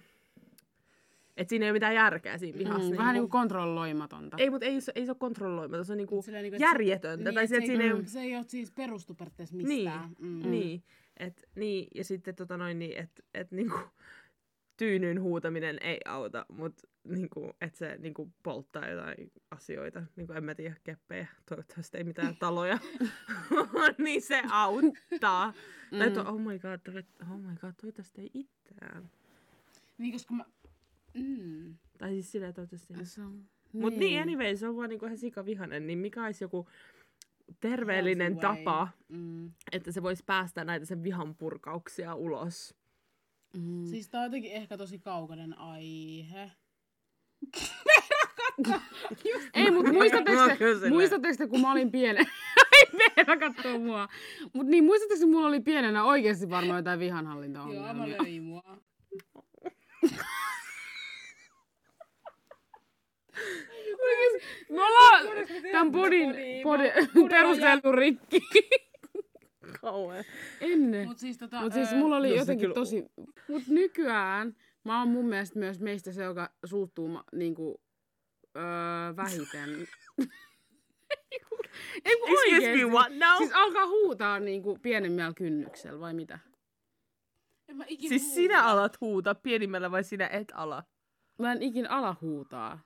että 1.37 1.49
siinä 1.51 1.65
ei 1.67 1.71
ole 1.71 1.77
mitään 1.77 1.95
järkeä 1.95 2.39
siinä 2.39 2.59
vihassa. 2.59 2.91
Mm, 2.91 2.97
vähän 2.97 3.15
niin 3.15 3.23
kuin 3.23 3.31
kontrolloimatonta. 3.31 4.37
Ei, 4.41 4.51
mutta 4.51 4.67
ei, 4.67 4.81
se- 4.81 4.93
ei 4.95 5.07
se 5.07 5.11
ole 5.11 5.17
kontrolloimaton, 5.21 5.85
se 5.85 5.93
on 5.93 5.97
niinku 5.97 6.25
niinku, 6.43 6.57
järjetöntä. 6.61 7.33
tai 7.33 7.45
et 7.45 7.51
se, 7.51 7.61
se, 7.61 7.67
siinä 7.67 7.83
ei 7.85 7.89
ei, 7.91 7.95
ole... 7.95 8.07
se 8.07 8.21
ei 8.21 8.37
ole 8.37 8.45
siis 8.49 8.71
perustu 8.71 9.15
periaatteessa 9.15 9.57
Niin, 9.57 9.69
mistään. 9.69 10.11
mm. 10.19 10.51
niin, 10.51 10.83
et, 11.17 11.49
niin, 11.55 11.89
ja 11.95 12.05
sitten 12.05 12.35
tota 12.35 12.57
noin, 12.57 12.79
niin, 12.79 12.99
että 12.99 13.23
et, 13.35 13.53
niinku, 13.53 13.79
tyynyn 14.77 15.23
huutaminen 15.23 15.79
ei 15.81 16.01
auta, 16.05 16.47
mutta 16.49 16.89
niinku, 17.09 17.51
että 17.61 17.79
se 17.79 17.97
niinku, 17.99 18.33
polttaa 18.43 18.89
jotain 18.89 19.33
asioita. 19.51 20.03
Niinku, 20.17 20.33
en 20.33 20.45
mä 20.45 20.55
tiedä, 20.55 20.77
keppejä, 20.85 21.27
toivottavasti 21.49 21.99
ei 21.99 22.05
mitään 22.05 22.37
taloja, 22.41 22.79
niin 24.05 24.23
se 24.23 24.43
auttaa. 24.51 25.53
Mm. 25.93 25.99
Tai 25.99 26.11
to, 26.11 26.21
oh 26.21 26.41
my 26.41 26.59
god, 26.59 26.81
oh 27.33 27.39
my 27.41 27.55
god, 27.61 27.73
toivottavasti 27.81 28.21
ei 28.21 28.31
itseään. 28.35 29.11
Niin, 29.99 30.13
koska 30.13 30.35
mä... 30.35 30.45
Mm. 31.15 31.75
Tai 31.99 32.11
siis 32.11 32.33
silleen 32.33 32.55
toivottavasti. 32.55 32.95
Se 33.05 33.23
on- 33.23 33.45
Mutta 33.73 33.99
niin, 34.01 34.23
anyway, 34.23 34.57
se 34.57 34.69
on 34.69 34.77
vaan 34.77 34.89
niinku 34.89 35.05
ihan 35.07 35.19
sikavihanen, 35.19 35.87
niin 35.87 35.99
mikä 35.99 36.25
olisi 36.25 36.45
joku 36.45 36.69
terveellinen 37.61 38.33
Healthy 38.33 38.47
way. 38.49 38.65
tapa, 38.65 38.89
Mm. 39.09 39.53
että 39.73 39.93
se 39.93 40.03
voisi 40.03 40.23
päästä 40.27 40.65
näitä 40.65 40.87
sen 40.87 41.03
vihan 41.03 41.35
purkauksia 41.35 42.15
ulos. 42.15 42.75
Mm. 43.57 43.85
Siis 43.87 44.09
tää 44.09 44.21
on 44.21 44.25
jotenkin 44.27 44.53
ehkä 44.53 44.77
tosi 44.79 44.99
kaukainen 44.99 45.59
aihe. 45.59 46.53
Ei, 49.55 49.71
mutta 49.71 49.93
muistatteko, 49.93 50.49
te, 50.49 50.89
muistatteko 50.89 51.37
te, 51.39 51.47
kun 51.47 51.61
mä 51.61 51.73
olin 51.73 51.91
pienen... 51.91 52.27
Ei 52.77 52.87
Veera 52.99 53.37
kattoo 53.37 53.79
mua. 53.79 54.09
Mut 54.53 54.67
niin, 54.67 54.85
muistatteko, 54.85 55.21
kun 55.21 55.31
mulla 55.31 55.47
oli 55.47 55.61
pienenä 55.61 56.05
oikeasti 56.05 56.51
varmaan 56.51 56.79
jotain 56.79 57.01
Joo, 57.75 57.95
mä 57.95 58.09
löin 58.09 58.43
mua. 58.43 58.63
Me 64.71 64.83
ollaan 64.83 65.25
tämän 65.73 65.93
podin, 65.93 66.35
podin 66.63 66.93
perusteltu 67.31 67.93
rikki. 67.93 68.41
Kauhean. 69.81 70.25
Ennen. 70.61 71.09
Mut 71.09 71.19
siis 71.19 71.39
tota... 71.39 71.61
Mutta 71.61 71.75
siis 71.75 71.93
mulla 71.93 72.17
oli 72.17 72.29
no 72.29 72.35
jotenkin 72.35 72.61
kyllä 72.61 72.75
tosi... 72.75 73.05
Mut 73.49 73.63
nykyään 73.69 74.57
mä 74.93 74.99
oon 74.99 75.09
mun 75.09 75.25
mielestä 75.29 75.59
myös 75.59 75.81
meistä 75.81 76.13
se, 76.13 76.25
joka 76.25 76.51
suuttuu 76.65 77.09
ma- 77.09 77.25
niinku, 77.33 77.81
öö, 78.57 78.63
vähiten. 79.17 79.71
Ei 82.05 82.17
kun 82.19 82.29
Excuse 82.31 82.51
me, 82.51 82.57
oikeesti. 82.67 82.85
what 82.85 83.09
now? 83.19 83.37
Siis 83.39 83.51
alkaa 83.55 83.87
huutaa 83.87 84.41
niinku 84.41 84.79
pienemmällä 84.83 85.33
kynnyksellä 85.37 86.01
vai 86.01 86.15
mitä? 86.15 86.39
En 87.69 87.77
mä 87.77 87.85
ikinä 87.89 88.09
Siis 88.09 88.23
huuda. 88.23 88.35
sinä 88.35 88.65
alat 88.65 89.01
huutaa 89.01 89.35
pienimmällä 89.35 89.91
vai 89.91 90.05
sinä 90.05 90.27
et 90.29 90.53
ala? 90.55 90.85
Mä 91.39 91.53
en 91.53 91.63
ikin 91.63 91.91
ala 91.91 92.17
huutaa, 92.21 92.81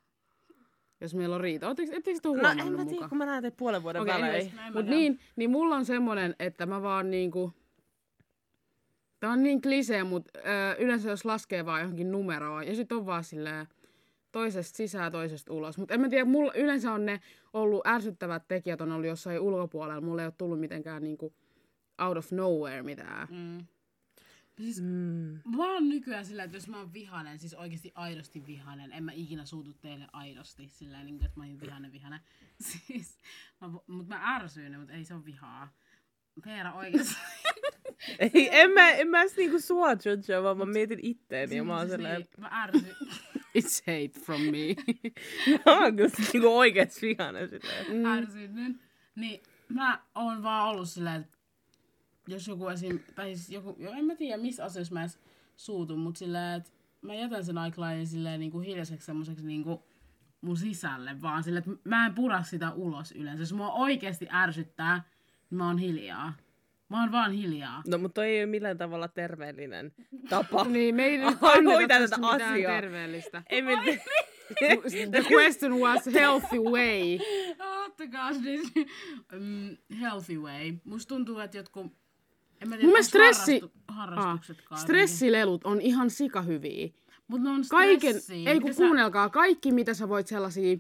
jos 1.00 1.14
meillä 1.14 1.34
on 1.34 1.40
riita. 1.40 1.66
Oletteko, 1.66 1.92
etteikö 1.96 2.20
te 2.22 2.28
ole 2.28 2.36
No 2.36 2.42
huomannut 2.48 2.66
en 2.66 2.72
mä 2.72 2.78
muka? 2.78 2.90
tiedä, 2.90 3.08
kun 3.08 3.18
mä 3.18 3.26
näen 3.26 3.42
teitä 3.42 3.56
puolen 3.56 3.82
vuoden 3.82 4.02
Okei, 4.02 4.14
välein. 4.14 4.52
Mut 4.74 4.86
niin, 4.86 5.20
niin 5.36 5.50
mulla 5.50 5.76
on 5.76 5.84
semmonen, 5.84 6.36
että 6.38 6.66
mä 6.66 6.82
vaan 6.82 7.10
niinku... 7.10 7.52
Tää 9.22 9.30
on 9.30 9.42
niin 9.42 9.60
klisee, 9.62 10.04
mutta 10.04 10.38
ö, 10.38 10.76
yleensä 10.78 11.10
jos 11.10 11.24
laskee 11.24 11.66
vaan 11.66 11.80
johonkin 11.80 12.12
numeroon, 12.12 12.66
ja 12.66 12.74
sit 12.74 12.92
on 12.92 13.06
vaan 13.06 13.24
silleen 13.24 13.66
toisesta 14.32 14.76
sisään, 14.76 15.12
toisesta 15.12 15.52
ulos. 15.52 15.78
Mutta 15.78 15.94
en 15.94 16.00
mä 16.00 16.08
tiedä, 16.08 16.24
mulla 16.24 16.52
yleensä 16.54 16.92
on 16.92 17.06
ne 17.06 17.20
ollut 17.52 17.86
ärsyttävät 17.86 18.48
tekijät 18.48 18.80
on 18.80 18.92
ollut 18.92 19.06
jossain 19.06 19.40
ulkopuolella. 19.40 20.00
Mulla 20.00 20.22
ei 20.22 20.26
ole 20.26 20.34
tullut 20.38 20.60
mitenkään 20.60 21.02
niinku 21.02 21.34
out 21.98 22.16
of 22.16 22.32
nowhere 22.32 22.82
mitään. 22.82 23.28
Mm. 23.30 23.66
Siis 24.56 24.80
Mm. 24.80 25.38
mä 25.56 25.72
oon 25.72 25.88
nykyään 25.88 26.24
sillä, 26.24 26.44
että 26.44 26.56
jos 26.56 26.68
mä 26.68 26.78
oon 26.78 26.92
vihanen, 26.92 27.38
siis 27.38 27.54
oikeasti 27.54 27.92
aidosti 27.94 28.46
vihanen, 28.46 28.92
en 28.92 29.04
mä 29.04 29.12
ikinä 29.12 29.44
suutu 29.44 29.74
teille 29.74 30.06
aidosti 30.12 30.68
sillä 30.68 31.02
niin 31.04 31.24
että 31.24 31.40
mä 31.40 31.44
oon 31.44 31.60
vihanen 31.60 31.92
vihanen. 31.92 32.20
Siis, 32.86 33.18
mä, 33.60 33.70
mut 33.86 34.08
mä 34.08 34.36
ärsyin, 34.36 34.78
mutta 34.78 34.92
ei 34.94 35.04
se 35.04 35.14
ole 35.14 35.24
vihaa. 35.24 35.68
Veera 36.46 36.72
oikeesti. 36.72 37.14
Ei, 38.18 38.48
en 38.60 38.70
mä, 38.70 38.90
en 38.90 39.08
mä 39.08 39.20
edes 39.20 39.36
niinku 39.36 39.60
sua 39.60 39.88
judgea, 39.92 40.42
vaan 40.42 40.58
mä 40.58 40.66
mietin 40.66 40.98
itteeni 41.02 41.56
ja 41.56 41.64
mä 41.64 41.76
oon 41.76 41.86
Siis 41.86 41.96
silleen, 41.96 42.20
niin, 42.20 42.40
mä 42.40 42.48
ärsyin. 42.52 42.96
It's 43.58 43.80
hate 43.86 44.20
from 44.24 44.40
me. 44.40 44.74
mä 45.66 45.80
oon 45.80 45.96
kyllä 45.96 46.10
niinku 46.32 46.58
oikeesti 46.58 47.06
vihainen 47.06 47.48
silleen. 47.48 47.92
Mm. 47.92 48.04
ärsyynnyn, 48.04 48.80
niin 49.14 49.42
mä 49.68 50.02
oon 50.14 50.42
vaan 50.42 50.68
ollut 50.68 50.88
silleen, 50.88 51.20
että 51.20 51.38
jos 52.26 52.48
joku 52.48 52.68
esim, 52.68 52.98
tai 53.14 53.36
siis 53.36 53.50
joku, 53.50 53.76
jo, 53.78 53.90
en 53.90 54.04
mä 54.04 54.14
tiedä 54.14 54.42
missä 54.42 54.64
asioissa 54.64 54.94
mä 54.94 55.00
edes 55.00 55.18
suutun, 55.56 55.98
mutta 55.98 56.18
silleen, 56.18 56.60
että 56.60 56.70
mä 57.02 57.14
jätän 57.14 57.44
sen 57.44 57.58
aiklainen 57.58 58.06
silleen 58.06 58.40
niinku 58.40 58.60
hiljaiseksi 58.60 59.06
semmoiseksi 59.06 59.46
niinku 59.46 59.82
mun 60.40 60.56
sisälle, 60.56 61.22
vaan 61.22 61.42
silleen, 61.42 61.64
että 61.70 61.88
mä 61.88 62.06
en 62.06 62.14
pura 62.14 62.42
sitä 62.42 62.70
ulos 62.70 63.12
yleensä. 63.12 63.42
Jos 63.42 63.52
mua 63.52 63.72
oikeasti 63.72 64.28
ärsyttää, 64.32 65.04
niin 65.50 65.58
mä 65.58 65.66
oon 65.66 65.78
hiljaa. 65.78 66.32
Mä 66.92 67.00
oon 67.00 67.12
vaan 67.12 67.32
hiljaa. 67.32 67.82
No, 67.86 67.98
mutta 67.98 68.14
toi 68.14 68.26
ei 68.26 68.40
ole 68.40 68.46
millään 68.46 68.78
tavalla 68.78 69.08
terveellinen 69.08 69.92
tapa. 70.28 70.64
niin, 70.68 70.94
me 70.94 71.04
ei 71.04 71.18
nyt 71.18 71.40
hoitaa 71.40 71.98
tästä 71.98 72.16
tätä 72.16 72.32
mitään 72.32 72.52
asiaa. 72.52 72.72
terveellistä. 72.72 73.42
Ei 73.50 73.62
me... 73.62 73.72
The 75.10 75.24
question 75.34 75.80
was 75.80 76.06
healthy 76.14 76.58
way. 76.58 77.18
Ottakaa 77.86 78.32
siis 78.32 78.72
um, 79.36 79.76
healthy 80.00 80.36
way. 80.36 80.72
Musta 80.84 81.08
tuntuu, 81.08 81.38
että 81.38 81.56
jotkut... 81.56 81.86
En 82.62 82.68
mä 82.68 82.76
tiedä, 82.76 82.88
Mun 82.88 83.04
stressi... 83.04 83.60
harrastu. 83.88 84.52
Ah, 84.70 84.80
stressilelut 84.80 85.64
on 85.64 85.80
ihan 85.80 86.10
sikahyviä. 86.10 86.88
Mutta 87.28 87.48
ne 87.48 87.50
on 87.50 87.64
Kaiken, 87.70 88.14
ei 88.46 88.60
kun 88.60 88.74
sä- 88.74 88.76
kuunnelkaa, 88.76 89.28
kaikki 89.28 89.72
mitä 89.72 89.94
sä 89.94 90.08
voit 90.08 90.26
sellaisia, 90.26 90.76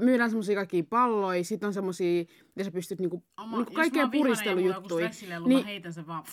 myydään 0.00 0.30
semmosia 0.30 0.54
kaikkia 0.54 0.82
palloja, 0.90 1.44
sit 1.44 1.64
on 1.64 1.74
semmosia, 1.74 2.24
mitä 2.54 2.64
sä 2.64 2.70
pystyt 2.70 3.00
niinku, 3.00 3.24
Oma- 3.36 3.56
niinku 3.56 3.72
jos 3.72 3.76
kaikkea 3.76 4.02
mä 4.02 4.04
oon 4.06 4.12
vihainen 4.12 4.46
ja 4.46 4.54
mulla 4.54 4.60
on 4.60 4.74
joku 4.74 4.88
puristelujuttuja. 4.88 5.06
stressilelu, 5.08 5.44
mä 5.48 5.54
Niin, 5.54 5.64
heitän 5.64 5.92
sen 5.92 6.06
vaan... 6.06 6.24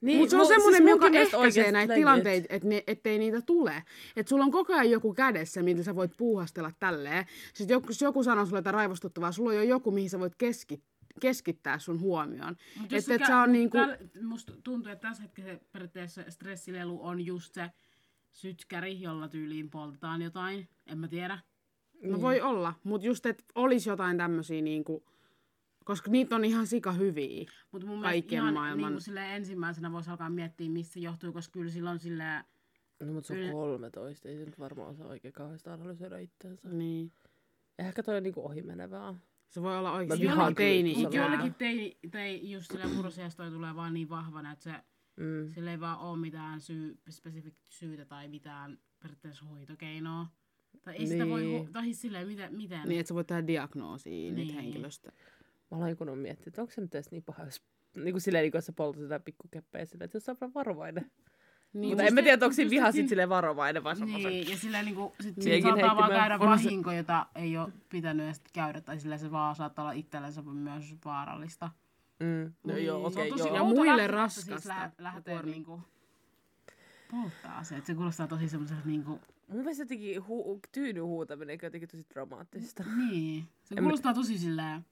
Niin, 0.00 0.18
mutta 0.18 0.30
se 0.30 0.36
on 0.36 0.46
semmoinen, 0.46 0.82
siis 0.82 0.90
joka 0.90 1.06
ehkäisee 1.08 1.72
näitä 1.72 1.92
legit. 1.92 2.00
tilanteita, 2.00 2.46
että 2.50 2.68
ne, 2.68 2.84
ettei 2.86 3.18
niitä 3.18 3.40
tule. 3.42 3.82
Että 4.16 4.30
sulla 4.30 4.44
on 4.44 4.50
koko 4.50 4.72
ajan 4.72 4.90
joku 4.90 5.14
kädessä, 5.14 5.62
millä 5.62 5.82
sä 5.82 5.94
voit 5.96 6.10
puuhastella 6.16 6.70
tälleen. 6.80 7.24
Sitten 7.54 7.74
joku, 7.74 7.86
jos 7.88 8.00
joku 8.02 8.22
sanoo 8.22 8.46
sulle 8.46 8.58
jotain 8.58 8.74
raivostuttavaa, 8.74 9.32
sulla 9.32 9.50
on 9.50 9.56
jo 9.56 9.62
joku, 9.62 9.90
mihin 9.90 10.10
sä 10.10 10.20
voit 10.20 10.34
keski, 10.38 10.82
keskittää 11.20 11.78
sun 11.78 12.00
huomioon. 12.00 12.56
Mut 12.80 12.92
Että 12.92 13.14
et 13.14 13.20
kä- 13.22 13.26
sä 13.26 13.38
on 13.38 13.52
niinku... 13.52 13.78
täl- 13.78 14.22
Musta 14.22 14.52
tuntuu, 14.64 14.92
että 14.92 15.08
tässä 15.08 15.22
hetkessä 15.22 15.58
periaatteessa 15.72 16.22
stressilelu 16.28 17.04
on 17.06 17.20
just 17.26 17.54
se 17.54 17.70
sytkäri, 18.30 19.00
jolla 19.00 19.28
tyyliin 19.28 19.70
poltetaan 19.70 20.22
jotain. 20.22 20.68
En 20.86 20.98
mä 20.98 21.08
tiedä. 21.08 21.38
No 22.02 22.20
voi 22.20 22.40
olla, 22.40 22.74
mutta 22.84 23.06
just, 23.06 23.26
että 23.26 23.44
olisi 23.54 23.88
jotain 23.90 24.16
tämmöisiä 24.16 24.62
niinku... 24.62 25.04
Koska 25.84 26.10
niitä 26.10 26.34
on 26.36 26.44
ihan 26.44 26.66
sika 26.66 26.92
hyviä. 26.92 27.50
Mutta 27.72 27.86
mun 27.86 28.02
Kaiken 28.02 28.28
mielestä 28.30 28.34
ihan 28.34 28.54
maailman- 28.54 28.92
Niin 28.92 29.00
silleen 29.00 29.30
ensimmäisenä 29.36 29.92
voisi 29.92 30.10
alkaa 30.10 30.30
miettiä, 30.30 30.70
mistä 30.70 30.92
se 30.94 31.00
johtuu, 31.00 31.32
koska 31.32 31.52
kyllä 31.52 31.70
silloin 31.70 31.98
silleen... 31.98 32.44
No, 33.04 33.12
mutta 33.12 33.26
se 33.26 33.32
on 33.32 33.38
Kyllä. 33.38 33.52
13, 33.52 34.28
ei 34.28 34.36
se 34.38 34.44
nyt 34.44 34.58
varmaan 34.58 34.88
osaa 34.88 35.06
oikein 35.06 35.34
kauheasti 35.34 35.70
analysoida 35.70 36.18
itseänsä. 36.18 36.68
Niin. 36.68 37.12
Ehkä 37.78 38.02
toi 38.02 38.16
on 38.16 38.22
niinku 38.22 38.46
ohimenevää. 38.46 39.14
Se 39.48 39.62
voi 39.62 39.78
olla 39.78 39.92
oikeasti 39.92 40.22
vihaan 40.22 40.38
ihan 40.38 40.54
teini. 40.54 40.94
Mutta 40.96 41.16
joillekin 41.16 41.54
teini, 41.54 41.98
tei, 42.10 42.50
just 42.50 42.70
sillä 42.72 42.88
murrosiasta 42.88 43.42
toi 43.42 43.52
tulee 43.52 43.74
vaan 43.76 43.94
niin 43.94 44.08
vahvana, 44.08 44.52
että 44.52 44.62
se, 44.64 44.72
Mm. 45.16 45.52
sillä 45.54 45.70
ei 45.70 45.80
vaan 45.80 45.98
ole 45.98 46.18
mitään 46.18 46.60
syy, 46.60 46.98
spesifik 47.10 47.54
syytä 47.68 48.04
tai 48.04 48.28
mitään 48.28 48.78
periaatteessa 49.02 49.44
hoitokeinoa. 49.44 50.26
Tai 50.84 50.94
ei 50.96 51.06
sitä 51.06 51.28
voi, 51.28 51.42
Niin. 51.44 51.72
tai 51.72 51.92
silleen, 51.94 52.26
miten, 52.28 52.54
miten. 52.56 52.88
Niin, 52.88 53.00
että 53.00 53.08
sä 53.08 53.14
voit 53.14 53.26
tehdä 53.26 53.46
diagnoosia 53.46 54.10
niin. 54.10 54.34
Niin. 54.34 54.54
henkilöstä. 54.54 55.12
Mä 55.70 55.76
aloin 55.76 55.96
kun 55.96 56.08
on 56.08 56.18
miettinyt, 56.18 56.46
että 56.48 56.60
onko 56.62 56.72
se 56.74 56.80
nyt 56.80 56.94
edes 56.94 57.10
niin 57.10 57.22
paha, 57.22 57.44
jos 57.44 57.62
niin 57.96 58.12
kuin 58.12 58.20
silleen, 58.20 58.42
niin 58.42 58.52
kuin, 58.52 58.58
että 58.58 58.66
sä 58.66 58.72
poltat 58.72 59.02
jotain 59.02 59.22
pikkukeppejä 59.22 59.84
silleen, 59.86 60.04
että 60.04 60.16
jos 60.16 60.24
sä 60.24 60.36
oot 60.42 60.54
varovainen. 60.54 61.10
Niin, 61.72 61.88
Mutta 61.88 62.02
en 62.02 62.14
mä 62.14 62.20
tiedä, 62.22 62.34
että 62.34 62.46
onko 62.46 62.54
siinä 62.54 62.70
viha 62.70 62.92
siinä- 62.92 63.02
sit 63.02 63.08
silleen 63.08 63.28
varovainen 63.28 63.84
vai 63.84 63.96
semmoisen. 63.96 64.30
Niin, 64.30 64.48
ja 64.50 64.56
silleen 64.56 64.84
niinku, 64.84 65.14
sit 65.20 65.36
Miekin 65.36 65.42
siinä 65.62 65.62
saattaa 65.62 65.96
vaan 65.96 66.10
käydä 66.10 66.34
Onhan 66.34 66.58
se- 66.58 66.64
vahinko, 66.64 66.92
jota 66.92 67.26
ei 67.34 67.58
ole 67.58 67.72
pitänyt 67.88 68.26
edes 68.26 68.40
käydä, 68.52 68.80
tai 68.80 68.98
silleen 69.00 69.18
se 69.18 69.30
vaan 69.30 69.54
saattaa 69.56 69.82
olla 69.82 69.92
itsellensä 69.92 70.42
myös 70.42 70.94
vaarallista. 71.04 71.70
Mm. 72.20 72.52
No 72.64 72.76
joo, 72.76 72.96
Niin, 72.98 73.06
okei, 73.06 73.12
se 73.28 73.32
on 73.32 73.38
tosi 73.38 73.48
joo. 73.48 73.56
Ja 73.56 73.64
muille 73.64 73.96
lähtökohta 73.96 74.28
Siis 74.28 74.48
raskasta. 74.48 74.68
lä- 74.82 74.90
lähteä 74.98 75.34
Kuormi. 75.34 75.50
niinku 75.50 75.80
polttaa 77.10 77.64
se, 77.64 77.76
että 77.76 77.86
se 77.86 77.94
kuulostaa 77.94 78.26
tosi 78.28 78.48
semmoiselta 78.48 78.82
niinku, 78.84 79.20
Mun 79.48 79.58
mielestä 79.60 79.82
jotenkin 79.82 80.16
hu- 80.22 80.60
tyynyn 80.72 81.04
huutaminen 81.04 81.54
on 81.54 81.58
jotenkin 81.62 81.88
tosi 81.88 82.06
dramaattista. 82.14 82.84
niin. 83.10 83.44
Se 83.62 83.74
En 83.74 83.82
mä- 83.82 83.88
kuulostaa 83.88 84.14
tosi 84.14 84.38
silleen 84.38 84.84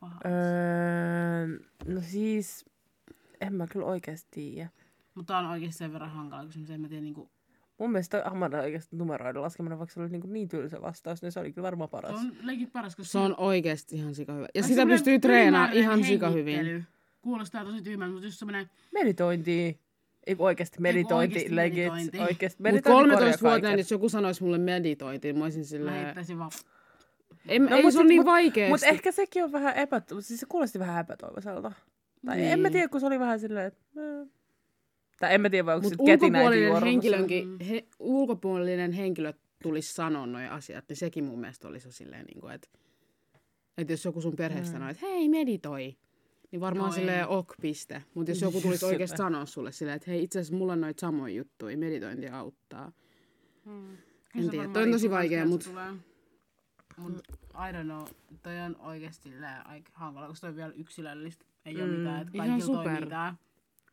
pahalta. 0.00 0.28
Öö, 0.28 1.58
no 1.94 2.00
siis, 2.00 2.64
en 3.40 3.54
mä 3.54 3.66
kyllä 3.66 3.86
oikeasti 3.86 4.28
tiedä. 4.30 4.68
Mutta 5.14 5.32
tää 5.32 5.38
on 5.40 5.46
oikeesti 5.46 5.78
sen 5.78 5.92
verran 5.92 6.10
hankala 6.10 6.46
kysymys, 6.46 6.70
en 6.70 6.80
mä 6.80 6.88
tiedä 6.88 7.02
niinku, 7.02 7.30
Mun 7.78 7.92
mielestä 7.92 8.22
Hamada 8.26 8.60
oikeasti 8.60 8.96
numeroiden 8.96 9.42
laskeminen, 9.42 9.78
vaikka 9.78 9.94
se 9.94 10.00
oli 10.00 10.08
niin, 10.08 10.32
niin 10.32 10.48
tylsä 10.48 10.82
vastaus, 10.82 11.22
niin 11.22 11.32
se 11.32 11.40
oli 11.40 11.52
kyllä 11.52 11.64
varmaan 11.66 11.88
se 11.88 11.90
paras. 11.90 12.20
on 12.20 12.36
legit 12.42 12.72
paras, 12.72 12.96
koska 12.96 13.10
Se 13.12 13.18
on 13.18 13.34
oikeasti 13.38 13.96
ihan 13.96 14.14
sika 14.14 14.32
hyvä. 14.32 14.46
Ja 14.54 14.62
Ai 14.62 14.68
sitä 14.68 14.86
pystyy 14.86 15.18
treenaamaan 15.18 15.72
ihan 15.76 16.04
sika 16.04 16.30
hyvin. 16.30 16.86
Kuulostaa 17.22 17.64
tosi 17.64 17.82
tyhmältä, 17.82 18.12
mutta 18.12 18.26
just 18.26 18.38
semmonen, 18.38 18.70
Meditointi. 18.92 19.80
Ei 20.26 20.36
oikeasti 20.38 20.80
meditointi, 20.80 21.56
legit. 21.56 21.76
meditointi. 21.92 22.18
Oikeasti 22.18 22.62
meditointi 22.62 22.90
korjaa 23.10 23.16
13-vuotiaana, 23.30 23.60
kaiken. 23.60 23.78
jos 23.78 23.90
joku 23.90 24.08
sanoisi 24.08 24.42
mulle 24.42 24.58
meditointi, 24.58 25.32
mä 25.32 25.44
olisin 25.44 25.60
mä 25.60 25.64
silleen... 25.64 26.16
vaan, 26.38 26.50
Ei, 27.48 27.58
No, 27.58 27.76
ei 27.76 27.82
mut 27.82 27.92
se 27.92 27.98
ole 27.98 28.08
niin 28.08 28.20
mut- 28.22 28.26
vaikeasti. 28.26 28.70
Mutta 28.70 28.86
ehkä 28.86 29.12
sekin 29.12 29.44
on 29.44 29.52
vähän 29.52 29.76
epätoivoiselta. 29.76 30.28
Siis 30.28 30.40
se 30.40 30.46
kuulosti 30.46 30.78
vähän 30.78 31.00
epätoivoiselta. 31.00 31.72
Tai 32.26 32.36
Niin. 32.36 32.52
en 32.52 32.60
mä 32.60 32.70
tiedä, 32.70 32.88
kun 32.88 33.00
se 33.00 33.06
oli 33.06 33.18
vähän 33.18 33.40
silleen, 33.40 33.66
että... 33.66 33.80
äh. 34.22 34.28
Tai 35.20 35.34
en 35.34 35.40
mä 35.40 35.50
tiedä, 35.50 35.66
vai 35.66 35.74
onko 35.74 35.88
äiti 35.88 35.96
ulkopuolinen, 36.26 36.82
henkilönkin, 36.82 37.56
he, 37.68 37.84
ulkopuolinen 37.98 38.92
henkilö 38.92 39.32
tulisi 39.62 39.92
sanoa 39.94 40.26
nuo 40.26 40.40
asiat, 40.50 40.84
niin 40.88 40.96
sekin 40.96 41.24
mun 41.24 41.40
mielestä 41.40 41.68
olisi 41.68 41.88
jo 41.88 41.92
silleen, 41.92 42.24
niin 42.26 42.40
kuin, 42.40 42.52
että, 42.52 42.68
että 43.78 43.92
jos 43.92 44.04
joku 44.04 44.20
sun 44.20 44.36
perheestä 44.36 44.72
sanoo, 44.72 44.88
että 44.88 45.06
hei, 45.06 45.28
meditoi, 45.28 45.96
niin 46.52 46.60
varmaan 46.60 46.88
Joo, 46.88 46.94
silleen 46.94 47.18
ei. 47.18 47.26
ok 47.28 47.54
piste. 47.60 48.02
Mutta 48.14 48.30
jos 48.30 48.40
joku 48.40 48.60
tulisi 48.60 48.84
oikeasti 48.84 49.16
sanoa 49.16 49.46
sulle 49.46 49.72
silleen, 49.72 49.96
että 49.96 50.10
hei, 50.10 50.22
itse 50.22 50.38
asiassa 50.38 50.56
mulla 50.56 50.72
on 50.72 50.80
noita 50.80 51.00
samoja 51.00 51.34
juttuja, 51.34 51.78
meditointi 51.78 52.28
auttaa. 52.28 52.92
Hmm. 53.64 53.96
En 54.34 54.50
tiedä, 54.50 54.68
toi 54.68 54.82
on 54.82 54.90
tosi 54.90 55.10
vaikea, 55.10 55.44
mut- 55.44 55.70
Mut 56.96 57.18
I 57.54 57.72
don't 57.72 57.84
know, 57.84 58.02
toi 58.42 58.60
on 58.60 58.76
oikeesti 58.76 59.32
aika 59.64 59.90
hankala, 59.94 60.28
koska 60.28 60.40
toi 60.40 60.50
on 60.50 60.56
vielä 60.56 60.72
yksilöllistä. 60.76 61.44
Ei 61.64 61.74
mm. 61.74 61.80
Ole 61.82 61.88
mitään, 61.98 62.20
että 62.22 62.30
Ihan 62.34 62.48
kaikilla 62.48 62.76
super. 62.76 62.92
toimii 62.92 63.10
tää, 63.10 63.34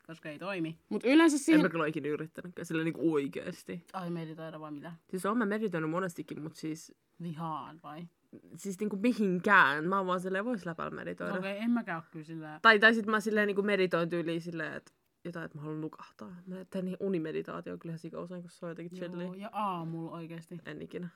koska 0.07 0.29
ei 0.29 0.39
toimi. 0.39 0.77
Mutta 0.89 1.07
yleensä 1.07 1.35
En 1.35 1.39
siihen... 1.39 1.61
mä 1.61 1.69
kyllä 1.69 1.81
ole 1.81 1.89
ikinä 1.89 2.07
yrittänytkään, 2.07 2.65
silleen 2.65 2.85
niinku 2.85 3.13
oikeesti. 3.13 3.85
Ai 3.93 4.09
meditoida 4.09 4.59
vai 4.59 4.71
mitä? 4.71 4.93
Siis 5.09 5.25
oon 5.25 5.37
mä 5.37 5.45
meditoinut 5.45 5.89
monestikin, 5.89 6.41
mutta 6.41 6.59
siis, 6.59 6.95
Vihaan 7.21 7.79
vai? 7.83 8.07
Siis 8.55 8.79
niinku 8.79 8.95
mihinkään. 8.95 9.85
Mä 9.85 9.97
oon 9.97 10.07
vaan 10.07 10.19
silleen, 10.19 10.45
vois 10.45 10.65
läpällä 10.65 10.91
meditoida. 10.91 11.33
Okei, 11.33 11.51
okay, 11.51 11.63
en 11.63 11.71
mäkään 11.71 11.97
oo 11.97 12.03
kyllä 12.11 12.25
sillä... 12.25 12.59
Tai, 12.61 12.79
tai 12.79 12.93
sit 12.93 13.05
mä 13.05 13.19
silleen 13.19 13.47
niinku 13.47 13.61
meditoin 13.61 14.09
tyyliin 14.09 14.41
silleen, 14.41 14.73
että 14.73 14.91
jotain, 15.25 15.45
että 15.45 15.57
mä 15.57 15.61
haluan 15.61 15.81
nukahtaa. 15.81 16.35
Mä 16.45 16.55
teen 16.69 16.85
niin 16.85 16.97
unimeditaatio 16.99 17.77
kyllä 17.77 17.97
sika 17.97 18.21
usein, 18.21 18.41
kun 18.41 18.51
se 18.51 18.65
on 18.65 18.71
jotenkin 18.71 18.97
chilli. 18.97 19.23
Joo, 19.23 19.33
ja 19.33 19.49
aamulla 19.53 20.11
oikeesti. 20.11 20.57
En 20.65 20.81
ikinä. 20.81 21.09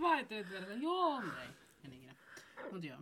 Vai 0.00 0.24
teet 0.28 0.50
vielä, 0.50 0.66
joo, 0.66 1.20
ei. 1.20 1.48
En 1.84 1.92
ikinä. 1.92 2.14
Mut 2.72 2.84
joo. 2.84 2.98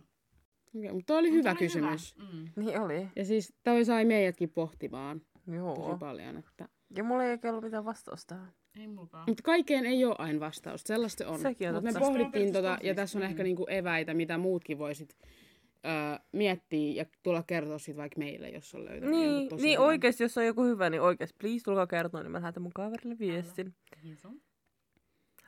Okay, 0.77 0.93
mutta 0.93 1.13
toi 1.13 1.19
oli 1.19 1.31
hyvä 1.31 1.49
Oli 1.49 1.59
kysymys. 1.59 2.15
Hyvä. 2.17 2.29
Mm. 2.31 2.51
Niin 2.55 2.79
oli. 2.79 3.07
Ja 3.15 3.25
siis 3.25 3.53
toi 3.63 3.85
sai 3.85 4.05
meidätkin 4.05 4.49
pohtimaan 4.49 5.21
tosi 5.45 5.57
Joo. 5.57 5.97
paljon. 5.99 6.37
Että... 6.37 6.69
Ja 6.95 7.03
mulla 7.03 7.23
ei 7.23 7.31
oikein 7.31 7.49
ollut 7.51 7.63
mitään 7.63 7.85
vastausta. 7.85 8.35
Ei 8.79 8.87
mulkaan. 8.87 9.23
Mutta 9.27 9.43
kaikkeen 9.43 9.85
ei 9.85 10.05
ole 10.05 10.15
aina 10.17 10.39
vastausta, 10.39 10.87
sellaista 10.87 11.23
se 11.23 11.27
on. 11.29 11.39
Sekin 11.39 11.69
on 11.69 11.75
Mutta 11.75 11.91
me 11.91 11.99
pohdittiin 11.99 12.53
tota, 12.53 12.77
ja 12.83 12.95
tässä 12.95 13.19
on 13.19 13.23
ehkä 13.23 13.43
niinku 13.43 13.65
eväitä, 13.69 14.13
mitä 14.13 14.37
muutkin 14.37 14.77
voisit 14.77 15.17
öö, 15.85 15.91
miettiä 16.31 16.93
ja 16.93 17.05
tulla 17.23 17.43
kertoa 17.43 17.79
siitä 17.79 17.97
vaikka 17.97 18.19
meille, 18.19 18.49
jos 18.49 18.75
on 18.75 18.85
löytänyt 18.85 19.09
Niin, 19.15 19.49
tosi 19.49 19.63
niin 19.63 19.77
hyvän. 19.77 19.87
oikeesti, 19.87 20.23
jos 20.23 20.37
on 20.37 20.45
joku 20.45 20.63
hyvä, 20.63 20.89
niin 20.89 21.01
oikeesti, 21.01 21.35
please 21.39 21.63
tulkaa 21.63 21.87
kertoa, 21.87 22.23
niin 22.23 22.31
mä 22.31 22.37
lähetän 22.41 22.63
mun 22.63 22.71
kaverille 22.75 23.19
viestin. 23.19 23.75
Jeesus. 24.03 24.31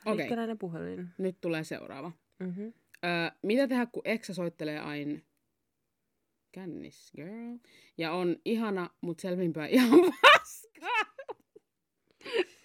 Okei. 0.06 0.18
Rikkenäinen 0.18 0.58
puhelin. 0.58 1.08
Nyt 1.18 1.38
tulee 1.42 1.64
seuraava. 1.64 2.12
Mm-hmm. 2.40 2.74
Öö, 3.06 3.12
mitä 3.44 3.68
tehdä, 3.68 3.86
kun 3.86 4.02
eksä 4.06 4.34
soittelee 4.34 4.80
aina 4.80 5.20
kännis, 6.52 7.12
girl, 7.16 7.58
ja 7.98 8.12
on 8.12 8.36
ihana, 8.46 8.90
mut 9.02 9.20
selvinpäin 9.20 9.72
ihan 9.72 9.90
paskaa. 10.22 11.06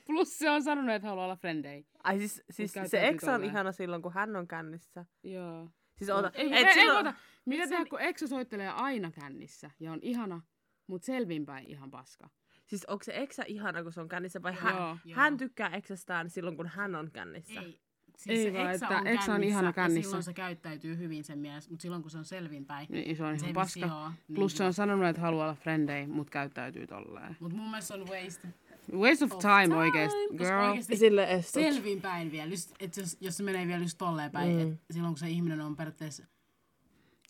Plus 0.06 0.38
se 0.38 0.50
on 0.50 0.62
sanonut, 0.62 0.94
että 0.94 1.08
haluaa 1.08 1.24
olla 1.24 1.36
frendei. 1.36 1.86
Ai 2.04 2.18
siis, 2.18 2.42
siis 2.50 2.72
se 2.86 3.08
eksä 3.08 3.34
on 3.34 3.44
ihana 3.44 3.72
silloin, 3.72 4.02
kun 4.02 4.12
hän 4.12 4.36
on 4.36 4.48
kännissä. 4.48 5.04
Joo. 5.22 5.68
Siis 5.98 6.10
ota, 6.10 6.30
Ei, 6.34 6.46
et 6.46 6.52
ei, 6.52 6.64
ei, 6.64 6.74
silloin- 6.74 7.06
ota. 7.06 7.14
Mitä 7.46 7.66
tehdä, 7.68 7.84
kun 7.90 8.00
eksä 8.00 8.26
soittelee 8.26 8.68
aina 8.68 9.10
kännissä 9.10 9.70
ja 9.80 9.92
on 9.92 9.98
ihana, 10.02 10.40
mut 10.86 11.02
selvinpäin 11.02 11.66
ihan 11.70 11.90
paska? 11.90 12.28
Siis 12.66 12.84
onko 12.84 13.04
se 13.04 13.12
eksä 13.16 13.44
ihana, 13.46 13.82
kun 13.82 13.92
se 13.92 14.00
on 14.00 14.08
kännissä, 14.08 14.42
vai 14.42 14.52
hän, 14.54 14.74
Joo. 14.76 14.96
hän 15.14 15.36
tykkää 15.36 15.68
eksästään 15.68 16.30
silloin, 16.30 16.56
kun 16.56 16.66
hän 16.66 16.94
on 16.94 17.10
kännissä? 17.12 17.60
Ei. 17.60 17.80
Siis 18.16 18.38
Ei 18.38 18.44
se 18.52 18.58
vaan, 18.58 18.70
että 18.74 18.88
on 18.88 19.06
eksä 19.06 19.34
on 19.34 19.44
ihana 19.44 19.68
Ja 19.68 19.72
kännissä. 19.72 20.02
silloin 20.02 20.22
se 20.22 20.32
käyttäytyy 20.34 20.98
hyvin 20.98 21.24
sen 21.24 21.38
mielessä, 21.38 21.70
mutta 21.70 21.82
silloin 21.82 22.02
kun 22.02 22.10
se 22.10 22.18
on 22.18 22.24
selvinpäin, 22.24 22.86
Niin, 22.90 23.16
se 23.16 23.24
on 23.24 23.38
se 23.38 23.46
ihan 23.46 23.48
ei 23.48 23.52
paska. 23.54 23.80
vissi 23.80 23.94
oo 23.94 24.10
Plus 24.34 24.52
niin 24.52 24.58
se 24.58 24.64
on 24.64 24.72
sanonut, 24.72 25.06
että 25.06 25.22
haluaa 25.22 25.44
olla 25.46 25.54
frendei, 25.54 26.06
mut 26.06 26.30
käyttäytyy 26.30 26.86
tolleen. 26.86 27.36
Mutta 27.40 27.56
mun 27.56 27.70
mielestä 27.70 27.94
on 27.94 28.08
waste 28.08 28.48
Waste 28.92 29.24
of 29.24 29.32
of 29.32 29.38
time 29.38 29.76
oikeesti, 29.76 30.18
koska 30.28 30.44
girl. 30.44 30.68
oikeesti 30.68 30.96
Sille 30.96 31.24
estot. 31.32 31.62
selvinpäin 31.62 32.32
vielä. 32.32 32.50
Just, 32.50 32.72
et 32.80 32.96
jos, 32.96 33.16
jos 33.20 33.36
se 33.36 33.42
menee 33.42 33.66
vielä 33.66 33.82
just 33.82 33.98
tolleen 33.98 34.30
päin, 34.30 34.48
Mm. 34.56 34.60
että 34.72 34.94
silloin 34.94 35.12
kun 35.14 35.18
se 35.18 35.28
ihminen 35.28 35.60
on 35.60 35.76
periaatteessa... 35.76 36.24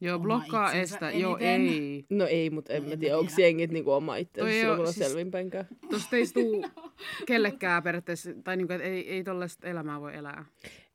Joo, 0.00 0.18
blokkaa 0.18 0.72
estä. 0.72 1.10
Joo, 1.10 1.36
eniten. 1.36 1.82
ei. 1.82 2.04
No 2.10 2.26
ei, 2.26 2.50
mutta 2.50 2.72
en 2.72 2.82
No 2.82 2.88
mä 2.88 2.96
tiedä, 2.96 3.18
onko 3.18 3.32
jengit 3.38 3.70
niinku 3.70 3.90
oma 3.92 4.16
itsensä 4.16 4.50
silloin, 4.52 4.78
kun 4.78 4.86
on 4.86 4.92
siis- 4.92 5.06
selvinpäinkään. 5.08 5.68
Tosta 5.90 6.16
ei 6.16 6.24
tuu 6.34 6.64
kellekään 7.26 7.82
periaatteessa, 7.82 8.30
tai 8.44 8.56
niinku, 8.56 8.72
et 8.72 8.80
ei, 8.80 9.08
ei 9.10 9.24
tollaista 9.24 9.66
elämää 9.68 10.00
voi 10.00 10.16
elää. 10.16 10.44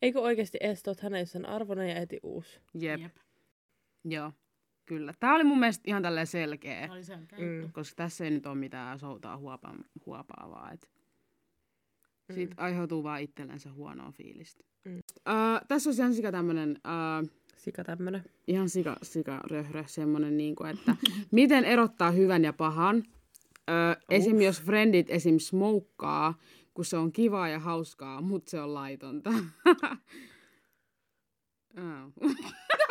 Eikö 0.01 0.21
oikeasti 0.21 0.57
estot, 0.61 0.99
hän 0.99 1.15
ei 1.15 1.19
ole 1.19 1.25
sen 1.25 1.45
arvoinen 1.45 1.89
ja 1.89 1.95
eti 1.95 2.19
uusi? 2.23 2.59
Jep. 2.73 3.01
Jep. 3.01 3.15
Joo, 4.05 4.31
kyllä. 4.89 5.13
Tää 5.19 5.35
oli 5.35 5.43
mun 5.43 5.59
mielestä 5.59 5.83
ihan 5.87 6.01
tälleen 6.01 6.27
selkeä, 6.27 6.87
Se 6.87 6.93
oli 6.93 7.03
selkeä. 7.03 7.39
Mm. 7.39 7.71
koska 7.71 7.95
tässä 7.95 8.23
ei 8.23 8.31
nyt 8.31 8.45
ole 8.45 8.55
mitään 8.55 8.99
soutaa 8.99 9.37
huopaa, 9.37 9.75
huopaa 10.05 10.49
vaan, 10.49 10.73
et 10.73 10.89
siitä 12.33 12.55
aiheutuu 12.57 13.03
vaan 13.03 13.21
itsellensä 13.21 13.71
huonoa 13.71 14.11
fiilistä. 14.11 14.63
Mm. 14.85 14.95
Uh, 14.97 15.01
tässä 15.67 15.89
on 15.89 15.95
ihan 15.99 16.13
sika 16.13 16.31
tämmönen, 16.31 16.69
uh, 16.71 17.29
Sika 17.57 17.83
tämmönen. 17.83 18.23
ihan 18.47 18.69
sika, 18.69 18.97
sika 19.03 19.39
röhrö, 19.43 19.83
semmonen 19.87 20.37
niinku, 20.37 20.63
että 20.63 20.95
miten 21.31 21.65
erottaa 21.65 22.11
hyvän 22.11 22.43
ja 22.43 22.53
pahan. 22.53 23.03
Ö, 23.69 23.71
esim. 24.09 24.41
jos 24.41 24.61
friendit 24.61 25.09
esim. 25.09 25.39
smoukkaa, 25.39 26.33
kun 26.73 26.85
se 26.85 26.97
on 26.97 27.11
kivaa 27.11 27.49
ja 27.49 27.59
hauskaa, 27.59 28.21
mutta 28.21 28.49
se 28.49 28.61
on 28.61 28.73
laitonta. 28.73 29.29
oh. 31.77 32.13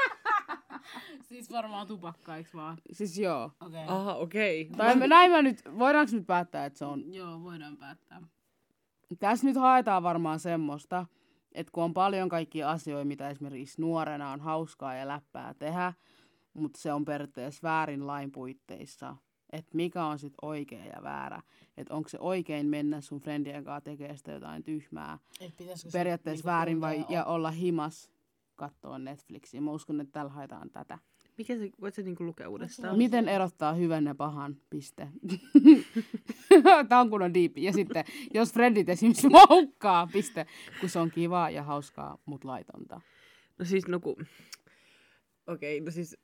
Siis 1.28 1.50
varmaan 1.50 1.86
tupakka, 1.86 2.36
eiks 2.36 2.54
vaan? 2.54 2.78
siis 2.92 3.18
joo. 3.18 3.50
Okei. 3.60 3.84
Okay. 3.84 3.96
Aha, 3.96 4.14
okei. 4.14 4.70
Tai 4.76 4.96
me, 4.96 5.06
näin 5.06 5.30
mä 5.30 5.42
nyt, 5.42 5.62
voidaanko 5.78 6.16
nyt 6.16 6.26
päättää, 6.26 6.64
että 6.64 6.78
se 6.78 6.84
on... 6.84 7.14
Joo, 7.14 7.42
voidaan 7.42 7.76
päättää. 7.76 8.22
Tässä 9.18 9.46
nyt 9.46 9.56
haetaan 9.56 10.02
varmaan 10.02 10.40
semmoista, 10.40 11.06
että 11.52 11.70
kun 11.72 11.84
on 11.84 11.94
paljon 11.94 12.28
kaikkia 12.28 12.70
asioita, 12.70 13.04
mitä 13.04 13.30
esimerkiksi 13.30 13.80
nuorena 13.80 14.30
on 14.32 14.40
hauskaa 14.40 14.94
ja 14.94 15.08
läppää 15.08 15.54
tehdä, 15.54 15.92
mutta 16.54 16.80
se 16.80 16.92
on 16.92 17.04
periaatteessa 17.04 17.60
väärin 17.62 18.06
lain 18.06 18.32
puitteissa, 18.32 19.16
että 19.52 19.76
mikä 19.76 20.04
on 20.04 20.18
sitten 20.18 20.38
oikea 20.42 20.84
ja 20.84 21.02
väärä. 21.02 21.42
Että 21.76 21.94
onko 21.94 22.08
se 22.08 22.18
oikein 22.20 22.66
mennä 22.66 23.00
sun 23.00 23.20
friendien 23.20 23.64
kanssa 23.64 23.84
tekemään 23.84 24.18
sitä 24.18 24.32
jotain 24.32 24.62
tyhmää, 24.62 25.18
Et 25.40 25.54
periaatteessa 25.92 26.42
niinku 26.42 26.56
väärin 26.56 26.80
vai, 26.80 27.06
ja 27.08 27.24
olla 27.24 27.50
himas 27.50 28.10
katsoa 28.58 28.98
Netflixiä. 28.98 29.60
Mä 29.60 29.70
uskon, 29.70 30.00
että 30.00 30.12
tällä 30.12 30.30
haetaan 30.30 30.70
tätä. 30.70 30.98
Mikä 31.38 31.56
se, 31.56 31.70
voit 31.80 31.94
sä 31.94 32.02
niinku 32.02 32.24
lukea 32.24 32.48
uudestaan? 32.48 32.98
Miten 32.98 33.28
erottaa 33.28 33.72
hyvän 33.72 34.04
ja 34.04 34.14
pahan? 34.14 34.56
Piste. 34.70 35.08
Tämä 36.88 37.00
on 37.00 37.10
kunnon 37.10 37.34
diipi. 37.34 37.62
Ja 37.62 37.72
sitten, 37.72 38.04
jos 38.34 38.52
friendit 38.52 38.88
esimerkiksi 38.88 39.28
smoukkaa, 39.28 40.08
piste, 40.12 40.46
kun 40.80 40.88
se 40.88 40.98
on 40.98 41.10
kivaa 41.10 41.50
ja 41.50 41.62
hauskaa, 41.62 42.18
mut 42.26 42.44
laitonta. 42.44 43.00
No 43.58 43.64
siis, 43.64 43.88
no 43.88 44.00
ku... 44.00 44.16
Okei, 45.46 45.80
no 45.80 45.90
siis... 45.90 46.16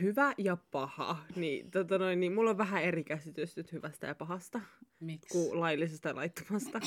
hyvä 0.00 0.34
ja 0.38 0.56
paha, 0.70 1.18
niin, 1.36 1.70
tota 1.70 1.98
noin, 1.98 2.20
niin 2.20 2.32
mulla 2.32 2.50
on 2.50 2.58
vähän 2.58 2.82
eri 2.82 3.04
käsitys 3.04 3.56
nyt 3.56 3.72
hyvästä 3.72 4.06
ja 4.06 4.14
pahasta 4.14 4.60
Miksi? 5.00 5.38
kuin 5.38 5.60
laillisesta 5.60 6.08
ja 6.08 6.14
laittomasta. 6.14 6.80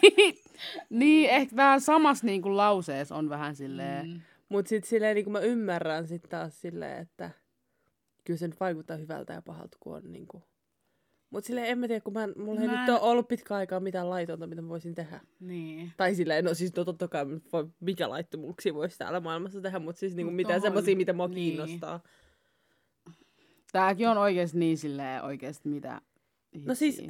niin, 0.90 1.30
ehkä 1.30 1.56
vähän 1.56 1.80
samassa 1.80 2.26
niin 2.26 2.42
kuin 2.42 2.56
lauseessa 2.56 3.16
on 3.16 3.28
vähän 3.28 3.56
silleen... 3.56 4.06
Mm. 4.06 4.20
Mutta 4.48 4.68
sitten 4.68 4.88
silleen, 4.88 5.14
niin 5.14 5.24
kun 5.24 5.32
mä 5.32 5.40
ymmärrän 5.40 6.06
sitten 6.06 6.30
taas 6.30 6.60
silleen, 6.60 7.02
että 7.02 7.30
kyllä 8.24 8.38
se 8.38 8.48
nyt 8.48 8.60
vaikuttaa 8.60 8.96
hyvältä 8.96 9.32
ja 9.32 9.42
pahalta, 9.42 9.76
kun 9.80 9.96
on 9.96 10.12
niin 10.12 10.26
kuin... 10.26 10.44
Mutta 11.30 11.46
silleen 11.46 11.66
en 11.66 11.78
mä 11.78 11.86
tiedä, 11.88 12.00
kun 12.00 12.12
mä, 12.12 12.28
mulla 12.36 12.60
ei 12.60 12.66
Mä 12.66 12.80
nyt 12.80 12.88
en- 12.88 12.94
ole 12.94 13.00
ollut 13.10 13.28
pitkä 13.28 13.54
aikaa 13.54 13.80
mitään 13.80 14.10
laitonta, 14.10 14.46
mitä 14.46 14.62
mä 14.62 14.68
voisin 14.68 14.94
tehdä. 14.94 15.20
Niin. 15.40 15.92
Tai 15.96 16.14
silleen, 16.14 16.44
no 16.44 16.54
siis 16.54 16.76
no 16.76 16.84
totta 16.84 17.08
kai 17.08 17.26
voi, 17.52 17.68
mikä 17.80 18.08
laittomuuksia 18.10 18.74
voisi 18.74 18.98
täällä 18.98 19.20
maailmassa 19.20 19.60
tehdä, 19.60 19.78
mutta 19.78 19.98
siis 20.00 20.14
niinku 20.14 20.30
Mut 20.30 20.36
mitään 20.36 20.60
tohon- 20.60 20.62
semmoisia, 20.62 20.96
mitä 20.96 21.12
mua 21.12 21.28
niin. 21.28 21.34
kiinnostaa. 21.34 22.00
Tääkin 23.72 24.08
on 24.08 24.18
oikeasti 24.18 24.58
niin 24.58 24.78
silleen 24.78 25.22
oikeasti 25.22 25.68
mitä... 25.68 26.00
No 26.64 26.74
siis, 26.74 27.02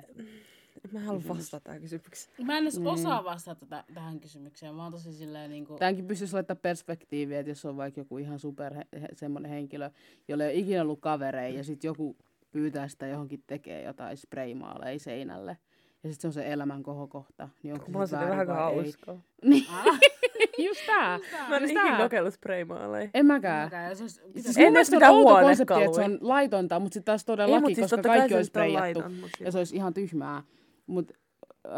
mä 0.93 0.99
en 1.01 1.05
halua 1.07 1.23
vastata 1.29 1.65
tähän 1.65 1.81
kysymykseen. 1.81 2.47
Mä 2.47 2.57
en 2.59 2.63
edes 2.63 2.79
osaa 2.85 3.25
vastata 3.25 3.67
tätä, 3.67 3.85
tähän 3.95 4.21
kysymykseen. 4.21 4.75
Mä 4.75 4.83
oon 4.83 4.93
tosi 4.93 5.13
silleen 5.13 5.51
niinku... 5.51 5.77
Tämänkin 5.79 6.07
pystyisi 6.07 6.35
laittaa 6.35 6.57
perspektiiviä, 6.57 7.41
että 7.41 7.51
jos 7.51 7.65
on 7.65 7.77
vaikka 7.77 8.01
joku 8.01 8.19
ihan 8.19 8.39
super 8.39 8.75
he, 8.75 8.87
he, 9.01 9.09
semmoinen 9.15 9.51
henkilö, 9.51 9.91
jolla 10.29 10.45
ei 10.45 10.51
ole 10.51 10.59
ikinä 10.59 10.83
ollut 10.83 11.01
kavereja, 11.01 11.57
ja 11.57 11.65
sitten 11.65 11.89
joku 11.89 12.17
pyytää 12.57 12.89
sitä 12.89 13.07
johonkin 13.07 13.43
tekee 13.47 13.83
jotain 13.83 14.17
spraymaaleja 14.17 14.99
seinälle. 14.99 15.57
Ja 16.05 16.13
sitten 16.13 16.21
se 16.33 16.39
on 16.39 16.45
se 16.45 16.53
elämän 16.53 16.83
kohokohta. 16.83 17.49
Niin 17.63 17.75
onko 17.75 17.87
Mä 17.91 17.99
oon 17.99 18.09
se 18.09 18.17
sitä 18.17 18.31
vähän 18.31 18.49
ei? 18.51 18.55
hauskaa. 18.55 19.17
Niin, 19.45 19.65
Ah, 19.71 19.85
just 20.67 20.81
tää. 20.87 21.19
Mä 21.49 21.57
en 21.57 21.63
Just 21.63 21.71
ikinä 21.73 21.97
kokeillut 21.97 22.35
spraymaaleja. 22.35 23.11
En 23.15 23.27
mäkään. 23.27 23.67
Mäkään, 23.67 23.89
ja 23.91 23.95
se 23.97 24.03
olisi- 24.05 24.21
Siis 24.39 24.57
En 24.59 24.65
mun 24.65 24.73
mielestä 24.73 24.97
on 24.97 25.03
outo 25.05 25.35
konsepti, 25.35 25.45
huonekaluja. 25.75 25.85
että 25.87 25.97
se 25.97 26.03
on 26.05 26.19
laitonta, 26.29 26.81
mutta 26.81 26.95
sitten 26.95 27.05
taas 27.13 27.23
Ei, 27.23 27.27
todellakin, 27.27 27.63
mut 27.63 27.75
siis 27.75 27.91
koska 27.91 28.03
kaikki 28.09 28.35
on 29.05 29.13
mut 29.21 29.31
Ja 29.41 29.53
se 29.53 29.59
olisi 29.59 29.77
ihan 29.77 29.95
tyhmää. 29.95 30.43
Mutta 30.87 31.15
öö, 31.67 31.73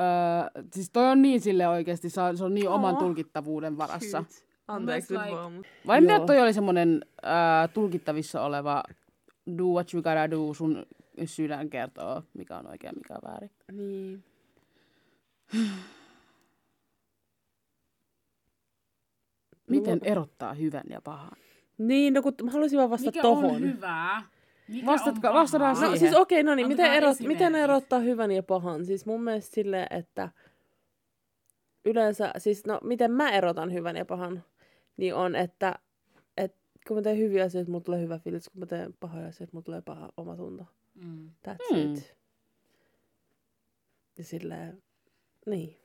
siis 0.75 0.91
toi 0.91 1.07
on 1.11 1.23
niin 1.23 1.41
sille 1.41 1.69
oikeasti, 1.69 2.11
se 2.11 2.21
on, 2.21 2.55
niin 2.55 2.69
oman 2.69 2.95
Oo. 2.95 3.01
tulkittavuuden 3.01 3.79
varassa. 3.79 4.25
Shit. 4.31 4.49
Anteeksi 4.69 5.15
nyt 5.15 5.31
vaan, 5.33 5.53
mut... 5.53 5.67
Vai 5.87 6.01
mitä 6.01 6.21
toi 6.27 6.41
oli 6.41 6.53
semmonen 6.53 7.01
öö, 7.25 7.31
tulkittavissa 7.75 8.43
oleva 8.43 8.83
do 9.59 9.65
what 9.65 9.95
you 9.95 10.03
gotta 10.03 10.31
do, 10.31 10.55
sun 10.55 10.87
sydän 11.25 11.71
kertoo, 11.71 12.23
mikä 12.35 12.59
on 12.59 12.67
oikein, 12.67 12.95
mikä 12.95 13.15
on 13.15 13.21
väärin. 13.31 13.51
Niin. 13.73 14.25
Miten 19.71 20.01
erottaa 20.03 20.55
hyvän 20.55 20.85
ja 20.91 21.01
pahan? 21.01 21.39
Niin, 21.79 22.15
no 22.15 22.23
kun 22.23 22.35
mä 22.43 22.51
haluaisin 22.51 22.79
vaan 22.79 22.91
vastata 22.91 23.11
Mikä 23.11 23.23
tohon. 23.23 23.45
on 23.45 23.61
hyvää? 23.61 24.23
Mikä 24.69 24.87
Vastatko- 24.87 25.29
on 25.29 25.35
vastataan? 25.35 25.75
No 25.75 25.81
siihen. 25.81 25.99
siis 25.99 26.15
okei, 26.15 26.41
okay, 26.41 26.51
no 26.51 26.55
niin, 26.55 26.69
miten, 26.69 26.93
erot, 26.93 27.21
miten 27.21 27.55
erottaa 27.55 27.99
hyvän 27.99 28.31
ja 28.31 28.43
pahan? 28.43 28.85
Siis 28.85 29.07
mun 29.07 29.25
mielestä 29.25 29.55
silleen, 29.55 29.87
että 29.91 30.29
yleensä, 31.85 32.33
siis 32.39 32.67
no 32.67 32.81
miten 32.83 33.13
mä 33.13 33.31
erotan 33.31 33.73
hyvän 33.73 33.97
ja 33.97 34.05
pahan, 34.05 34.45
niin 34.97 35.15
on, 35.15 35.37
että 35.37 35.75
kun 36.89 36.97
mä 36.97 37.03
teen 37.03 37.19
hyviä 37.19 37.45
asioita, 37.45 37.71
mulla 37.71 37.85
tulee 37.85 38.01
hyvä 38.01 38.19
fiilis, 38.19 38.49
kun 38.49 38.61
mä 38.61 38.67
teen 38.67 38.95
pahoja 39.01 39.27
asioita, 39.29 39.51
mulla 39.53 39.65
tulee 39.65 39.83
paha 39.83 40.09
omatunto. 40.17 40.67
Mm. 40.95 41.31
That's 41.49 41.75
Hmm. 41.75 41.95
it. 41.95 42.17
Ja 44.19 44.25
silleen, 44.25 44.83
niin. 45.47 45.77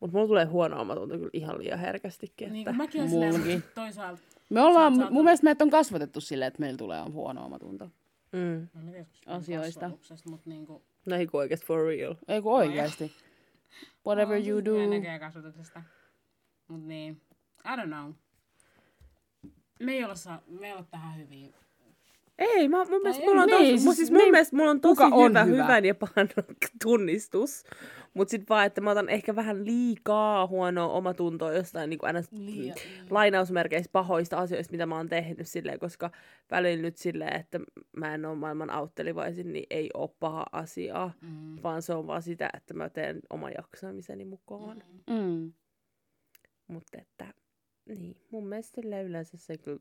Mutta 0.00 0.16
mulla 0.16 0.28
tulee 0.28 0.44
huono 0.44 0.80
omatunto 0.80 1.14
kyllä 1.16 1.30
ihan 1.32 1.58
liian 1.58 1.78
herkästikin. 1.78 2.52
Niin 2.52 2.60
Että... 2.60 2.70
kuin 2.70 2.76
mäkin 2.76 3.00
olen 3.00 3.32
silleen, 3.32 3.64
toisaalta... 3.74 4.22
Me 4.50 4.60
ollaan, 4.60 5.02
oot 5.02 5.10
mun 5.10 5.24
mielestä 5.24 5.44
meitä 5.44 5.64
on 5.64 5.70
kasvatettu 5.70 6.20
silleen, 6.20 6.46
että 6.48 6.60
meillä 6.60 6.78
tulee 6.78 7.02
huono 7.02 7.44
omatunto. 7.44 7.90
Mm. 8.32 8.68
No, 8.74 8.98
on 9.26 9.36
Asioista. 9.36 9.80
kasvatuksesta, 9.80 10.30
Mut 10.30 10.46
niinku... 10.46 10.82
No 11.06 11.16
ei 11.16 11.26
kun 11.26 11.40
oikeasti 11.40 11.66
for 11.66 11.86
real. 11.86 12.14
Ei 12.28 12.42
kun 12.42 12.52
oikeasti. 12.52 13.12
Whatever 14.06 14.36
on 14.36 14.46
you 14.48 14.58
se 14.58 14.64
do. 14.64 14.74
hyvä 14.74 14.86
näköjään 14.86 15.20
kasvatuksesta. 15.20 15.82
Mut 16.68 16.84
niin, 16.84 17.20
I 17.64 17.68
don't 17.76 17.86
know. 17.86 18.12
Me 19.80 19.92
ei 19.92 20.04
olla, 20.04 20.14
saa, 20.14 20.42
me 20.46 20.66
ei 20.66 20.72
olla 20.72 20.84
tähän 20.90 21.16
hyviä. 21.18 21.48
Ei, 22.38 22.68
mä, 22.68 22.84
mun 22.84 23.02
mielestä 23.02 23.22
ei, 23.22 23.28
mulla 23.28 23.42
on, 23.42 23.46
niin, 23.48 23.58
tosi, 23.58 23.68
siis 23.68 23.82
siis, 23.82 23.96
siis 23.96 24.10
niin, 24.10 24.22
mun 24.22 24.30
mielestä 24.30 24.56
mulla 24.56 24.70
on 24.70 24.80
tosi 24.80 25.02
on 25.02 25.30
hyvä, 25.30 25.44
hyvä? 25.44 25.62
hyvän 25.64 25.84
ja 25.84 25.94
pahan 25.94 26.28
tunnistus. 26.84 27.64
Mutta 28.14 28.30
sitten 28.30 28.48
vaan, 28.48 28.66
että 28.66 28.80
mä 28.80 28.90
otan 28.90 29.08
ehkä 29.08 29.36
vähän 29.36 29.64
liikaa 29.64 30.46
huonoa 30.46 30.88
omatuntoa 30.92 31.52
jostain 31.52 31.90
niin 31.90 31.98
aina 32.02 32.20
Liian, 32.30 32.76
lainausmerkeissä 33.10 33.90
pahoista 33.92 34.38
asioista, 34.38 34.72
mitä 34.72 34.86
mä 34.86 34.96
oon 34.96 35.08
tehnyt 35.08 35.48
silleen, 35.48 35.78
koska 35.78 36.10
välillä 36.50 36.82
nyt 36.82 36.96
silleen, 36.96 37.40
että 37.40 37.60
mä 37.96 38.14
en 38.14 38.24
ole 38.26 38.34
maailman 38.36 38.70
auttelivaisin, 38.70 39.52
niin 39.52 39.66
ei 39.70 39.90
ole 39.94 40.10
paha 40.20 40.46
asiaa, 40.52 41.12
Mm. 41.20 41.56
vaan 41.62 41.82
se 41.82 41.94
on 41.94 42.06
vaan 42.06 42.22
sitä, 42.22 42.50
että 42.56 42.74
mä 42.74 42.88
teen 42.88 43.20
oman 43.30 43.52
jaksamiseni 43.56 44.24
mukaan. 44.24 44.82
Mm. 45.10 45.52
Mutta 46.68 46.98
että, 46.98 47.26
niin, 47.94 48.16
mun 48.30 48.46
mielestä 48.46 48.80
silleen 48.80 49.06
yleensä 49.06 49.36
se 49.36 49.58
kyllä, 49.58 49.80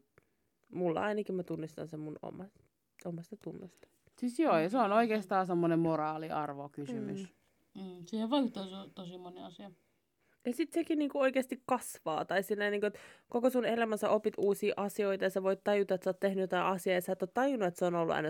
mulla 0.72 1.02
ainakin 1.02 1.36
mä 1.36 1.44
tunnistan 1.44 1.88
sen 1.88 2.00
mun 2.00 2.20
oma, 2.22 2.46
omasta 3.06 3.38
tunnosta. 3.44 3.88
Siis 4.20 4.40
joo, 4.40 4.58
ja 4.58 4.70
se 4.70 4.78
on 4.78 4.92
oikeastaan 4.92 5.48
semmoinen 5.48 5.80
moraaliarvokysymys. 5.80 7.28
Mm. 7.76 7.82
Mm. 7.82 8.06
Siihen 8.06 8.30
vaikuttaa 8.30 8.68
so- 8.68 8.90
tosi 8.96 9.18
moni 9.18 9.44
asia. 9.44 9.72
Ja 10.46 10.54
sitten 10.54 10.82
sekin 10.82 11.00
niinku 11.00 11.20
oikeasti 11.20 11.64
kasvaa. 11.66 12.26
Tai 12.26 12.44
silleen, 12.44 12.72
niinku, 12.72 12.86
että 12.86 13.00
koko 13.30 13.50
sun 13.50 13.66
elämässä 13.66 14.10
opit 14.10 14.34
uusia 14.38 14.74
asioita 14.78 15.24
ja 15.24 15.30
sä 15.30 15.44
voit 15.44 15.64
tajuta, 15.64 15.96
että 15.96 16.04
sä 16.04 16.10
oot 16.10 16.20
tehnyt 16.20 16.42
jotain 16.42 16.66
asiaa 16.66 16.94
ja 16.96 17.02
sä 17.02 17.12
et 17.12 17.24
ole 17.24 17.30
tajunnut, 17.34 17.68
että 17.68 17.80
se 17.80 17.86
on 17.86 17.96
ollut 17.96 18.16
aina 18.16 18.30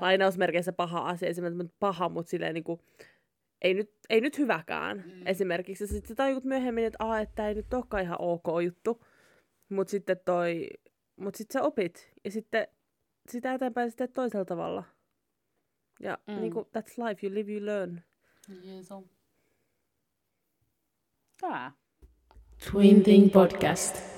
lainausmerkeissä 0.00 0.72
paha 0.72 1.00
asia. 1.00 1.28
Esimerkiksi 1.28 1.74
paha, 1.80 2.08
mutta 2.08 2.30
silleen 2.30 2.54
niinku, 2.54 2.80
ei 3.62 3.74
nyt, 3.74 3.90
ei 4.10 4.20
nyt 4.20 4.38
hyväkään 4.38 5.04
Mm. 5.06 5.26
esimerkiksi. 5.26 5.84
Ja 5.84 5.88
sitten 5.88 6.08
sä 6.08 6.14
tajut 6.14 6.44
myöhemmin, 6.44 6.84
että, 6.84 6.96
aa, 7.04 7.20
että 7.20 7.48
ei 7.48 7.54
nyt 7.54 7.74
olekaan 7.74 8.02
ihan 8.02 8.16
ok 8.20 8.44
juttu. 8.64 9.04
Mutta 9.68 9.90
sitten 9.90 10.20
toi, 10.24 10.68
mut 11.16 11.34
sit 11.34 11.50
sä 11.50 11.62
opit. 11.62 12.12
Ja 12.24 12.30
sitten 12.30 12.68
sitä 13.28 13.54
eteenpäin 13.54 13.90
sä 13.90 13.96
teet 13.96 14.12
toisella 14.12 14.44
tavalla. 14.44 14.84
Ja 16.00 16.18
Mm. 16.26 16.34
mm. 16.34 16.40
niinku, 16.40 16.60
that's 16.78 17.08
life, 17.08 17.26
you 17.26 17.34
live, 17.34 17.52
you 17.52 17.66
learn. 17.66 18.00
Jees 18.62 18.92
on. 18.92 19.04
Tää. 21.40 21.72
Twin 22.70 23.02
Thing 23.02 23.32
Podcast. 23.32 24.15